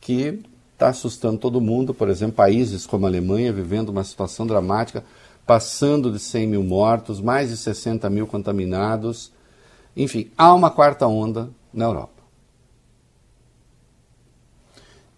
que 0.00 0.42
está 0.72 0.88
assustando 0.88 1.38
todo 1.38 1.60
mundo, 1.60 1.94
por 1.94 2.08
exemplo, 2.08 2.34
países 2.34 2.86
como 2.86 3.06
a 3.06 3.08
Alemanha 3.08 3.52
vivendo 3.52 3.90
uma 3.90 4.02
situação 4.02 4.44
dramática, 4.44 5.04
passando 5.46 6.10
de 6.10 6.18
100 6.18 6.46
mil 6.46 6.62
mortos, 6.62 7.20
mais 7.20 7.50
de 7.50 7.56
60 7.56 8.08
mil 8.08 8.26
contaminados, 8.26 9.32
enfim, 9.96 10.30
há 10.36 10.54
uma 10.54 10.70
quarta 10.70 11.06
onda 11.06 11.50
na 11.72 11.84
Europa. 11.84 12.22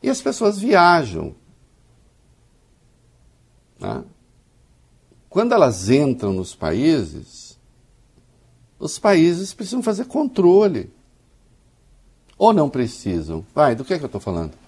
E 0.02 0.10
as 0.10 0.20
pessoas 0.20 0.58
viajam. 0.58 1.34
Né? 3.78 4.04
Quando 5.28 5.52
elas 5.52 5.88
entram 5.88 6.32
nos 6.32 6.54
países, 6.54 7.58
os 8.78 8.98
países 8.98 9.54
precisam 9.54 9.82
fazer 9.82 10.04
controle. 10.04 10.92
Ou 12.36 12.52
não 12.52 12.68
precisam? 12.68 13.46
Vai, 13.54 13.74
do 13.74 13.84
que 13.84 13.94
é 13.94 13.98
que 13.98 14.04
eu 14.04 14.06
estou 14.06 14.20
falando? 14.20 14.63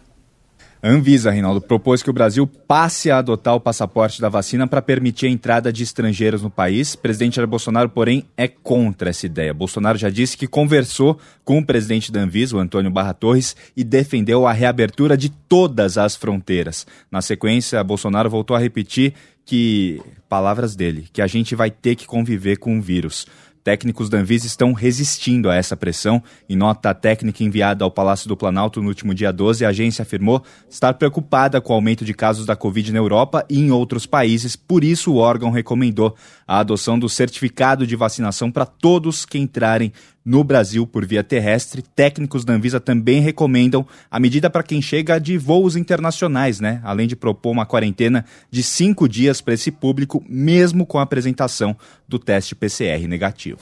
A 0.82 0.88
Anvisa, 0.88 1.30
Reinaldo, 1.30 1.60
propôs 1.60 2.02
que 2.02 2.10
o 2.10 2.12
Brasil 2.12 2.46
passe 2.46 3.10
a 3.10 3.18
adotar 3.18 3.54
o 3.54 3.60
passaporte 3.60 4.20
da 4.20 4.28
vacina 4.28 4.66
para 4.66 4.82
permitir 4.82 5.26
a 5.26 5.30
entrada 5.30 5.72
de 5.72 5.82
estrangeiros 5.82 6.42
no 6.42 6.50
país. 6.50 6.94
O 6.94 6.98
presidente 6.98 7.36
Jair 7.36 7.48
Bolsonaro, 7.48 7.88
porém, 7.88 8.24
é 8.36 8.46
contra 8.46 9.10
essa 9.10 9.24
ideia. 9.24 9.54
Bolsonaro 9.54 9.96
já 9.96 10.10
disse 10.10 10.36
que 10.36 10.46
conversou 10.46 11.18
com 11.44 11.58
o 11.58 11.64
presidente 11.64 12.12
da 12.12 12.20
Anvisa, 12.20 12.56
o 12.56 12.60
Antônio 12.60 12.90
Barra 12.90 13.14
Torres, 13.14 13.56
e 13.76 13.82
defendeu 13.82 14.46
a 14.46 14.52
reabertura 14.52 15.16
de 15.16 15.30
todas 15.30 15.96
as 15.96 16.14
fronteiras. 16.14 16.86
Na 17.10 17.22
sequência, 17.22 17.82
Bolsonaro 17.82 18.28
voltou 18.28 18.56
a 18.56 18.60
repetir 18.60 19.14
que, 19.46 20.02
palavras 20.28 20.76
dele, 20.76 21.08
que 21.12 21.22
a 21.22 21.26
gente 21.26 21.54
vai 21.54 21.70
ter 21.70 21.94
que 21.94 22.06
conviver 22.06 22.58
com 22.58 22.78
o 22.78 22.82
vírus. 22.82 23.26
Técnicos 23.66 24.08
da 24.08 24.18
Anvisa 24.18 24.46
estão 24.46 24.72
resistindo 24.72 25.50
a 25.50 25.56
essa 25.56 25.76
pressão. 25.76 26.22
Em 26.48 26.54
nota 26.54 26.94
técnica 26.94 27.42
enviada 27.42 27.82
ao 27.82 27.90
Palácio 27.90 28.28
do 28.28 28.36
Planalto 28.36 28.80
no 28.80 28.86
último 28.86 29.12
dia 29.12 29.32
12, 29.32 29.64
a 29.64 29.70
agência 29.70 30.02
afirmou 30.02 30.40
estar 30.70 30.94
preocupada 30.94 31.60
com 31.60 31.72
o 31.72 31.74
aumento 31.74 32.04
de 32.04 32.14
casos 32.14 32.46
da 32.46 32.54
Covid 32.54 32.92
na 32.92 33.00
Europa 33.00 33.44
e 33.50 33.58
em 33.58 33.72
outros 33.72 34.06
países. 34.06 34.54
Por 34.54 34.84
isso, 34.84 35.12
o 35.12 35.16
órgão 35.16 35.50
recomendou 35.50 36.14
a 36.46 36.60
adoção 36.60 36.96
do 36.96 37.08
certificado 37.08 37.84
de 37.84 37.96
vacinação 37.96 38.52
para 38.52 38.66
todos 38.66 39.26
que 39.26 39.36
entrarem 39.36 39.92
no 40.26 40.42
Brasil 40.42 40.84
por 40.84 41.06
via 41.06 41.22
terrestre. 41.22 41.82
Técnicos 41.82 42.44
da 42.44 42.52
Anvisa 42.52 42.80
também 42.80 43.20
recomendam 43.20 43.86
a 44.10 44.18
medida 44.18 44.50
para 44.50 44.64
quem 44.64 44.82
chega 44.82 45.20
de 45.20 45.38
voos 45.38 45.76
internacionais, 45.76 46.58
né? 46.58 46.80
Além 46.82 47.06
de 47.06 47.14
propor 47.14 47.52
uma 47.52 47.64
quarentena 47.64 48.24
de 48.50 48.64
cinco 48.64 49.08
dias 49.08 49.40
para 49.40 49.54
esse 49.54 49.70
público, 49.70 50.24
mesmo 50.28 50.84
com 50.84 50.98
a 50.98 51.02
apresentação 51.02 51.76
do 52.08 52.18
teste 52.18 52.56
PCR 52.56 53.06
negativo. 53.06 53.60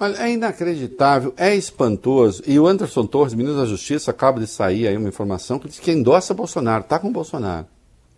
Olha, 0.00 0.16
é 0.16 0.32
inacreditável, 0.32 1.32
é 1.36 1.54
espantoso. 1.54 2.42
E 2.46 2.58
o 2.58 2.66
Anderson 2.66 3.06
Torres, 3.06 3.34
ministro 3.34 3.60
da 3.60 3.66
Justiça, 3.66 4.10
acaba 4.10 4.40
de 4.40 4.46
sair 4.46 4.88
aí 4.88 4.96
uma 4.96 5.08
informação 5.08 5.58
que 5.58 5.68
diz 5.68 5.78
que 5.78 5.92
endossa 5.92 6.34
Bolsonaro, 6.34 6.82
está 6.82 6.98
com 6.98 7.12
Bolsonaro. 7.12 7.66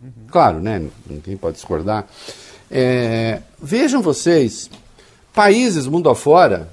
Uhum. 0.01 0.11
Claro, 0.31 0.59
né? 0.59 0.81
Ninguém 1.07 1.37
pode 1.37 1.57
discordar. 1.57 2.07
É, 2.71 3.41
vejam 3.61 4.01
vocês, 4.01 4.69
países 5.33 5.85
mundo 5.85 6.09
afora 6.09 6.69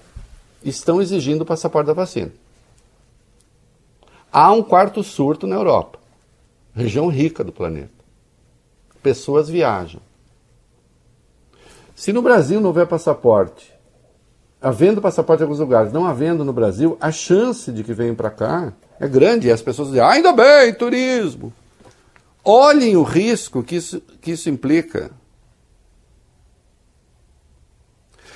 estão 0.65 1.01
exigindo 1.01 1.43
o 1.43 1.47
passaporte 1.47 1.87
da 1.87 1.93
vacina. 1.93 2.33
Há 4.33 4.53
um 4.53 4.63
quarto 4.63 5.03
surto 5.03 5.47
na 5.47 5.57
Europa, 5.57 5.99
região 6.75 7.09
rica 7.09 7.43
do 7.43 7.53
planeta. 7.53 7.91
Pessoas 9.03 9.49
viajam. 9.49 10.01
Se 11.95 12.13
no 12.13 12.23
Brasil 12.23 12.61
não 12.61 12.69
houver 12.69 12.87
passaporte, 12.87 13.73
havendo 14.61 15.01
passaporte 15.01 15.43
em 15.43 15.45
alguns 15.45 15.59
lugares, 15.59 15.93
não 15.93 16.07
havendo 16.07 16.45
no 16.45 16.53
Brasil, 16.53 16.97
a 17.01 17.11
chance 17.11 17.73
de 17.73 17.83
que 17.83 17.93
venham 17.95 18.15
para 18.15 18.31
cá 18.31 18.73
é 18.99 19.09
grande. 19.09 19.49
E 19.49 19.53
as 19.53 19.63
pessoas 19.63 19.89
dizem, 19.89 20.03
ah, 20.03 20.11
ainda 20.11 20.33
bem, 20.33 20.73
turismo. 20.75 21.53
Olhem 22.45 22.97
o 22.97 23.03
risco 23.03 23.63
que 23.63 23.77
isso, 23.77 24.01
que 24.21 24.33
isso 24.33 24.49
implica. 24.49 25.11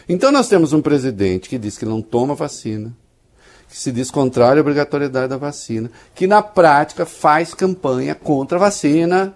Então 0.09 0.31
nós 0.31 0.49
temos 0.49 0.73
um 0.73 0.83
presidente 0.83 1.49
que 1.49 1.59
diz 1.59 1.79
que 1.79 1.85
não 1.85 2.03
toma 2.03 2.35
vacina, 2.35 2.95
que 3.69 3.77
se 3.77 3.91
diz 3.91 4.11
contrário 4.11 4.61
à 4.61 4.63
obrigatoriedade 4.63 5.29
da 5.29 5.37
vacina, 5.37 5.91
que 6.15 6.27
na 6.27 6.43
prática 6.43 7.07
faz 7.07 7.55
campanha 7.55 8.15
contra 8.15 8.59
a 8.59 8.61
vacina, 8.61 9.35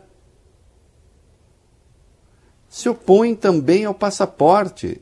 se 2.69 2.89
opõe 2.89 3.35
também 3.35 3.85
ao 3.85 3.95
passaporte. 3.95 5.01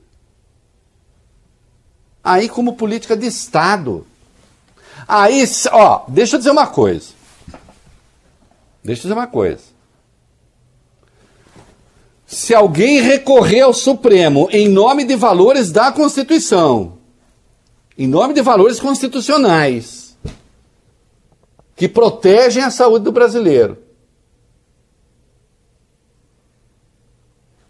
Aí 2.22 2.48
como 2.48 2.76
política 2.76 3.16
de 3.16 3.26
Estado. 3.26 4.06
Aí, 5.06 5.44
ó, 5.72 6.04
deixa 6.08 6.36
eu 6.36 6.38
dizer 6.38 6.50
uma 6.50 6.66
coisa. 6.66 7.12
Deixa 8.82 9.00
eu 9.00 9.02
dizer 9.02 9.14
uma 9.14 9.26
coisa. 9.26 9.75
Se 12.26 12.52
alguém 12.52 13.00
recorrer 13.00 13.60
ao 13.60 13.72
Supremo 13.72 14.48
em 14.50 14.68
nome 14.68 15.04
de 15.04 15.14
valores 15.14 15.70
da 15.70 15.92
Constituição, 15.92 16.98
em 17.96 18.06
nome 18.06 18.34
de 18.34 18.42
valores 18.42 18.80
constitucionais, 18.80 20.18
que 21.76 21.88
protegem 21.88 22.64
a 22.64 22.70
saúde 22.70 23.04
do 23.04 23.12
brasileiro, 23.12 23.78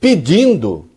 pedindo 0.01 0.89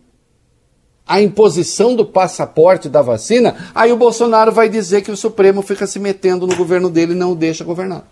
a 1.06 1.20
imposição 1.20 1.94
do 1.94 2.06
passaporte 2.06 2.88
da 2.88 3.02
vacina, 3.02 3.70
aí 3.74 3.92
o 3.92 3.96
Bolsonaro 3.96 4.52
vai 4.52 4.68
dizer 4.68 5.02
que 5.02 5.10
o 5.10 5.16
Supremo 5.16 5.60
fica 5.60 5.86
se 5.86 5.98
metendo 5.98 6.46
no 6.46 6.56
governo 6.56 6.88
dele 6.88 7.12
e 7.12 7.16
não 7.16 7.32
o 7.32 7.36
deixa 7.36 7.64
governar. 7.64 8.06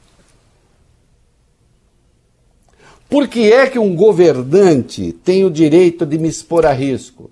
Por 3.09 3.27
que 3.27 3.51
é 3.53 3.69
que 3.69 3.79
um 3.79 3.97
governante 3.97 5.13
tem 5.13 5.45
o 5.45 5.51
direito 5.51 6.05
de 6.05 6.19
me 6.19 6.29
expor 6.29 6.67
a 6.67 6.73
risco? 6.73 7.31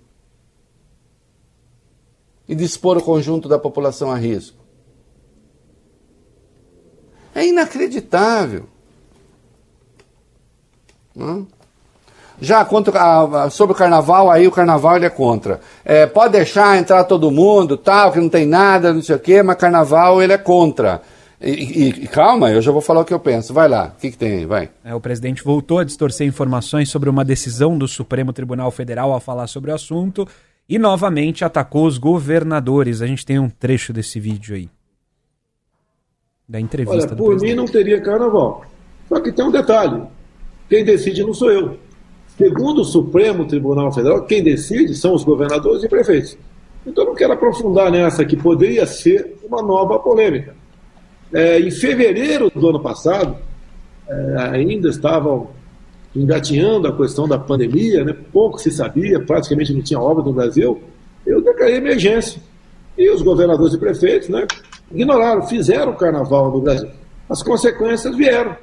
E 2.48 2.54
de 2.54 2.64
expor 2.64 2.96
o 2.96 3.02
conjunto 3.02 3.48
da 3.48 3.58
população 3.58 4.10
a 4.10 4.16
risco? 4.16 4.56
É 7.34 7.46
inacreditável. 7.46 8.64
Não? 11.14 11.46
Já 12.40 12.64
contra, 12.64 13.50
sobre 13.50 13.74
o 13.74 13.76
carnaval, 13.76 14.30
aí 14.30 14.46
o 14.46 14.52
carnaval 14.52 14.96
ele 14.96 15.06
é 15.06 15.10
contra. 15.10 15.60
É, 15.84 16.06
pode 16.06 16.32
deixar 16.32 16.78
entrar 16.78 17.04
todo 17.04 17.30
mundo, 17.30 17.76
tal, 17.76 18.12
que 18.12 18.20
não 18.20 18.28
tem 18.28 18.46
nada, 18.46 18.92
não 18.92 19.02
sei 19.02 19.16
o 19.16 19.18
quê, 19.18 19.42
mas 19.42 19.56
carnaval 19.56 20.22
ele 20.22 20.34
é 20.34 20.38
contra. 20.38 21.02
E, 21.40 21.88
e, 21.88 22.08
calma, 22.08 22.50
eu 22.50 22.62
já 22.62 22.72
vou 22.72 22.80
falar 22.80 23.02
o 23.02 23.04
que 23.04 23.12
eu 23.12 23.20
penso. 23.20 23.52
Vai 23.52 23.68
lá, 23.68 23.92
o 23.96 24.00
que, 24.00 24.10
que 24.10 24.16
tem? 24.16 24.46
Vai. 24.46 24.70
É, 24.82 24.94
o 24.94 25.00
presidente 25.00 25.44
voltou 25.44 25.78
a 25.78 25.84
distorcer 25.84 26.26
informações 26.26 26.88
sobre 26.88 27.10
uma 27.10 27.24
decisão 27.24 27.76
do 27.76 27.86
Supremo 27.86 28.32
Tribunal 28.32 28.70
Federal 28.70 29.12
ao 29.12 29.20
falar 29.20 29.46
sobre 29.46 29.70
o 29.70 29.74
assunto 29.74 30.26
e 30.68 30.78
novamente 30.78 31.44
atacou 31.44 31.86
os 31.86 31.98
governadores. 31.98 33.02
A 33.02 33.06
gente 33.06 33.24
tem 33.24 33.38
um 33.38 33.50
trecho 33.50 33.92
desse 33.92 34.18
vídeo 34.18 34.56
aí. 34.56 34.68
Da 36.48 36.58
entrevista. 36.58 37.08
Olha, 37.08 37.16
por 37.16 37.40
mim 37.40 37.54
não 37.54 37.66
teria 37.66 38.00
carnaval. 38.00 38.64
Só 39.08 39.20
que 39.20 39.30
tem 39.30 39.44
um 39.44 39.50
detalhe: 39.50 40.02
quem 40.68 40.84
decide 40.84 41.22
não 41.22 41.34
sou 41.34 41.50
eu. 41.50 41.78
Segundo 42.38 42.82
o 42.82 42.84
Supremo 42.84 43.46
Tribunal 43.46 43.92
Federal, 43.92 44.24
quem 44.24 44.42
decide 44.42 44.94
são 44.94 45.14
os 45.14 45.24
governadores 45.24 45.82
e 45.82 45.88
prefeitos. 45.88 46.36
Então 46.86 47.04
não 47.04 47.14
quero 47.14 47.32
aprofundar 47.32 47.90
nessa 47.90 48.24
que 48.24 48.36
poderia 48.36 48.86
ser 48.86 49.36
uma 49.44 49.62
nova 49.62 49.98
polêmica. 49.98 50.54
É, 51.32 51.58
em 51.60 51.70
fevereiro 51.70 52.50
do 52.50 52.68
ano 52.68 52.80
passado, 52.80 53.36
é, 54.08 54.36
ainda 54.52 54.88
estavam 54.88 55.50
engatinhando 56.14 56.88
a 56.88 56.96
questão 56.96 57.28
da 57.28 57.38
pandemia, 57.38 58.04
né? 58.04 58.14
pouco 58.32 58.58
se 58.58 58.70
sabia, 58.70 59.20
praticamente 59.20 59.72
não 59.72 59.82
tinha 59.82 60.00
obra 60.00 60.24
no 60.24 60.32
Brasil, 60.32 60.80
eu 61.26 61.42
declarei 61.42 61.76
emergência. 61.76 62.40
E 62.96 63.10
os 63.10 63.20
governadores 63.20 63.74
e 63.74 63.78
prefeitos 63.78 64.28
né, 64.28 64.46
ignoraram, 64.90 65.42
fizeram 65.46 65.92
o 65.92 65.96
carnaval 65.96 66.50
no 66.50 66.60
Brasil. 66.60 66.88
As 67.28 67.42
consequências 67.42 68.16
vieram. 68.16 68.56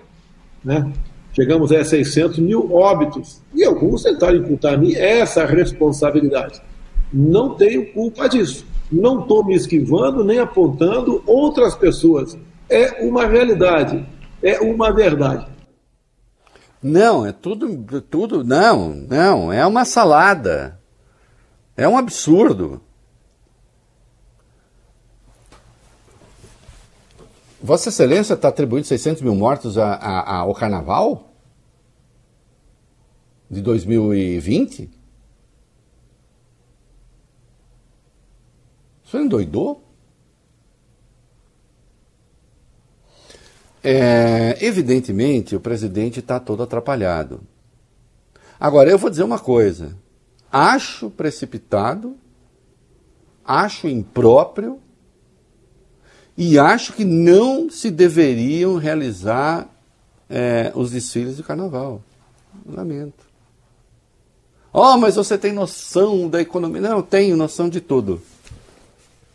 Né? 0.63 0.91
Chegamos 1.33 1.71
a 1.71 1.83
600 1.83 2.39
mil 2.39 2.73
óbitos. 2.73 3.41
E 3.53 3.63
alguns 3.63 4.01
tentaram 4.01 4.37
imputar 4.37 4.73
a 4.73 4.77
mim 4.77 4.95
essa 4.95 5.45
responsabilidade. 5.45 6.61
Não 7.11 7.53
tenho 7.53 7.91
culpa 7.93 8.27
disso. 8.27 8.65
Não 8.91 9.21
estou 9.21 9.45
me 9.45 9.53
esquivando 9.53 10.23
nem 10.23 10.39
apontando 10.39 11.21
outras 11.27 11.75
pessoas 11.75 12.37
é 12.69 13.03
uma 13.03 13.25
realidade, 13.25 14.05
é 14.41 14.59
uma 14.59 14.91
verdade. 14.91 15.47
Não, 16.81 17.25
é 17.25 17.31
tudo, 17.31 18.01
tudo, 18.01 18.43
não, 18.43 18.89
não, 18.89 19.53
é 19.53 19.65
uma 19.65 19.85
salada. 19.85 20.79
É 21.75 21.87
um 21.87 21.97
absurdo. 21.97 22.81
Vossa 27.61 27.87
Excelência 27.87 28.33
está 28.33 28.49
atribuindo 28.49 28.85
600 28.85 29.21
mil 29.21 29.33
mortos 29.33 29.77
a, 29.77 29.93
a, 29.93 30.37
ao 30.39 30.53
Carnaval? 30.53 31.33
De 33.49 33.61
2020? 33.61 34.89
Você 39.05 39.17
endoidou? 39.19 39.82
É, 43.83 44.57
evidentemente, 44.61 45.55
o 45.55 45.59
presidente 45.59 46.19
está 46.19 46.39
todo 46.39 46.63
atrapalhado. 46.63 47.41
Agora, 48.59 48.89
eu 48.89 48.97
vou 48.97 49.09
dizer 49.09 49.23
uma 49.23 49.39
coisa. 49.39 49.93
Acho 50.49 51.09
precipitado, 51.09 52.15
acho 53.43 53.87
impróprio 53.87 54.79
e 56.37 56.57
acho 56.57 56.93
que 56.93 57.03
não 57.03 57.69
se 57.69 57.91
deveriam 57.91 58.77
realizar 58.77 59.67
é, 60.29 60.71
os 60.75 60.91
desfiles 60.91 61.35
de 61.35 61.43
carnaval. 61.43 62.01
Lamento. 62.65 63.25
Oh, 64.71 64.97
mas 64.97 65.15
você 65.15 65.37
tem 65.37 65.51
noção 65.51 66.29
da 66.29 66.41
economia? 66.41 66.81
Não, 66.81 66.97
eu 66.97 67.03
tenho 67.03 67.35
noção 67.35 67.67
de 67.67 67.81
tudo. 67.81 68.21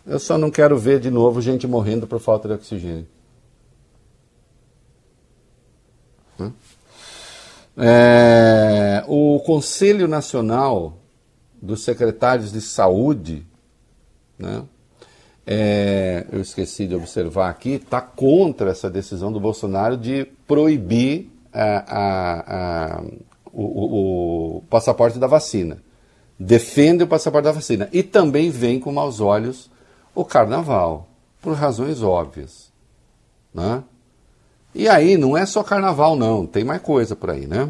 Eu 0.06 0.18
só 0.18 0.38
não 0.38 0.50
quero 0.50 0.78
ver 0.78 0.98
de 1.00 1.10
novo 1.10 1.40
gente 1.42 1.66
morrendo 1.66 2.06
por 2.06 2.18
falta 2.18 2.48
de 2.48 2.54
oxigênio. 2.54 3.06
É, 7.80 9.04
o 9.06 9.38
Conselho 9.40 10.08
Nacional 10.08 10.98
dos 11.62 11.84
Secretários 11.84 12.50
de 12.50 12.60
Saúde, 12.60 13.46
né, 14.36 14.64
é, 15.46 16.26
eu 16.30 16.40
esqueci 16.40 16.86
de 16.86 16.94
observar 16.94 17.48
aqui, 17.48 17.74
está 17.74 18.00
contra 18.00 18.70
essa 18.70 18.90
decisão 18.90 19.32
do 19.32 19.40
Bolsonaro 19.40 19.96
de 19.96 20.26
proibir 20.46 21.30
a, 21.52 21.84
a, 21.96 22.96
a, 22.98 23.02
o, 23.52 23.62
o, 23.62 24.56
o 24.56 24.62
passaporte 24.62 25.18
da 25.18 25.26
vacina. 25.26 25.78
Defende 26.38 27.04
o 27.04 27.06
passaporte 27.08 27.44
da 27.44 27.52
vacina. 27.52 27.88
E 27.92 28.02
também 28.02 28.50
vem 28.50 28.78
com 28.78 28.92
maus 28.92 29.20
olhos 29.20 29.70
o 30.14 30.24
carnaval, 30.24 31.08
por 31.40 31.54
razões 31.54 32.02
óbvias. 32.02 32.72
Né? 33.54 33.82
E 34.74 34.88
aí, 34.88 35.16
não 35.16 35.36
é 35.36 35.46
só 35.46 35.62
carnaval, 35.62 36.14
não, 36.14 36.46
tem 36.46 36.64
mais 36.64 36.80
coisa 36.82 37.16
por 37.16 37.30
aí, 37.30 37.46
né? 37.46 37.68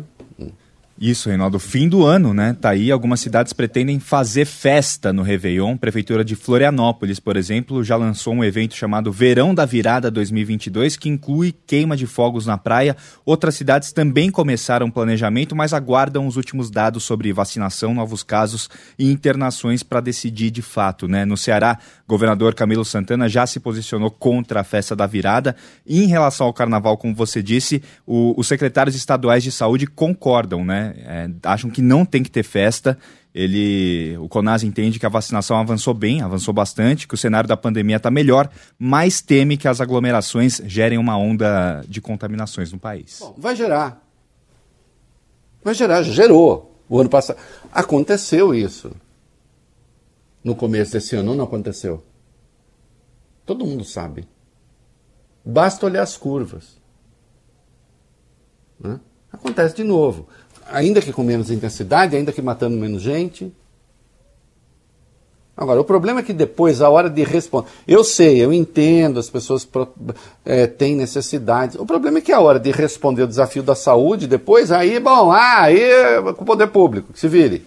Isso, 1.01 1.29
Reinaldo. 1.29 1.61
Fim 1.61 1.89
do 1.89 2.05
ano, 2.05 2.35
né? 2.35 2.57
Tá 2.61 2.71
aí, 2.71 2.91
algumas 2.91 3.21
cidades 3.21 3.53
pretendem 3.53 4.01
fazer 4.01 4.45
festa 4.45 5.13
no 5.13 5.23
Réveillon. 5.23 5.77
Prefeitura 5.77 6.25
de 6.25 6.35
Florianópolis, 6.35 7.21
por 7.21 7.37
exemplo, 7.37 7.85
já 7.85 7.95
lançou 7.95 8.35
um 8.35 8.43
evento 8.43 8.75
chamado 8.75 9.13
Verão 9.13 9.55
da 9.55 9.65
Virada 9.65 10.11
2022, 10.11 10.97
que 10.97 11.09
inclui 11.09 11.55
queima 11.69 11.97
de 11.97 12.05
fogos 12.05 12.47
na 12.47 12.59
praia. 12.59 12.97
Outras 13.25 13.55
cidades 13.55 13.93
também 13.93 14.29
começaram 14.29 14.89
o 14.89 14.93
planejamento, 14.93 15.55
mas 15.55 15.73
aguardam 15.73 16.27
os 16.27 16.37
últimos 16.37 16.69
dados 16.69 17.05
sobre 17.05 17.33
vacinação, 17.33 17.95
novos 17.95 18.25
casos 18.25 18.69
e 18.99 19.09
internações 19.09 19.85
para 19.85 20.01
decidir 20.01 20.51
de 20.51 20.63
fato, 20.63 21.07
né? 21.07 21.25
No 21.25 21.37
Ceará, 21.37 21.79
governador 22.09 22.57
Camilo 22.57 22.85
Santana 22.85 23.29
já 23.29 23.47
se 23.47 23.61
posicionou 23.61 24.11
contra 24.11 24.63
a 24.63 24.65
festa 24.65 24.97
da 24.97 25.07
virada. 25.07 25.55
E 25.87 26.03
em 26.03 26.09
relação 26.09 26.49
ao 26.49 26.53
carnaval, 26.53 26.97
como 26.97 27.15
você 27.15 27.41
disse, 27.41 27.81
o, 28.05 28.35
os 28.37 28.49
secretários 28.49 28.97
estaduais 28.97 29.45
de 29.45 29.53
saúde 29.53 29.87
concordam, 29.87 30.65
né? 30.65 30.88
É, 30.97 31.31
acham 31.45 31.71
que 31.71 31.83
não 31.83 32.05
tem 32.05 32.23
que 32.23 32.31
ter 32.31 32.43
festa. 32.43 32.99
Ele, 33.35 34.17
o 34.19 34.29
Conas 34.29 34.63
entende 34.63 34.99
que 34.99 35.07
a 35.07 35.09
vacinação 35.09 35.59
avançou 35.59 35.95
bem, 35.95 36.23
avançou 36.23 36.53
bastante, 36.53 37.07
que 37.07 37.15
o 37.15 37.19
cenário 37.19 37.49
da 37.49 37.57
pandemia 37.57 37.97
está 37.97 38.11
melhor, 38.11 38.51
mas 38.79 39.21
teme 39.21 39.57
que 39.57 39.69
as 39.69 39.81
aglomerações 39.81 40.61
gerem 40.65 40.99
uma 40.99 41.17
onda 41.17 41.85
de 41.87 42.01
contaminações 42.01 42.73
no 42.73 42.79
país. 42.79 43.19
Bom, 43.21 43.35
vai 43.39 43.55
gerar. 43.55 44.03
Vai 45.63 45.75
gerar, 45.75 46.03
gerou. 46.03 46.69
O 46.89 46.99
ano 46.99 47.11
passado. 47.11 47.39
Aconteceu 47.71 48.55
isso. 48.55 48.91
No 50.43 50.57
começo 50.57 50.93
desse 50.93 51.15
ano 51.15 51.35
não 51.35 51.45
aconteceu. 51.45 52.03
Todo 53.45 53.67
mundo 53.67 53.85
sabe. 53.85 54.27
Basta 55.45 55.87
olhar 55.87 56.03
as 56.03 56.17
curvas. 56.17 56.79
Né? 58.81 58.99
Acontece 59.31 59.77
de 59.77 59.85
novo 59.85 60.29
ainda 60.71 61.01
que 61.01 61.13
com 61.13 61.23
menos 61.23 61.51
intensidade, 61.51 62.17
ainda 62.17 62.33
que 62.33 62.43
matando 62.43 62.77
menos 62.77 63.03
gente. 63.03 63.53
Agora, 65.57 65.81
o 65.81 65.85
problema 65.85 66.21
é 66.21 66.23
que 66.23 66.33
depois, 66.33 66.81
a 66.81 66.89
hora 66.89 67.11
de 67.11 67.25
responder. 67.25 67.69
Eu 67.87 68.05
sei, 68.05 68.39
eu 68.39 68.53
entendo, 68.53 69.19
as 69.19 69.29
pessoas 69.29 69.69
é, 70.45 70.69
têm 70.69 70.95
necessidades. 70.95 71.77
O 71.77 71.85
problema 71.85 72.19
é 72.19 72.21
que 72.21 72.31
a 72.31 72.39
hora 72.39 72.61
de 72.61 72.71
responder 72.71 73.25
o 73.25 73.27
desafio 73.27 73.63
da 73.63 73.75
saúde, 73.75 74.29
depois, 74.29 74.71
aí, 74.71 75.01
bom, 75.01 75.33
ah, 75.33 75.63
aí 75.63 75.83
é 75.83 76.23
com 76.23 76.43
o 76.43 76.47
poder 76.47 76.69
público, 76.69 77.13
que 77.13 77.19
se 77.19 77.27
vire. 77.27 77.67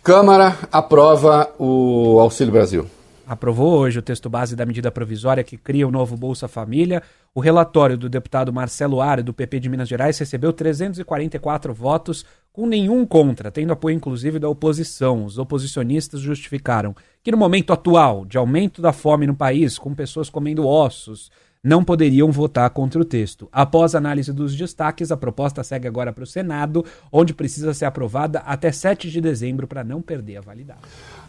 Câmara 0.00 0.56
aprova 0.70 1.52
o 1.58 2.20
Auxílio 2.20 2.52
Brasil 2.52 2.86
aprovou 3.30 3.78
hoje 3.78 3.96
o 3.96 4.02
texto 4.02 4.28
base 4.28 4.56
da 4.56 4.66
medida 4.66 4.90
provisória 4.90 5.44
que 5.44 5.56
cria 5.56 5.86
o 5.86 5.90
novo 5.92 6.16
Bolsa 6.16 6.48
Família. 6.48 7.00
O 7.32 7.38
relatório 7.38 7.96
do 7.96 8.08
deputado 8.08 8.52
Marcelo 8.52 9.00
Ara, 9.00 9.22
do 9.22 9.32
PP 9.32 9.60
de 9.60 9.68
Minas 9.68 9.88
Gerais, 9.88 10.18
recebeu 10.18 10.52
344 10.52 11.72
votos, 11.72 12.24
com 12.52 12.66
nenhum 12.66 13.06
contra, 13.06 13.52
tendo 13.52 13.72
apoio 13.72 13.94
inclusive 13.94 14.40
da 14.40 14.48
oposição. 14.48 15.24
Os 15.24 15.38
oposicionistas 15.38 16.20
justificaram 16.20 16.92
que 17.22 17.30
no 17.30 17.36
momento 17.36 17.72
atual 17.72 18.26
de 18.26 18.36
aumento 18.36 18.82
da 18.82 18.92
fome 18.92 19.28
no 19.28 19.36
país, 19.36 19.78
com 19.78 19.94
pessoas 19.94 20.28
comendo 20.28 20.66
ossos, 20.66 21.30
não 21.62 21.84
poderiam 21.84 22.32
votar 22.32 22.68
contra 22.70 23.00
o 23.00 23.04
texto. 23.04 23.48
Após 23.52 23.94
análise 23.94 24.32
dos 24.32 24.56
destaques, 24.56 25.12
a 25.12 25.16
proposta 25.16 25.62
segue 25.62 25.86
agora 25.86 26.12
para 26.12 26.24
o 26.24 26.26
Senado, 26.26 26.84
onde 27.12 27.32
precisa 27.32 27.72
ser 27.72 27.84
aprovada 27.84 28.40
até 28.40 28.72
7 28.72 29.08
de 29.08 29.20
dezembro 29.20 29.68
para 29.68 29.84
não 29.84 30.02
perder 30.02 30.38
a 30.38 30.40
validade. 30.40 30.80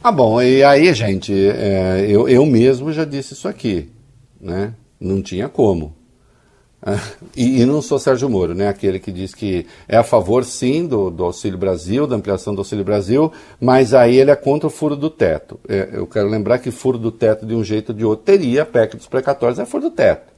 Ah, 0.04 0.12
bom, 0.12 0.42
e 0.42 0.64
aí, 0.64 0.92
gente, 0.96 1.32
é, 1.32 2.08
eu, 2.10 2.28
eu 2.28 2.44
mesmo 2.44 2.92
já 2.92 3.06
disse 3.06 3.34
isso 3.34 3.48
aqui, 3.48 3.92
né? 4.40 4.74
Não 5.02 5.20
tinha 5.20 5.50
como. 5.50 5.96
E, 7.36 7.62
e, 7.62 7.66
não 7.66 7.80
sou 7.80 8.00
Sérgio 8.00 8.28
Moro, 8.28 8.56
né? 8.56 8.68
aquele 8.68 9.00
que 9.00 9.12
diz 9.12 9.36
que 9.36 9.68
é 9.88 9.98
a 9.98 10.04
favor, 10.04 10.44
sim, 10.44 10.88
do, 10.88 11.12
do, 11.12 11.24
Auxílio 11.24 11.58
Brasil, 11.58 12.08
da 12.08 12.16
ampliação 12.16 12.56
do 12.56 12.62
Auxílio 12.62 12.84
Brasil, 12.84 13.32
mas 13.60 13.94
aí 13.94 14.18
ele 14.18 14.32
é 14.32 14.36
contra 14.36 14.66
o 14.66 14.70
furo 14.70 14.96
do 14.96 15.10
teto. 15.10 15.60
É, 15.70 15.90
eu 15.94 16.08
quero 16.08 16.28
lembrar 16.28 16.58
que 16.58 16.72
furo 16.72 16.98
do 16.98 17.12
teto, 17.12 17.46
de 17.46 17.54
um 17.54 17.64
jeito 17.64 17.90
ou 17.90 17.96
de 17.96 18.04
outro, 18.04 18.26
teria 18.26 18.64
a 18.64 18.66
PEC 18.66 18.98
dos 18.98 19.08
precatórios, 19.08 19.60
é 19.60 19.66
furo 19.66 19.84
do 19.84 19.92
teto. 19.92 20.32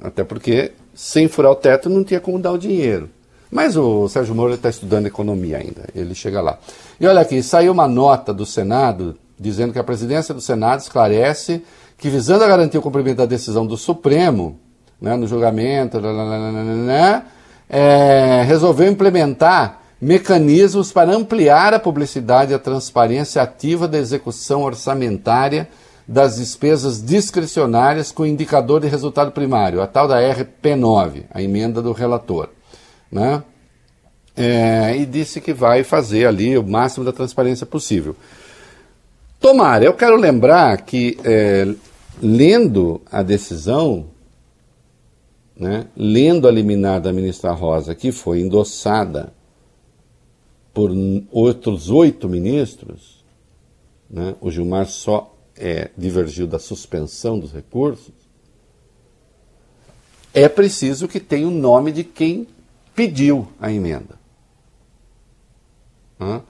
Até 0.00 0.24
porque, 0.24 0.72
sem 0.94 1.28
furar 1.28 1.52
o 1.52 1.56
teto, 1.56 1.90
não 1.90 2.02
tinha 2.02 2.20
como 2.20 2.38
dar 2.38 2.52
o 2.52 2.58
dinheiro. 2.58 3.10
Mas 3.50 3.76
o 3.76 4.08
Sérgio 4.08 4.34
Moro 4.34 4.54
está 4.54 4.70
estudando 4.70 5.06
economia 5.06 5.58
ainda, 5.58 5.86
ele 5.94 6.14
chega 6.14 6.40
lá. 6.40 6.58
E 6.98 7.06
olha 7.06 7.20
aqui, 7.20 7.42
saiu 7.42 7.72
uma 7.72 7.86
nota 7.86 8.32
do 8.32 8.46
Senado 8.46 9.16
dizendo 9.38 9.72
que 9.72 9.78
a 9.78 9.84
presidência 9.84 10.34
do 10.34 10.40
Senado 10.40 10.80
esclarece 10.80 11.62
que, 11.96 12.08
visando 12.08 12.44
a 12.44 12.48
garantir 12.48 12.78
o 12.78 12.82
cumprimento 12.82 13.18
da 13.18 13.26
decisão 13.26 13.66
do 13.66 13.76
Supremo, 13.76 14.58
né, 15.00 15.16
no 15.16 15.26
julgamento, 15.26 15.98
é, 17.68 18.42
resolveu 18.46 18.90
implementar 18.90 19.80
mecanismos 20.00 20.92
para 20.92 21.14
ampliar 21.14 21.72
a 21.72 21.78
publicidade 21.78 22.52
e 22.52 22.54
a 22.54 22.58
transparência 22.58 23.42
ativa 23.42 23.88
da 23.88 23.98
execução 23.98 24.62
orçamentária 24.62 25.68
das 26.06 26.36
despesas 26.36 27.02
discricionárias 27.02 28.12
com 28.12 28.24
indicador 28.24 28.80
de 28.80 28.86
resultado 28.86 29.32
primário, 29.32 29.82
a 29.82 29.86
tal 29.86 30.06
da 30.06 30.20
RP9, 30.20 31.24
a 31.32 31.42
emenda 31.42 31.82
do 31.82 31.92
relator. 31.92 32.50
Né? 33.10 33.42
É, 34.36 34.96
e 34.96 35.06
disse 35.06 35.40
que 35.40 35.52
vai 35.52 35.82
fazer 35.82 36.26
ali 36.26 36.56
o 36.56 36.62
máximo 36.62 37.04
da 37.04 37.12
transparência 37.12 37.66
possível. 37.66 38.14
Tomara, 39.46 39.84
eu 39.84 39.94
quero 39.94 40.16
lembrar 40.16 40.76
que, 40.82 41.16
é, 41.22 41.72
lendo 42.20 43.00
a 43.08 43.22
decisão, 43.22 44.08
né, 45.56 45.86
lendo 45.96 46.48
a 46.48 46.50
liminar 46.50 47.00
da 47.00 47.12
ministra 47.12 47.52
Rosa, 47.52 47.94
que 47.94 48.10
foi 48.10 48.40
endossada 48.40 49.32
por 50.74 50.90
outros 51.30 51.90
oito 51.90 52.28
ministros, 52.28 53.24
né, 54.10 54.34
o 54.40 54.50
Gilmar 54.50 54.86
só 54.88 55.32
é, 55.56 55.92
divergiu 55.96 56.48
da 56.48 56.58
suspensão 56.58 57.38
dos 57.38 57.52
recursos, 57.52 58.14
é 60.34 60.48
preciso 60.48 61.06
que 61.06 61.20
tenha 61.20 61.46
o 61.46 61.52
nome 61.52 61.92
de 61.92 62.02
quem 62.02 62.48
pediu 62.96 63.46
a 63.60 63.70
emenda. 63.70 64.18
Hã? 66.20 66.42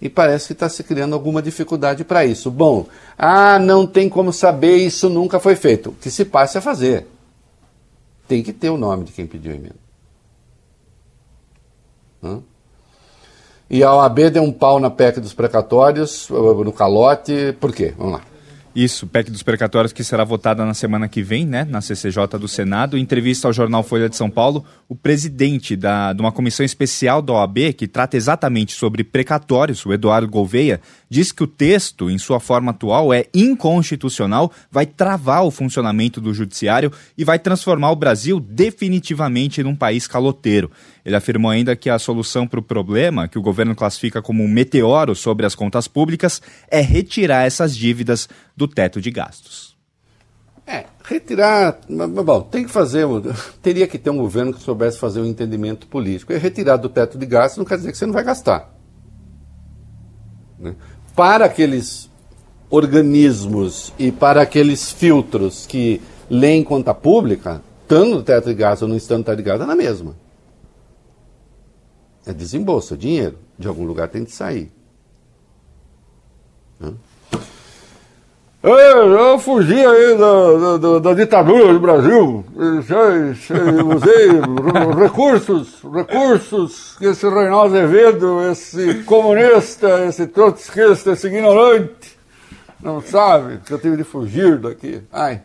E 0.00 0.08
parece 0.08 0.48
que 0.48 0.52
está 0.54 0.68
se 0.68 0.82
criando 0.82 1.14
alguma 1.14 1.42
dificuldade 1.42 2.04
para 2.04 2.24
isso. 2.24 2.50
Bom, 2.50 2.86
ah, 3.18 3.58
não 3.58 3.86
tem 3.86 4.08
como 4.08 4.32
saber, 4.32 4.76
isso 4.76 5.08
nunca 5.08 5.38
foi 5.38 5.54
feito. 5.54 5.90
O 5.90 5.92
que 5.92 6.10
se 6.10 6.24
passe 6.24 6.56
a 6.56 6.60
fazer. 6.60 7.06
Tem 8.26 8.42
que 8.42 8.52
ter 8.52 8.70
o 8.70 8.78
nome 8.78 9.04
de 9.04 9.12
quem 9.12 9.26
pediu 9.26 9.52
emenda. 9.52 9.76
Hã? 12.22 12.40
E 13.68 13.84
a 13.84 13.94
OAB 13.94 14.30
deu 14.30 14.42
um 14.42 14.52
pau 14.52 14.80
na 14.80 14.90
PEC 14.90 15.20
dos 15.20 15.32
precatórios, 15.32 16.28
no 16.28 16.72
calote, 16.72 17.56
por 17.60 17.72
quê? 17.72 17.94
Vamos 17.96 18.14
lá. 18.14 18.29
Isso, 18.74 19.04
PEC 19.08 19.32
dos 19.32 19.42
precatórios 19.42 19.92
que 19.92 20.04
será 20.04 20.22
votada 20.22 20.64
na 20.64 20.74
semana 20.74 21.08
que 21.08 21.22
vem, 21.22 21.44
né, 21.44 21.64
na 21.64 21.80
CCJ 21.80 22.38
do 22.38 22.46
Senado. 22.46 22.96
Em 22.96 23.00
entrevista 23.00 23.48
ao 23.48 23.52
jornal 23.52 23.82
Folha 23.82 24.08
de 24.08 24.14
São 24.14 24.30
Paulo, 24.30 24.64
o 24.88 24.94
presidente 24.94 25.74
da, 25.74 26.12
de 26.12 26.20
uma 26.20 26.30
comissão 26.30 26.64
especial 26.64 27.20
da 27.20 27.32
OAB, 27.32 27.72
que 27.76 27.88
trata 27.88 28.16
exatamente 28.16 28.72
sobre 28.72 29.02
precatórios, 29.02 29.84
o 29.84 29.92
Eduardo 29.92 30.28
Gouveia, 30.28 30.80
diz 31.08 31.32
que 31.32 31.42
o 31.42 31.48
texto, 31.48 32.08
em 32.08 32.16
sua 32.16 32.38
forma 32.38 32.70
atual, 32.70 33.12
é 33.12 33.26
inconstitucional, 33.34 34.52
vai 34.70 34.86
travar 34.86 35.44
o 35.44 35.50
funcionamento 35.50 36.20
do 36.20 36.32
judiciário 36.32 36.92
e 37.18 37.24
vai 37.24 37.40
transformar 37.40 37.90
o 37.90 37.96
Brasil 37.96 38.38
definitivamente 38.38 39.64
num 39.64 39.74
país 39.74 40.06
caloteiro. 40.06 40.70
Ele 41.04 41.16
afirmou 41.16 41.50
ainda 41.50 41.74
que 41.74 41.88
a 41.88 41.98
solução 41.98 42.46
para 42.46 42.60
o 42.60 42.62
problema, 42.62 43.28
que 43.28 43.38
o 43.38 43.42
governo 43.42 43.74
classifica 43.74 44.20
como 44.20 44.42
um 44.42 44.48
meteoro 44.48 45.14
sobre 45.14 45.46
as 45.46 45.54
contas 45.54 45.88
públicas, 45.88 46.42
é 46.70 46.80
retirar 46.80 47.46
essas 47.46 47.76
dívidas 47.76 48.28
do 48.56 48.68
teto 48.68 49.00
de 49.00 49.10
gastos. 49.10 49.76
É, 50.66 50.84
retirar. 51.02 51.80
Bom, 51.88 52.42
tem 52.42 52.64
que 52.64 52.70
fazer. 52.70 53.04
Teria 53.60 53.88
que 53.88 53.98
ter 53.98 54.10
um 54.10 54.18
governo 54.18 54.52
que 54.52 54.62
soubesse 54.62 54.98
fazer 54.98 55.20
um 55.20 55.26
entendimento 55.26 55.86
político. 55.88 56.32
E 56.32 56.38
retirar 56.38 56.76
do 56.76 56.88
teto 56.88 57.18
de 57.18 57.26
gastos 57.26 57.58
não 57.58 57.64
quer 57.64 57.76
dizer 57.76 57.90
que 57.90 57.98
você 57.98 58.06
não 58.06 58.12
vai 58.12 58.22
gastar. 58.22 58.72
Né? 60.58 60.76
Para 61.16 61.46
aqueles 61.46 62.08
organismos 62.70 63.92
e 63.98 64.12
para 64.12 64.42
aqueles 64.42 64.92
filtros 64.92 65.66
que 65.66 66.00
lê 66.30 66.52
em 66.52 66.62
conta 66.62 66.94
pública, 66.94 67.60
estando 67.82 68.14
no 68.14 68.22
teto 68.22 68.46
de 68.46 68.54
gás 68.54 68.80
ou 68.80 68.86
não 68.86 68.96
estando 68.96 69.18
no 69.18 69.24
teto 69.24 69.38
de 69.38 69.42
gás, 69.42 69.60
é 69.60 69.66
na 69.66 69.74
mesma. 69.74 70.14
É 72.26 72.32
desembolso, 72.32 72.94
é 72.94 72.96
dinheiro. 72.96 73.38
De 73.58 73.68
algum 73.68 73.84
lugar 73.84 74.08
tem 74.08 74.24
que 74.24 74.32
sair. 74.32 74.70
Eu, 78.62 78.76
eu 78.76 79.38
fugi 79.38 79.74
aí 79.86 80.18
da, 80.18 80.76
da, 80.76 80.98
da, 80.98 81.14
ditadura 81.14 81.72
do 81.72 81.80
Brasil. 81.80 82.44
Usei 82.54 84.28
recursos, 85.02 85.82
recursos 85.82 86.94
que 86.98 87.06
esse 87.06 87.26
Reinaldo 87.26 87.74
Azevedo, 87.74 88.50
esse 88.50 89.02
comunista, 89.04 90.04
esse 90.06 90.26
trotskista, 90.26 91.12
esse 91.12 91.26
ignorante, 91.28 91.99
não 92.82 93.00
sabe 93.00 93.58
que 93.64 93.72
eu 93.72 93.78
tive 93.78 93.96
de 93.96 94.04
fugir 94.04 94.58
daqui. 94.58 95.02
Ai. 95.12 95.42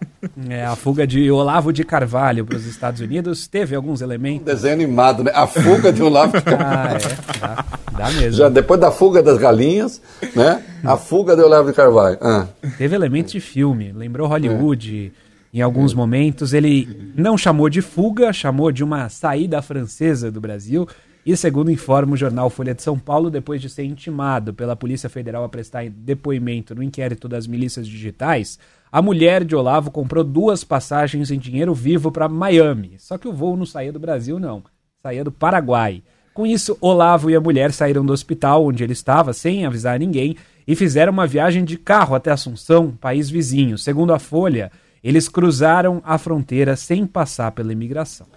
É, 0.50 0.66
a 0.66 0.76
fuga 0.76 1.06
de 1.06 1.30
Olavo 1.30 1.74
de 1.74 1.84
Carvalho 1.84 2.46
para 2.46 2.58
os 2.58 2.66
Estados 2.66 3.02
Unidos 3.02 3.48
teve 3.48 3.76
alguns 3.76 4.02
elementos. 4.02 4.46
Desenho 4.46 4.74
animado, 4.74 5.24
né? 5.24 5.32
A 5.34 5.46
fuga 5.46 5.92
de 5.92 6.02
Olavo 6.02 6.38
de 6.38 6.44
Carvalho. 6.44 7.00
ah, 7.42 7.66
é. 7.66 7.92
Dá, 7.92 8.06
dá, 8.06 8.12
mesmo. 8.12 8.38
Já 8.38 8.50
depois 8.50 8.80
da 8.80 8.92
fuga 8.92 9.22
das 9.22 9.38
galinhas, 9.38 10.02
né? 10.36 10.64
A 10.84 10.98
fuga 10.98 11.36
de 11.36 11.42
Olavo 11.42 11.70
de 11.70 11.76
Carvalho. 11.76 12.18
Ah. 12.22 12.48
Teve 12.78 12.96
elementos 12.96 13.34
de 13.34 13.40
filme. 13.40 13.92
Lembrou 13.92 14.28
Hollywood. 14.28 15.12
É. 15.22 15.26
Em 15.58 15.62
alguns 15.62 15.94
é. 15.94 15.96
momentos 15.96 16.54
ele 16.54 17.14
não 17.16 17.38
chamou 17.38 17.70
de 17.70 17.82
fuga, 17.82 18.34
chamou 18.34 18.72
de 18.72 18.84
uma 18.84 19.08
saída 19.08 19.62
francesa 19.62 20.30
do 20.30 20.42
Brasil. 20.42 20.88
E 21.26 21.36
segundo 21.36 21.72
informa 21.72 22.14
o 22.14 22.18
jornal 22.18 22.52
Folha 22.52 22.76
de 22.76 22.84
São 22.84 23.00
Paulo, 23.00 23.32
depois 23.32 23.60
de 23.60 23.68
ser 23.68 23.84
intimado 23.84 24.54
pela 24.54 24.76
Polícia 24.76 25.10
Federal 25.10 25.44
a 25.44 25.50
prestar 25.50 25.90
depoimento 25.90 26.76
no 26.76 26.84
inquérito 26.84 27.28
das 27.28 27.48
milícias 27.48 27.88
digitais, 27.88 28.60
a 28.92 29.02
mulher 29.02 29.44
de 29.44 29.56
Olavo 29.56 29.90
comprou 29.90 30.24
duas 30.24 30.64
passagens 30.64 31.32
em 31.32 31.40
dinheiro 31.40 31.74
vivo 31.74 32.12
para 32.12 32.30
Miami. 32.30 32.94
Só 33.00 33.18
que 33.18 33.28
o 33.28 33.34
voo 33.34 33.58
não 33.58 33.66
saía 33.66 33.92
do 33.92 34.00
Brasil, 34.00 34.40
não. 34.40 34.64
Saía 35.02 35.24
do 35.24 35.32
Paraguai. 35.32 36.04
Com 36.32 36.46
isso, 36.46 36.78
Olavo 36.80 37.28
e 37.32 37.36
a 37.36 37.42
mulher 37.42 37.72
saíram 37.72 38.06
do 38.06 38.14
hospital 38.14 38.64
onde 38.64 38.84
ele 38.84 38.94
estava, 38.94 39.34
sem 39.34 39.66
avisar 39.66 39.98
ninguém, 39.98 40.36
e 40.68 40.76
fizeram 40.76 41.12
uma 41.12 41.26
viagem 41.26 41.66
de 41.66 41.76
carro 41.76 42.14
até 42.14 42.30
Assunção, 42.30 42.92
país 42.92 43.32
vizinho. 43.32 43.80
Segundo 43.80 44.14
a 44.14 44.20
Folha, 44.20 44.72
eles 45.04 45.28
cruzaram 45.28 46.04
a 46.06 46.20
fronteira 46.20 46.76
sem 46.76 47.08
passar 47.08 47.52
pela 47.52 47.74
imigração. 47.74 48.28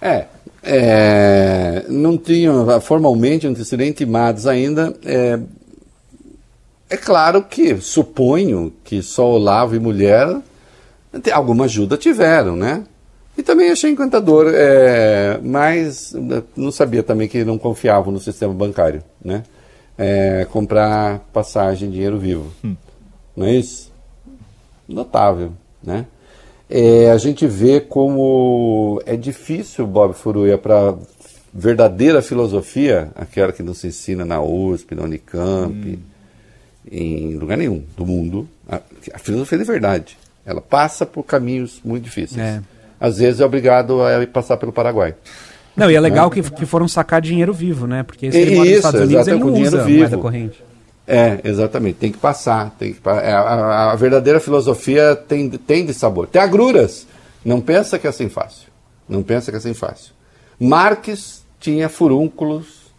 É, 0.00 0.26
é, 0.62 1.84
não 1.88 2.16
tinham, 2.18 2.80
formalmente, 2.80 3.46
não 3.46 3.54
sido 3.64 3.82
intimados 3.82 4.46
ainda. 4.46 4.94
É, 5.04 5.38
é 6.90 6.96
claro 6.96 7.42
que, 7.42 7.76
suponho 7.80 8.72
que 8.84 9.02
só 9.02 9.26
Olavo 9.26 9.76
e 9.76 9.78
mulher 9.78 10.40
alguma 11.32 11.64
ajuda 11.64 11.96
tiveram, 11.96 12.56
né? 12.56 12.84
E 13.36 13.42
também 13.42 13.70
achei 13.70 13.90
encantador, 13.90 14.50
é, 14.52 15.38
mas 15.42 16.12
não 16.56 16.72
sabia 16.72 17.02
também 17.02 17.28
que 17.28 17.44
não 17.44 17.56
confiavam 17.56 18.12
no 18.12 18.18
sistema 18.18 18.52
bancário, 18.52 19.02
né? 19.24 19.44
É, 19.96 20.46
comprar 20.50 21.20
passagem, 21.32 21.90
dinheiro 21.90 22.18
vivo. 22.18 22.52
Hum. 22.64 22.74
Não 23.36 23.46
é 23.46 23.54
isso? 23.54 23.92
Notável, 24.88 25.52
né? 25.82 26.06
É, 26.70 27.10
a 27.10 27.16
gente 27.16 27.46
vê 27.46 27.80
como 27.80 29.00
é 29.06 29.16
difícil, 29.16 29.86
Bob 29.86 30.14
Furuia, 30.14 30.58
para 30.58 30.94
verdadeira 31.52 32.20
filosofia, 32.20 33.10
aquela 33.14 33.52
que 33.52 33.62
nos 33.62 33.82
ensina 33.84 34.24
na 34.24 34.40
USP, 34.42 34.94
na 34.94 35.02
Unicamp, 35.02 35.74
hum. 35.74 35.98
em 36.90 37.36
lugar 37.36 37.56
nenhum 37.56 37.82
do 37.96 38.04
mundo, 38.04 38.46
a, 38.68 38.80
a, 39.14 39.18
filosofia 39.18 39.58
de 39.58 39.64
verdade. 39.64 40.18
Ela 40.44 40.60
passa 40.60 41.06
por 41.06 41.22
caminhos 41.22 41.80
muito 41.84 42.04
difíceis. 42.04 42.38
É. 42.38 42.60
Às 43.00 43.18
vezes 43.18 43.40
é 43.40 43.44
obrigado 43.44 44.02
a 44.02 44.26
passar 44.26 44.56
pelo 44.56 44.72
Paraguai. 44.72 45.14
Não, 45.74 45.90
e 45.90 45.94
é 45.94 46.00
legal 46.00 46.28
né? 46.28 46.34
que, 46.34 46.50
que 46.50 46.66
foram 46.66 46.88
sacar 46.88 47.20
dinheiro 47.20 47.52
vivo, 47.52 47.86
né? 47.86 48.02
Porque 48.02 48.26
esse 48.26 48.36
ele 48.36 48.56
mora 48.56 48.68
nos 48.68 48.76
Estados 48.76 49.00
Unidos, 49.00 49.28
ele 49.28 49.38
não 49.38 49.52
usa 49.52 49.84
vivo. 49.84 49.98
moeda 50.00 50.18
corrente. 50.18 50.67
É, 51.10 51.40
exatamente. 51.42 51.96
Tem 51.96 52.12
que 52.12 52.18
passar. 52.18 52.70
Tem 52.78 52.92
que, 52.92 53.08
é, 53.08 53.32
a, 53.32 53.92
a, 53.92 53.96
verdadeira 53.96 54.38
filosofia 54.38 55.16
tem, 55.16 55.48
tem 55.48 55.86
de 55.86 55.94
sabor. 55.94 56.26
Tem 56.26 56.40
agruras. 56.40 57.06
Não 57.42 57.62
pensa 57.62 57.98
que 57.98 58.06
é 58.06 58.10
assim 58.10 58.28
fácil. 58.28 58.68
Não 59.08 59.22
pensa 59.22 59.50
que 59.50 59.56
é 59.56 59.58
assim 59.58 59.72
fácil. 59.72 60.12
Marques 60.60 61.42
tinha 61.58 61.88
furúnculos 61.88 62.92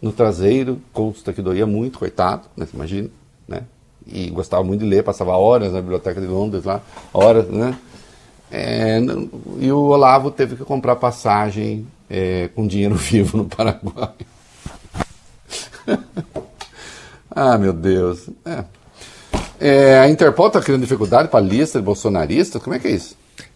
no 0.00 0.12
traseiro, 0.12 0.80
consta 0.94 1.30
que 1.32 1.42
doía 1.42 1.66
muito, 1.66 1.98
coitado, 1.98 2.48
né? 2.56 2.66
Imagina, 2.72 3.10
né? 3.46 3.64
E 4.06 4.30
gostava 4.30 4.64
muito 4.64 4.80
de 4.80 4.86
ler, 4.86 5.02
passava 5.02 5.36
horas 5.36 5.72
na 5.72 5.80
biblioteca 5.80 6.20
de 6.20 6.26
Londres 6.26 6.64
lá, 6.64 6.80
horas, 7.12 7.48
né? 7.48 7.76
É, 8.50 8.98
e 9.58 9.70
o 9.70 9.78
Olavo 9.78 10.30
teve 10.30 10.56
que 10.56 10.64
comprar 10.64 10.96
passagem 10.96 11.86
é, 12.08 12.48
com 12.54 12.66
dinheiro 12.66 12.94
vivo 12.96 13.36
no 13.36 13.44
Paraguai. 13.44 14.14
Ah, 17.36 17.58
meu 17.58 17.74
Deus. 17.74 18.30
É. 18.46 18.64
É, 19.60 19.98
a 19.98 20.08
Interpol 20.08 20.46
está 20.46 20.58
criando 20.58 20.80
dificuldade 20.80 21.28
para 21.28 21.38
a 21.38 21.42
lista 21.42 21.78
de 21.78 21.84
bolsonaristas? 21.84 22.62
Como 22.62 22.74
é 22.74 22.78
que 22.78 22.88
é 22.88 22.92
isso? 22.92 23.14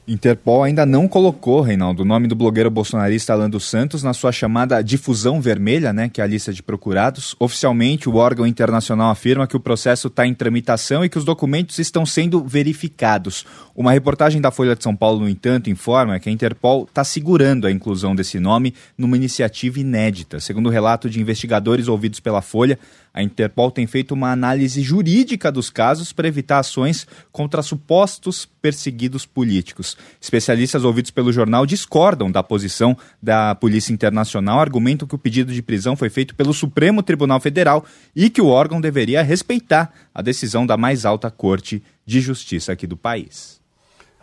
Interpol 0.09 0.65
ainda 0.65 0.85
não 0.85 1.07
colocou, 1.07 1.61
Reinaldo, 1.61 2.03
o 2.03 2.05
nome 2.05 2.27
do 2.27 2.35
blogueiro 2.35 2.69
bolsonarista 2.69 3.33
Alan 3.33 3.49
dos 3.49 3.65
Santos 3.65 4.03
na 4.03 4.13
sua 4.13 4.33
chamada 4.33 4.83
difusão 4.83 5.41
vermelha, 5.41 5.93
né, 5.93 6.09
que 6.09 6.21
é 6.21 6.25
a 6.25 6.27
lista 6.27 6.53
de 6.53 6.65
procurados. 6.65 7.37
Oficialmente, 7.39 8.09
o 8.09 8.17
órgão 8.17 8.45
internacional 8.45 9.11
afirma 9.11 9.47
que 9.47 9.57
o 9.57 9.61
processo 9.61 10.09
está 10.09 10.27
em 10.27 10.35
tramitação 10.35 11.05
e 11.05 11.09
que 11.09 11.17
os 11.17 11.25
documentos 11.25 11.79
estão 11.79 12.05
sendo 12.05 12.43
verificados. 12.43 13.47
Uma 13.73 13.93
reportagem 13.93 14.41
da 14.41 14.51
Folha 14.51 14.75
de 14.75 14.83
São 14.83 14.97
Paulo, 14.97 15.21
no 15.21 15.29
entanto, 15.29 15.71
informa 15.71 16.19
que 16.19 16.29
a 16.29 16.33
Interpol 16.33 16.85
está 16.89 17.05
segurando 17.05 17.69
a 17.69 17.71
inclusão 17.71 18.15
desse 18.15 18.41
nome 18.41 18.75
numa 18.99 19.17
iniciativa 19.17 19.79
inédita. 19.79 20.41
Segundo 20.41 20.67
o 20.67 20.71
relato 20.71 21.09
de 21.09 21.21
investigadores 21.21 21.87
ouvidos 21.87 22.19
pela 22.19 22.43
Folha, 22.43 22.79
a 23.13 23.23
Interpol 23.23 23.71
tem 23.71 23.87
feito 23.87 24.13
uma 24.13 24.31
análise 24.31 24.81
jurídica 24.83 25.51
dos 25.51 25.69
casos 25.69 26.13
para 26.13 26.29
evitar 26.29 26.61
ações 26.61 27.07
contra 27.33 27.63
supostos 27.63 28.47
perseguidos 28.63 29.27
políticos. 29.27 29.97
Especialistas 30.21 30.85
ouvidos 30.85 31.11
pelo 31.11 31.33
jornal 31.33 31.67
discordam 31.67 32.31
da 32.31 32.43
posição 32.43 32.97
da 33.21 33.55
Polícia 33.55 33.93
Internacional, 33.93 34.61
argumentam 34.61 35.09
que 35.09 35.15
o 35.15 35.19
pedido 35.19 35.53
de 35.53 35.63
prisão 35.63 35.97
foi 35.97 36.09
feito 36.09 36.35
pelo 36.35 36.55
Supremo 36.55 37.03
Tribunal 37.03 37.41
Federal 37.41 37.85
e 38.15 38.31
que 38.31 38.41
o 38.41 38.47
órgão 38.47 38.81
deveria 38.81 39.23
respeitar 39.23 39.93
a 40.15 40.23
decisão 40.23 40.65
da 40.65 40.77
mais 40.77 41.05
alta 41.05 41.31
corte 41.31 41.83
de 42.07 42.21
justiça 42.21 42.73
aqui 42.73 42.87
do 42.87 42.97
país. 42.97 43.61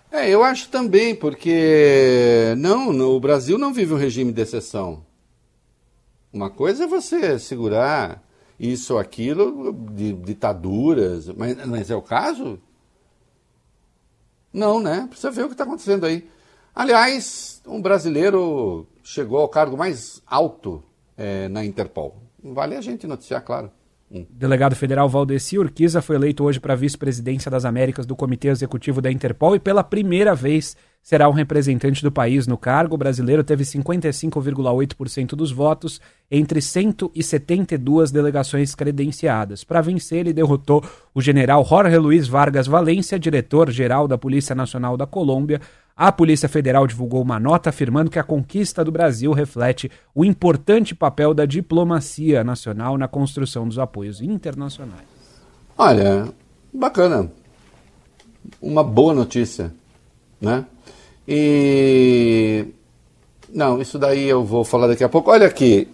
É, 0.09 0.29
eu 0.29 0.41
acho 0.43 0.69
também, 0.69 1.13
porque 1.13 2.53
não, 2.57 2.93
no, 2.93 3.15
o 3.15 3.19
Brasil 3.19 3.57
não 3.57 3.73
vive 3.73 3.93
um 3.93 3.97
regime 3.97 4.31
de 4.31 4.41
exceção. 4.41 5.05
Uma 6.31 6.49
coisa 6.49 6.85
é 6.85 6.87
você 6.87 7.37
segurar 7.37 8.23
isso 8.59 8.97
aquilo, 8.97 9.73
de 9.91 10.13
ditaduras, 10.13 11.29
mas, 11.29 11.65
mas 11.65 11.91
é 11.91 11.95
o 11.95 12.01
caso? 12.01 12.59
Não, 14.51 14.79
né? 14.79 15.05
Precisa 15.07 15.31
ver 15.31 15.43
o 15.43 15.47
que 15.47 15.53
está 15.53 15.63
acontecendo 15.63 16.05
aí. 16.05 16.27
Aliás, 16.73 17.61
um 17.65 17.81
brasileiro 17.81 18.87
chegou 19.03 19.39
ao 19.39 19.49
cargo 19.49 19.77
mais 19.77 20.21
alto 20.25 20.83
é, 21.15 21.47
na 21.47 21.63
Interpol. 21.65 22.15
Vale 22.43 22.75
a 22.75 22.81
gente 22.81 23.07
noticiar, 23.07 23.43
claro. 23.43 23.71
Hum. 24.09 24.25
Delegado 24.29 24.75
federal 24.75 25.09
Valdeci 25.09 25.59
Urquiza 25.59 26.01
foi 26.01 26.15
eleito 26.15 26.43
hoje 26.43 26.61
para 26.61 26.75
vice-presidência 26.75 27.51
das 27.51 27.65
Américas 27.65 28.05
do 28.05 28.15
Comitê 28.15 28.47
Executivo 28.47 29.01
da 29.01 29.11
Interpol 29.11 29.55
e 29.55 29.59
pela 29.59 29.83
primeira 29.83 30.33
vez 30.33 30.77
será 31.01 31.27
um 31.27 31.33
representante 31.33 32.01
do 32.01 32.11
país 32.11 32.47
no 32.47 32.57
cargo. 32.57 32.95
O 32.95 32.97
brasileiro 32.97 33.43
teve 33.43 33.65
55,8% 33.65 35.35
dos 35.35 35.51
votos 35.51 35.99
entre 36.31 36.61
172 36.61 38.09
delegações 38.09 38.73
credenciadas. 38.73 39.65
Para 39.65 39.81
vencer, 39.81 40.19
ele 40.19 40.33
derrotou 40.33 40.83
o 41.13 41.21
general 41.21 41.65
Jorge 41.65 41.97
Luiz 41.97 42.27
Vargas 42.29 42.67
Valência, 42.67 43.19
diretor-geral 43.19 44.07
da 44.07 44.17
Polícia 44.17 44.55
Nacional 44.55 44.95
da 44.95 45.05
Colômbia. 45.05 45.59
A 45.97 46.11
Polícia 46.11 46.47
Federal 46.47 46.85
divulgou 46.85 47.23
uma 47.23 47.39
nota 47.39 47.71
afirmando 47.71 48.11
que 48.11 48.19
a 48.19 48.23
conquista 48.23 48.85
do 48.85 48.91
Brasil 48.91 49.31
reflete 49.31 49.89
o 50.13 50.23
importante 50.23 50.93
papel 50.93 51.33
da 51.33 51.43
diplomacia 51.43 52.43
nacional 52.43 52.99
na 52.99 53.07
construção 53.07 53.67
dos 53.67 53.79
apoios 53.79 54.21
internacionais. 54.21 55.07
Olha, 55.75 56.27
bacana. 56.71 57.31
Uma 58.61 58.83
boa 58.83 59.13
notícia, 59.13 59.73
né? 60.39 60.65
E. 61.27 62.67
Não, 63.51 63.81
isso 63.81 63.97
daí 63.97 64.29
eu 64.29 64.43
vou 64.43 64.63
falar 64.63 64.87
daqui 64.87 65.03
a 65.03 65.09
pouco. 65.09 65.31
Olha 65.31 65.47
aqui, 65.47 65.87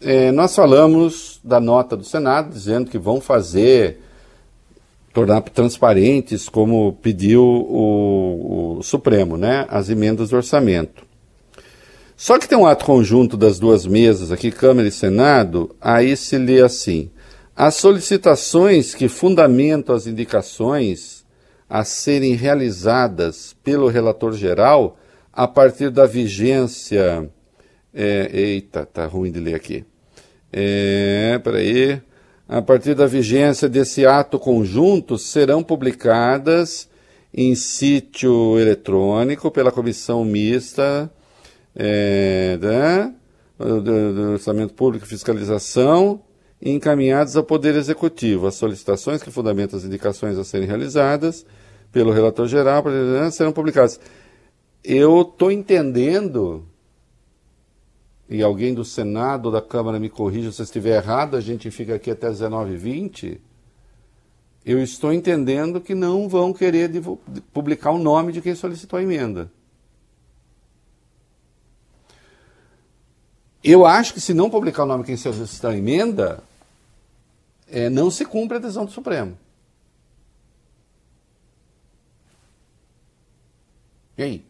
é, 0.00 0.32
nós 0.32 0.54
falamos 0.56 1.40
da 1.42 1.60
nota 1.60 1.96
do 1.96 2.04
Senado 2.04 2.50
dizendo 2.50 2.90
que 2.90 2.98
vão 2.98 3.20
fazer, 3.20 4.00
tornar 5.16 5.40
transparentes, 5.40 6.46
como 6.46 6.92
pediu 7.00 7.42
o, 7.42 8.76
o 8.76 8.82
Supremo, 8.82 9.38
né, 9.38 9.64
as 9.70 9.88
emendas 9.88 10.28
do 10.28 10.36
orçamento. 10.36 11.06
Só 12.14 12.38
que 12.38 12.46
tem 12.46 12.58
um 12.58 12.66
ato 12.66 12.84
conjunto 12.84 13.34
das 13.34 13.58
duas 13.58 13.86
mesas 13.86 14.30
aqui, 14.30 14.50
Câmara 14.50 14.86
e 14.86 14.90
Senado, 14.90 15.74
aí 15.80 16.14
se 16.18 16.36
lê 16.36 16.60
assim: 16.60 17.10
as 17.56 17.76
solicitações 17.76 18.94
que 18.94 19.08
fundamentam 19.08 19.96
as 19.96 20.06
indicações 20.06 21.24
a 21.66 21.82
serem 21.82 22.34
realizadas 22.34 23.56
pelo 23.64 23.88
relator 23.88 24.34
geral 24.34 24.98
a 25.32 25.48
partir 25.48 25.88
da 25.88 26.04
vigência. 26.04 27.30
É, 27.94 28.28
eita, 28.30 28.84
tá 28.84 29.06
ruim 29.06 29.32
de 29.32 29.40
ler 29.40 29.54
aqui. 29.54 29.82
É, 30.52 31.40
peraí. 31.42 32.02
A 32.48 32.62
partir 32.62 32.94
da 32.94 33.06
vigência 33.06 33.68
desse 33.68 34.06
ato 34.06 34.38
conjunto, 34.38 35.18
serão 35.18 35.64
publicadas 35.64 36.88
em 37.34 37.54
sítio 37.54 38.58
eletrônico 38.58 39.50
pela 39.50 39.72
comissão 39.72 40.24
mista 40.24 41.10
é, 41.74 42.56
né, 42.60 43.14
do, 43.58 43.80
do 43.82 44.32
Orçamento 44.32 44.74
Público 44.74 45.04
e 45.04 45.08
Fiscalização 45.08 46.22
e 46.62 46.70
encaminhados 46.70 47.36
ao 47.36 47.42
Poder 47.42 47.74
Executivo. 47.74 48.46
As 48.46 48.54
solicitações 48.54 49.22
que 49.22 49.30
fundamentam 49.30 49.78
as 49.78 49.84
indicações 49.84 50.38
a 50.38 50.44
serem 50.44 50.68
realizadas 50.68 51.44
pelo 51.90 52.12
relator 52.12 52.46
geral 52.46 52.84
serão 53.32 53.52
publicadas. 53.52 53.98
Eu 54.84 55.22
estou 55.22 55.50
entendendo, 55.50 56.64
e 58.28 58.42
alguém 58.42 58.74
do 58.74 58.84
Senado 58.84 59.46
ou 59.46 59.52
da 59.52 59.62
Câmara 59.62 60.00
me 60.00 60.08
corrija 60.08 60.50
se 60.50 60.60
eu 60.60 60.64
estiver 60.64 60.96
errado, 60.96 61.36
a 61.36 61.40
gente 61.40 61.70
fica 61.70 61.94
aqui 61.94 62.10
até 62.10 62.28
19h20. 62.28 63.38
Eu 64.64 64.82
estou 64.82 65.12
entendendo 65.12 65.80
que 65.80 65.94
não 65.94 66.28
vão 66.28 66.52
querer 66.52 66.90
publicar 67.52 67.92
o 67.92 67.98
nome 67.98 68.32
de 68.32 68.40
quem 68.40 68.54
solicitou 68.54 68.98
a 68.98 69.02
emenda. 69.02 69.50
Eu 73.62 73.86
acho 73.86 74.12
que 74.12 74.20
se 74.20 74.34
não 74.34 74.50
publicar 74.50 74.82
o 74.82 74.86
nome 74.86 75.04
de 75.04 75.06
quem 75.06 75.16
solicitou 75.16 75.70
a 75.70 75.76
emenda, 75.76 76.42
é, 77.68 77.88
não 77.88 78.10
se 78.10 78.24
cumpre 78.24 78.56
a 78.56 78.60
decisão 78.60 78.84
do 78.84 78.90
Supremo. 78.90 79.38
E 84.18 84.22
aí? 84.22 84.44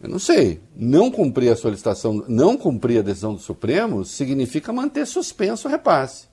Eu 0.00 0.08
não 0.08 0.18
sei. 0.18 0.60
Não 0.74 1.10
cumprir 1.10 1.52
a 1.52 1.56
solicitação, 1.56 2.24
não 2.26 2.56
cumprir 2.56 3.00
a 3.00 3.02
decisão 3.02 3.34
do 3.34 3.40
Supremo 3.40 4.04
significa 4.04 4.72
manter 4.72 5.06
suspenso 5.06 5.68
o 5.68 5.70
repasse. 5.70 6.28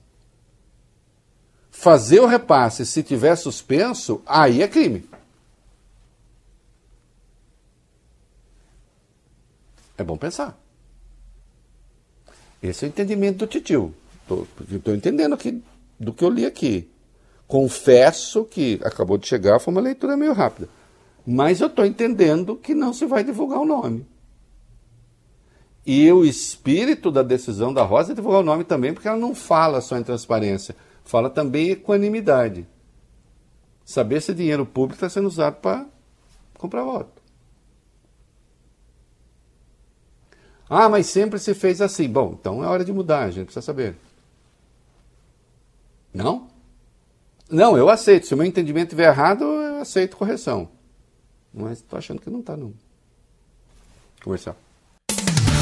Fazer 1.70 2.20
o 2.20 2.26
repasse 2.26 2.84
se 2.86 3.02
tiver 3.02 3.36
suspenso, 3.36 4.22
aí 4.26 4.62
é 4.62 4.68
crime. 4.68 5.08
É 9.96 10.02
bom 10.02 10.16
pensar. 10.16 10.58
Esse 12.62 12.84
é 12.84 12.88
o 12.88 12.90
entendimento 12.90 13.38
do 13.38 13.46
titio. 13.46 13.94
Estou 14.70 14.94
entendendo 14.94 15.34
aqui 15.34 15.62
do 15.98 16.12
que 16.12 16.24
eu 16.24 16.30
li 16.30 16.46
aqui. 16.46 16.90
Confesso 17.46 18.44
que 18.44 18.80
acabou 18.82 19.16
de 19.16 19.26
chegar, 19.26 19.58
foi 19.58 19.72
uma 19.72 19.80
leitura 19.80 20.16
meio 20.16 20.32
rápida. 20.32 20.68
Mas 21.30 21.60
eu 21.60 21.66
estou 21.66 21.84
entendendo 21.84 22.56
que 22.56 22.74
não 22.74 22.94
se 22.94 23.04
vai 23.04 23.22
divulgar 23.22 23.58
o 23.58 23.66
nome. 23.66 24.06
E 25.84 26.10
o 26.10 26.24
espírito 26.24 27.10
da 27.10 27.22
decisão 27.22 27.70
da 27.70 27.82
Rosa 27.82 28.12
é 28.12 28.14
divulgar 28.14 28.40
o 28.40 28.44
nome 28.44 28.64
também, 28.64 28.94
porque 28.94 29.06
ela 29.06 29.18
não 29.18 29.34
fala 29.34 29.82
só 29.82 29.98
em 29.98 30.02
transparência, 30.02 30.74
fala 31.04 31.28
também 31.28 31.68
em 31.68 31.72
equanimidade. 31.72 32.66
Saber 33.84 34.22
se 34.22 34.32
dinheiro 34.32 34.64
público 34.64 34.94
está 34.94 35.10
sendo 35.10 35.28
usado 35.28 35.56
para 35.56 35.84
comprar 36.56 36.82
voto. 36.82 37.20
Ah, 40.66 40.88
mas 40.88 41.08
sempre 41.08 41.38
se 41.38 41.52
fez 41.52 41.82
assim. 41.82 42.08
Bom, 42.08 42.38
então 42.40 42.64
é 42.64 42.66
hora 42.66 42.86
de 42.86 42.92
mudar, 42.92 43.24
a 43.24 43.30
gente 43.30 43.44
precisa 43.44 43.66
saber. 43.66 43.96
Não? 46.10 46.48
Não, 47.50 47.76
eu 47.76 47.90
aceito. 47.90 48.26
Se 48.26 48.32
o 48.32 48.36
meu 48.38 48.46
entendimento 48.46 48.86
estiver 48.86 49.08
errado, 49.08 49.44
eu 49.44 49.82
aceito 49.82 50.16
correção. 50.16 50.77
Mas 51.52 51.78
estou 51.78 51.98
achando 51.98 52.20
que 52.20 52.30
não 52.30 52.40
está, 52.40 52.56
não. 52.56 52.72
Comercial. 54.22 54.56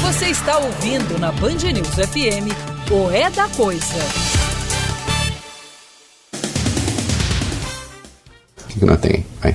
Você 0.01 0.27
está 0.27 0.57
ouvindo 0.59 1.19
na 1.19 1.31
Band 1.33 1.57
News 1.73 1.89
FM 1.89 2.51
o 2.91 3.11
É 3.11 3.29
da 3.29 3.49
Coisa. 3.49 3.95
O 8.63 8.67
que, 8.67 8.79
que 8.79 8.85
não 8.85 8.97
tem? 8.97 9.25
Vai 9.41 9.53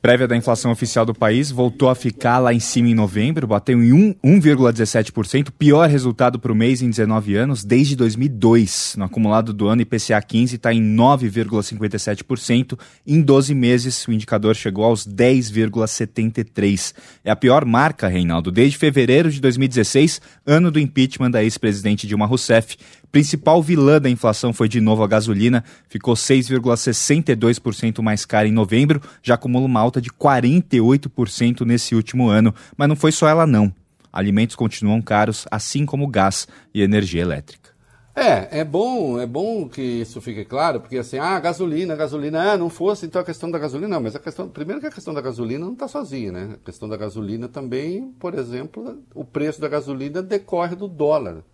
prévia 0.00 0.28
da 0.28 0.36
inflação 0.36 0.70
oficial 0.70 1.04
do 1.04 1.14
país 1.14 1.50
voltou 1.50 1.88
a 1.88 1.94
ficar 1.94 2.38
lá 2.38 2.54
em 2.54 2.60
cima 2.60 2.88
em 2.88 2.94
novembro, 2.94 3.46
bateu 3.46 3.82
em 3.82 4.14
1,17%, 4.22 5.50
pior 5.58 5.88
resultado 5.88 6.38
para 6.38 6.52
o 6.52 6.54
mês 6.54 6.80
em 6.82 6.90
19 6.90 7.34
anos 7.34 7.64
desde 7.64 7.96
2002. 7.96 8.94
No 8.96 9.04
acumulado 9.04 9.52
do 9.52 9.66
ano, 9.66 9.82
IPCA 9.82 10.22
15 10.22 10.56
está 10.56 10.72
em 10.72 10.80
9,57%. 10.80 12.78
Em 13.06 13.20
12 13.20 13.54
meses, 13.54 14.06
o 14.06 14.12
indicador 14.12 14.54
chegou 14.54 14.84
aos 14.84 15.06
10,73%. 15.06 16.94
É 17.24 17.30
a 17.30 17.36
pior 17.36 17.64
marca, 17.64 18.08
Reinaldo, 18.08 18.50
desde 18.52 18.78
fevereiro 18.78 19.30
de 19.30 19.40
2016, 19.40 20.20
ano 20.46 20.70
do 20.70 20.78
impeachment 20.78 21.30
da 21.30 21.42
ex-presidente 21.42 22.06
Dilma 22.06 22.26
Rousseff. 22.26 22.76
Principal 23.10 23.62
vilã 23.62 23.98
da 23.98 24.10
inflação 24.10 24.52
foi 24.52 24.68
de 24.68 24.82
novo 24.82 25.02
a 25.02 25.06
gasolina, 25.06 25.64
ficou 25.88 26.12
6,62% 26.14 28.02
mais 28.02 28.26
cara 28.26 28.46
em 28.46 28.52
novembro, 28.52 29.00
já 29.22 29.34
acumula 29.34 29.64
uma 29.64 29.80
alta 29.88 30.00
de 30.00 30.10
48% 30.10 31.64
nesse 31.66 31.94
último 31.94 32.28
ano. 32.28 32.54
Mas 32.76 32.88
não 32.88 32.96
foi 32.96 33.10
só 33.10 33.28
ela 33.28 33.46
não. 33.46 33.72
Alimentos 34.12 34.56
continuam 34.56 35.02
caros, 35.02 35.46
assim 35.50 35.84
como 35.84 36.06
gás 36.06 36.46
e 36.72 36.82
energia 36.82 37.22
elétrica. 37.22 37.68
É, 38.14 38.60
é 38.60 38.64
bom, 38.64 39.20
é 39.20 39.26
bom 39.26 39.68
que 39.68 39.80
isso 39.80 40.20
fique 40.20 40.44
claro, 40.44 40.80
porque 40.80 40.98
assim, 40.98 41.18
ah, 41.18 41.38
gasolina, 41.38 41.94
gasolina, 41.94 42.52
ah, 42.52 42.56
não 42.56 42.68
fosse 42.68 43.06
então 43.06 43.22
a 43.22 43.24
questão 43.24 43.48
da 43.48 43.60
gasolina, 43.60 43.94
não, 43.94 44.02
mas 44.02 44.16
a 44.16 44.18
questão, 44.18 44.48
primeiro 44.48 44.80
que 44.80 44.88
a 44.88 44.90
questão 44.90 45.14
da 45.14 45.20
gasolina 45.20 45.64
não 45.64 45.74
está 45.74 45.86
sozinha, 45.86 46.32
né? 46.32 46.50
A 46.54 46.64
questão 46.64 46.88
da 46.88 46.96
gasolina 46.96 47.46
também, 47.46 48.10
por 48.18 48.34
exemplo, 48.34 49.00
o 49.14 49.24
preço 49.24 49.60
da 49.60 49.68
gasolina 49.68 50.20
decorre 50.20 50.74
do 50.74 50.88
dólar 50.88 51.44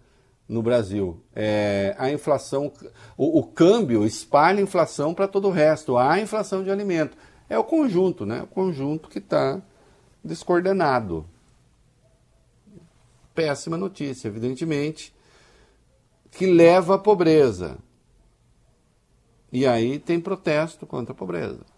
no 0.48 0.62
Brasil. 0.62 1.20
É, 1.34 1.94
a 1.98 2.10
inflação, 2.10 2.72
o, 3.16 3.40
o, 3.40 3.42
câmbio 3.42 4.04
espalha 4.06 4.60
inflação 4.60 5.14
para 5.14 5.28
todo 5.28 5.48
o 5.48 5.50
resto. 5.50 5.96
Há 5.96 6.20
inflação 6.20 6.62
de 6.62 6.70
alimento. 6.70 7.16
É 7.48 7.58
o 7.58 7.64
conjunto, 7.64 8.24
né? 8.24 8.42
O 8.42 8.46
conjunto 8.46 9.08
que 9.08 9.18
está 9.18 9.60
descoordenado. 10.22 11.26
Péssima 13.34 13.76
notícia, 13.76 14.28
evidentemente, 14.28 15.14
que 16.30 16.46
leva 16.46 16.94
à 16.94 16.98
pobreza. 16.98 17.78
E 19.52 19.66
aí 19.66 19.98
tem 19.98 20.20
protesto 20.20 20.86
contra 20.86 21.12
a 21.12 21.16
pobreza. 21.16 21.73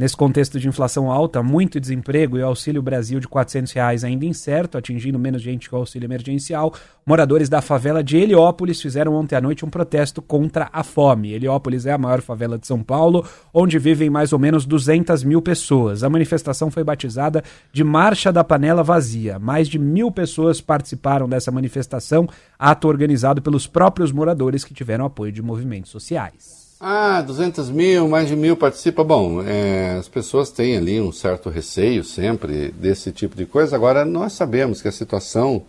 Nesse 0.00 0.16
contexto 0.16 0.58
de 0.58 0.66
inflação 0.66 1.10
alta, 1.10 1.42
muito 1.42 1.78
desemprego 1.78 2.38
e 2.38 2.42
o 2.42 2.46
Auxílio 2.46 2.80
Brasil 2.80 3.20
de 3.20 3.28
400 3.28 3.70
reais 3.70 4.02
ainda 4.02 4.24
incerto, 4.24 4.78
atingindo 4.78 5.18
menos 5.18 5.42
gente 5.42 5.68
que 5.68 5.74
o 5.74 5.78
auxílio 5.78 6.06
emergencial, 6.06 6.72
moradores 7.04 7.50
da 7.50 7.60
favela 7.60 8.02
de 8.02 8.16
Heliópolis 8.16 8.80
fizeram 8.80 9.14
ontem 9.14 9.36
à 9.36 9.42
noite 9.42 9.62
um 9.62 9.68
protesto 9.68 10.22
contra 10.22 10.70
a 10.72 10.82
fome. 10.82 11.34
Heliópolis 11.34 11.84
é 11.84 11.92
a 11.92 11.98
maior 11.98 12.22
favela 12.22 12.56
de 12.56 12.66
São 12.66 12.82
Paulo, 12.82 13.28
onde 13.52 13.78
vivem 13.78 14.08
mais 14.08 14.32
ou 14.32 14.38
menos 14.38 14.64
200 14.64 15.22
mil 15.22 15.42
pessoas. 15.42 16.02
A 16.02 16.08
manifestação 16.08 16.70
foi 16.70 16.82
batizada 16.82 17.44
de 17.70 17.84
Marcha 17.84 18.32
da 18.32 18.42
Panela 18.42 18.82
Vazia. 18.82 19.38
Mais 19.38 19.68
de 19.68 19.78
mil 19.78 20.10
pessoas 20.10 20.62
participaram 20.62 21.28
dessa 21.28 21.50
manifestação, 21.50 22.26
ato 22.58 22.88
organizado 22.88 23.42
pelos 23.42 23.66
próprios 23.66 24.12
moradores 24.12 24.64
que 24.64 24.72
tiveram 24.72 25.04
apoio 25.04 25.30
de 25.30 25.42
movimentos 25.42 25.90
sociais. 25.90 26.59
Ah, 26.82 27.20
200 27.20 27.68
mil, 27.68 28.08
mais 28.08 28.26
de 28.26 28.34
mil 28.34 28.56
participa. 28.56 29.04
Bom, 29.04 29.42
é, 29.42 29.96
as 29.98 30.08
pessoas 30.08 30.50
têm 30.50 30.78
ali 30.78 30.98
um 30.98 31.12
certo 31.12 31.50
receio 31.50 32.02
sempre 32.02 32.70
desse 32.70 33.12
tipo 33.12 33.36
de 33.36 33.44
coisa. 33.44 33.76
Agora, 33.76 34.02
nós 34.02 34.32
sabemos 34.32 34.80
que 34.80 34.88
a 34.88 34.92
situação 34.92 35.62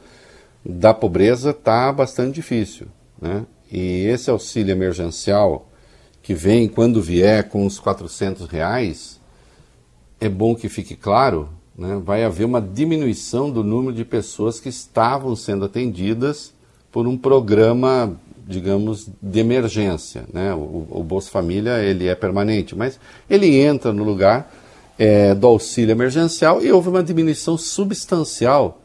da 0.63 0.93
pobreza 0.93 1.49
está 1.49 1.91
bastante 1.91 2.35
difícil. 2.35 2.87
Né? 3.21 3.45
E 3.69 4.05
esse 4.05 4.29
auxílio 4.29 4.71
emergencial 4.71 5.67
que 6.23 6.33
vem 6.33 6.69
quando 6.69 7.01
vier 7.01 7.49
com 7.49 7.65
os 7.65 7.77
400 7.77 8.47
reais, 8.47 9.19
é 10.17 10.29
bom 10.29 10.55
que 10.55 10.69
fique 10.69 10.95
claro, 10.95 11.49
né? 11.77 12.01
vai 12.01 12.23
haver 12.23 12.45
uma 12.45 12.61
diminuição 12.61 13.51
do 13.51 13.65
número 13.65 13.93
de 13.93 14.05
pessoas 14.05 14.61
que 14.61 14.69
estavam 14.69 15.35
sendo 15.35 15.65
atendidas 15.65 16.53
por 16.89 17.05
um 17.05 17.17
programa 17.17 18.17
digamos, 18.47 19.09
de 19.21 19.39
emergência. 19.39 20.25
Né? 20.31 20.53
O, 20.53 20.87
o 20.89 21.03
Bolsa 21.03 21.29
Família 21.29 21.79
ele 21.79 22.07
é 22.07 22.15
permanente, 22.15 22.75
mas 22.75 22.99
ele 23.29 23.57
entra 23.57 23.93
no 23.93 24.03
lugar 24.03 24.51
é, 24.97 25.33
do 25.33 25.47
auxílio 25.47 25.91
emergencial 25.91 26.63
e 26.63 26.71
houve 26.71 26.89
uma 26.89 27.03
diminuição 27.03 27.57
substancial 27.57 28.81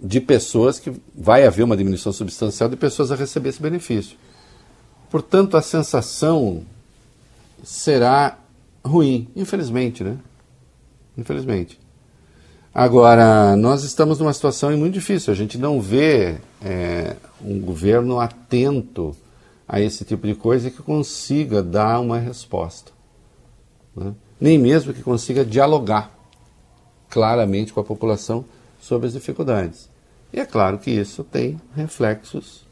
de 0.00 0.20
pessoas 0.20 0.80
que 0.80 0.92
vai 1.14 1.46
haver 1.46 1.62
uma 1.62 1.76
diminuição 1.76 2.12
substancial 2.12 2.68
de 2.68 2.76
pessoas 2.76 3.12
a 3.12 3.14
receber 3.14 3.50
esse 3.50 3.62
benefício. 3.62 4.16
Portanto, 5.08 5.56
a 5.56 5.62
sensação 5.62 6.62
será 7.62 8.38
ruim, 8.84 9.28
infelizmente, 9.36 10.02
né? 10.02 10.16
Infelizmente. 11.16 11.78
Agora, 12.74 13.54
nós 13.54 13.84
estamos 13.84 14.18
numa 14.18 14.32
situação 14.32 14.74
muito 14.78 14.94
difícil. 14.94 15.30
A 15.30 15.36
gente 15.36 15.58
não 15.58 15.78
vê 15.78 16.38
é, 16.64 17.16
um 17.44 17.60
governo 17.60 18.18
atento 18.18 19.14
a 19.68 19.78
esse 19.78 20.06
tipo 20.06 20.26
de 20.26 20.34
coisa 20.34 20.70
que 20.70 20.82
consiga 20.82 21.62
dar 21.62 22.00
uma 22.00 22.18
resposta. 22.18 22.90
Né? 23.94 24.14
Nem 24.40 24.58
mesmo 24.58 24.94
que 24.94 25.02
consiga 25.02 25.44
dialogar 25.44 26.10
claramente 27.10 27.74
com 27.74 27.80
a 27.80 27.84
população 27.84 28.42
sobre 28.80 29.06
as 29.06 29.12
dificuldades. 29.12 29.90
E 30.32 30.40
é 30.40 30.46
claro 30.46 30.78
que 30.78 30.90
isso 30.90 31.22
tem 31.22 31.60
reflexos 31.76 32.66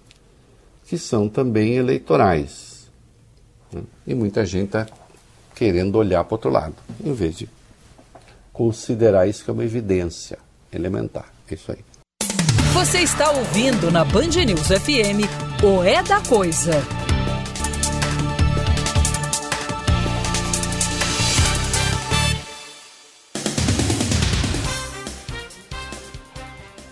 que 0.87 0.97
são 0.97 1.29
também 1.29 1.75
eleitorais. 1.75 2.91
Né? 3.71 3.83
E 4.07 4.15
muita 4.15 4.47
gente 4.47 4.67
está 4.67 4.87
querendo 5.55 5.97
olhar 5.97 6.25
para 6.25 6.33
o 6.33 6.35
outro 6.37 6.51
lado, 6.51 6.75
em 7.05 7.13
vez 7.13 7.37
de 7.37 7.47
considerar 8.61 9.27
isso 9.27 9.43
que 9.43 9.49
é 9.49 9.55
uma 9.55 9.65
evidência 9.65 10.39
elementar. 10.71 11.33
É 11.51 11.55
isso 11.55 11.73
aí. 11.73 11.79
Você 12.75 12.99
está 12.99 13.31
ouvindo 13.31 13.91
na 13.91 14.05
Band 14.05 14.45
News 14.45 14.67
FM 14.67 15.25
o 15.65 15.83
É 15.83 16.03
da 16.03 16.21
Coisa. 16.21 16.75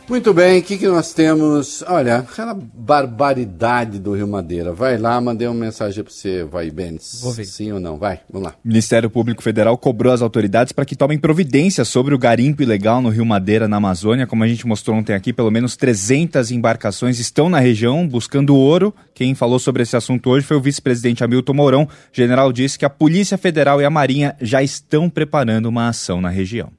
Muito 0.09 0.32
bem, 0.32 0.61
o 0.61 0.62
que, 0.62 0.78
que 0.78 0.88
nós 0.88 1.12
temos? 1.12 1.84
Olha, 1.86 2.16
aquela 2.16 2.54
barbaridade 2.54 3.98
do 3.98 4.16
Rio 4.16 4.26
Madeira. 4.26 4.72
Vai 4.72 4.96
lá, 4.96 5.20
mandei 5.20 5.46
uma 5.46 5.66
mensagem 5.66 6.02
para 6.02 6.11
você, 6.11 6.44
vai, 6.44 6.70
Benes. 6.70 7.20
Vou 7.22 7.30
ver. 7.30 7.44
Sim 7.44 7.72
ou 7.72 7.78
não? 7.78 7.98
Vai, 7.98 8.20
vamos 8.32 8.48
lá. 8.48 8.54
O 8.64 8.68
Ministério 8.68 9.11
Público 9.11 9.42
Federal 9.42 9.76
cobrou 9.76 10.11
as 10.11 10.22
autoridades 10.22 10.72
para 10.72 10.86
que 10.86 10.96
tomem 10.96 11.18
providências 11.18 11.88
sobre 11.88 12.14
o 12.14 12.18
garimpo 12.18 12.62
ilegal 12.62 13.02
no 13.02 13.11
Rio 13.11 13.26
Madeira, 13.26 13.68
na 13.68 13.76
Amazônia. 13.76 14.26
Como 14.26 14.42
a 14.42 14.48
gente 14.48 14.66
mostrou 14.66 14.96
ontem 14.96 15.12
aqui, 15.12 15.30
pelo 15.30 15.50
menos 15.50 15.76
300 15.76 16.50
embarcações 16.52 17.18
estão 17.18 17.50
na 17.50 17.59
região 17.59 18.09
buscando 18.09 18.56
ouro. 18.56 18.94
Quem 19.12 19.34
falou 19.34 19.59
sobre 19.59 19.82
esse 19.82 19.94
assunto 19.94 20.30
hoje 20.30 20.46
foi 20.46 20.56
o 20.56 20.61
vice-presidente 20.62 21.22
Hamilton 21.22 21.52
Mourão. 21.52 21.82
O 21.82 21.88
general 22.14 22.50
disse 22.50 22.78
que 22.78 22.86
a 22.86 22.90
Polícia 22.90 23.36
Federal 23.36 23.78
e 23.78 23.84
a 23.84 23.90
Marinha 23.90 24.34
já 24.40 24.62
estão 24.62 25.11
preparando 25.11 25.66
uma 25.66 25.88
ação 25.88 26.18
na 26.18 26.30
região. 26.30 26.78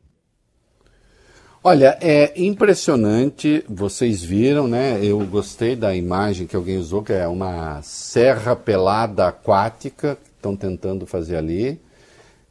Olha, 1.61 1.97
é 1.99 2.31
impressionante, 2.41 3.65
vocês 3.67 4.23
viram, 4.23 4.65
né? 4.65 5.03
Eu 5.03 5.19
gostei 5.25 5.75
da 5.75 5.93
imagem 5.93 6.47
que 6.47 6.55
alguém 6.55 6.77
usou, 6.77 7.03
que 7.03 7.11
é 7.11 7.27
uma 7.27 7.81
serra 7.81 8.55
pelada 8.55 9.27
aquática 9.27 10.15
que 10.15 10.29
estão 10.37 10.55
tentando 10.55 11.05
fazer 11.05 11.35
ali. 11.35 11.77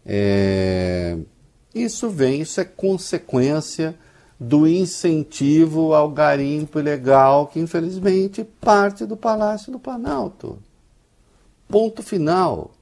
É... 0.05 1.17
Isso 1.75 2.11
vem, 2.11 2.43
isso 2.43 2.61
é 2.61 2.65
consequência 2.67 3.95
do 4.39 4.69
incentivo 4.69 5.95
ao 5.95 6.11
garimpo 6.11 6.79
ilegal 6.79 7.47
que 7.47 7.59
infelizmente 7.59 8.45
parte 8.45 9.07
do 9.07 9.17
Palácio 9.17 9.73
do 9.73 9.79
Planalto. 9.79 10.59
Ponto 11.67 12.03
final. 12.03 12.73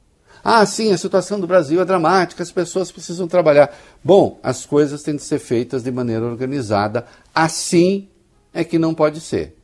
Ah, 0.49 0.65
sim, 0.65 0.93
a 0.93 0.97
situação 0.97 1.41
do 1.41 1.47
Brasil 1.49 1.81
é 1.81 1.85
dramática, 1.85 2.41
as 2.41 2.53
pessoas 2.53 2.93
precisam 2.93 3.27
trabalhar. 3.27 3.77
Bom, 4.05 4.39
as 4.45 4.65
coisas 4.65 5.03
têm 5.03 5.17
de 5.17 5.23
ser 5.23 5.41
feitas 5.41 5.83
de 5.83 5.91
maneira 5.91 6.25
organizada, 6.25 7.05
assim 7.35 8.07
é 8.55 8.63
que 8.63 8.79
não 8.79 8.95
pode 8.95 9.21
ser. 9.21 9.57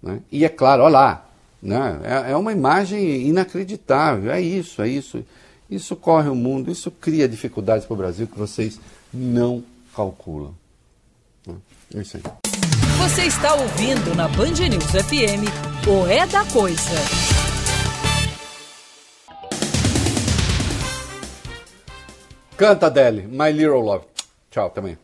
Né? 0.00 0.20
E 0.30 0.44
é 0.44 0.48
claro, 0.48 0.84
olha 0.84 0.92
lá, 0.92 1.28
né? 1.60 2.00
é, 2.04 2.30
é 2.30 2.36
uma 2.36 2.52
imagem 2.52 3.26
inacreditável, 3.26 4.30
é 4.30 4.40
isso, 4.40 4.80
é 4.80 4.88
isso. 4.88 5.24
Isso 5.68 5.96
corre 5.96 6.28
o 6.28 6.36
mundo, 6.36 6.70
isso 6.70 6.88
cria 6.92 7.28
dificuldades 7.28 7.84
para 7.84 7.94
o 7.94 7.96
Brasil 7.96 8.28
que 8.28 8.38
vocês 8.38 8.78
não 9.12 9.64
calculam. 9.92 10.54
Né? 11.44 11.54
É 11.96 12.00
isso 12.02 12.16
aí. 12.16 12.22
Você 12.98 13.22
está 13.22 13.54
ouvindo 13.54 14.14
na 14.14 14.28
Band 14.28 14.52
News 14.52 14.84
FM 14.84 15.50
o 15.88 16.06
É 16.06 16.28
da 16.28 16.44
Coisa. 16.44 17.27
Canta, 22.58 22.86
Adele, 22.86 23.28
My 23.28 23.52
Little 23.52 23.84
Love. 23.84 24.04
Tchau, 24.50 24.70
também. 24.70 24.98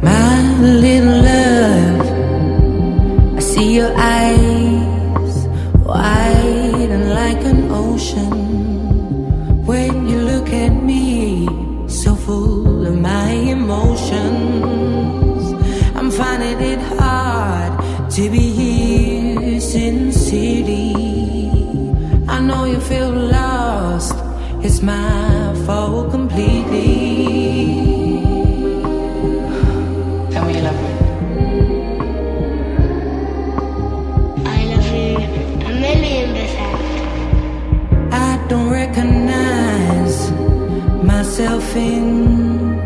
My 0.00 0.62
little 0.62 1.09
myself 41.40 41.76
in 41.76 42.76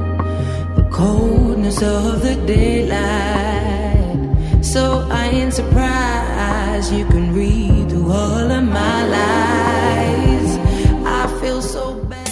the 0.76 0.88
coldness 0.90 1.82
of 1.82 2.22
the 2.22 2.36
daylight. 2.46 4.18
So 4.62 5.06
I 5.10 5.26
ain't 5.26 5.52
surprised 5.52 6.92
you 6.92 7.04
can 7.06 7.34
read 7.34 7.90
through 7.90 8.12
all 8.12 8.50
of 8.50 8.64
my 8.64 9.06
lies. 9.16 10.58
I 11.04 11.26
feel 11.40 11.60
so 11.62 11.94
bad. 12.08 12.24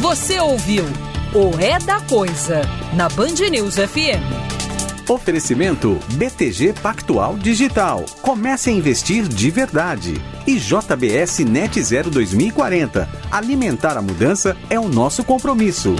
Você 0.00 0.40
ouviu 0.40 0.84
o 1.34 1.58
É 1.60 1.78
da 1.80 2.00
Coisa 2.00 2.62
na 2.94 3.08
Band 3.08 3.50
News 3.50 3.76
FM. 3.76 4.41
Oferecimento 5.12 5.98
BTG 6.14 6.72
Pactual 6.82 7.36
Digital. 7.36 8.06
Comece 8.22 8.70
a 8.70 8.72
investir 8.72 9.28
de 9.28 9.50
verdade. 9.50 10.14
E 10.46 10.56
JBS 10.56 11.40
Net 11.40 11.82
Zero 11.82 12.08
2040. 12.08 13.06
Alimentar 13.30 13.98
a 13.98 14.02
mudança 14.02 14.56
é 14.70 14.80
o 14.80 14.88
nosso 14.88 15.22
compromisso. 15.22 15.94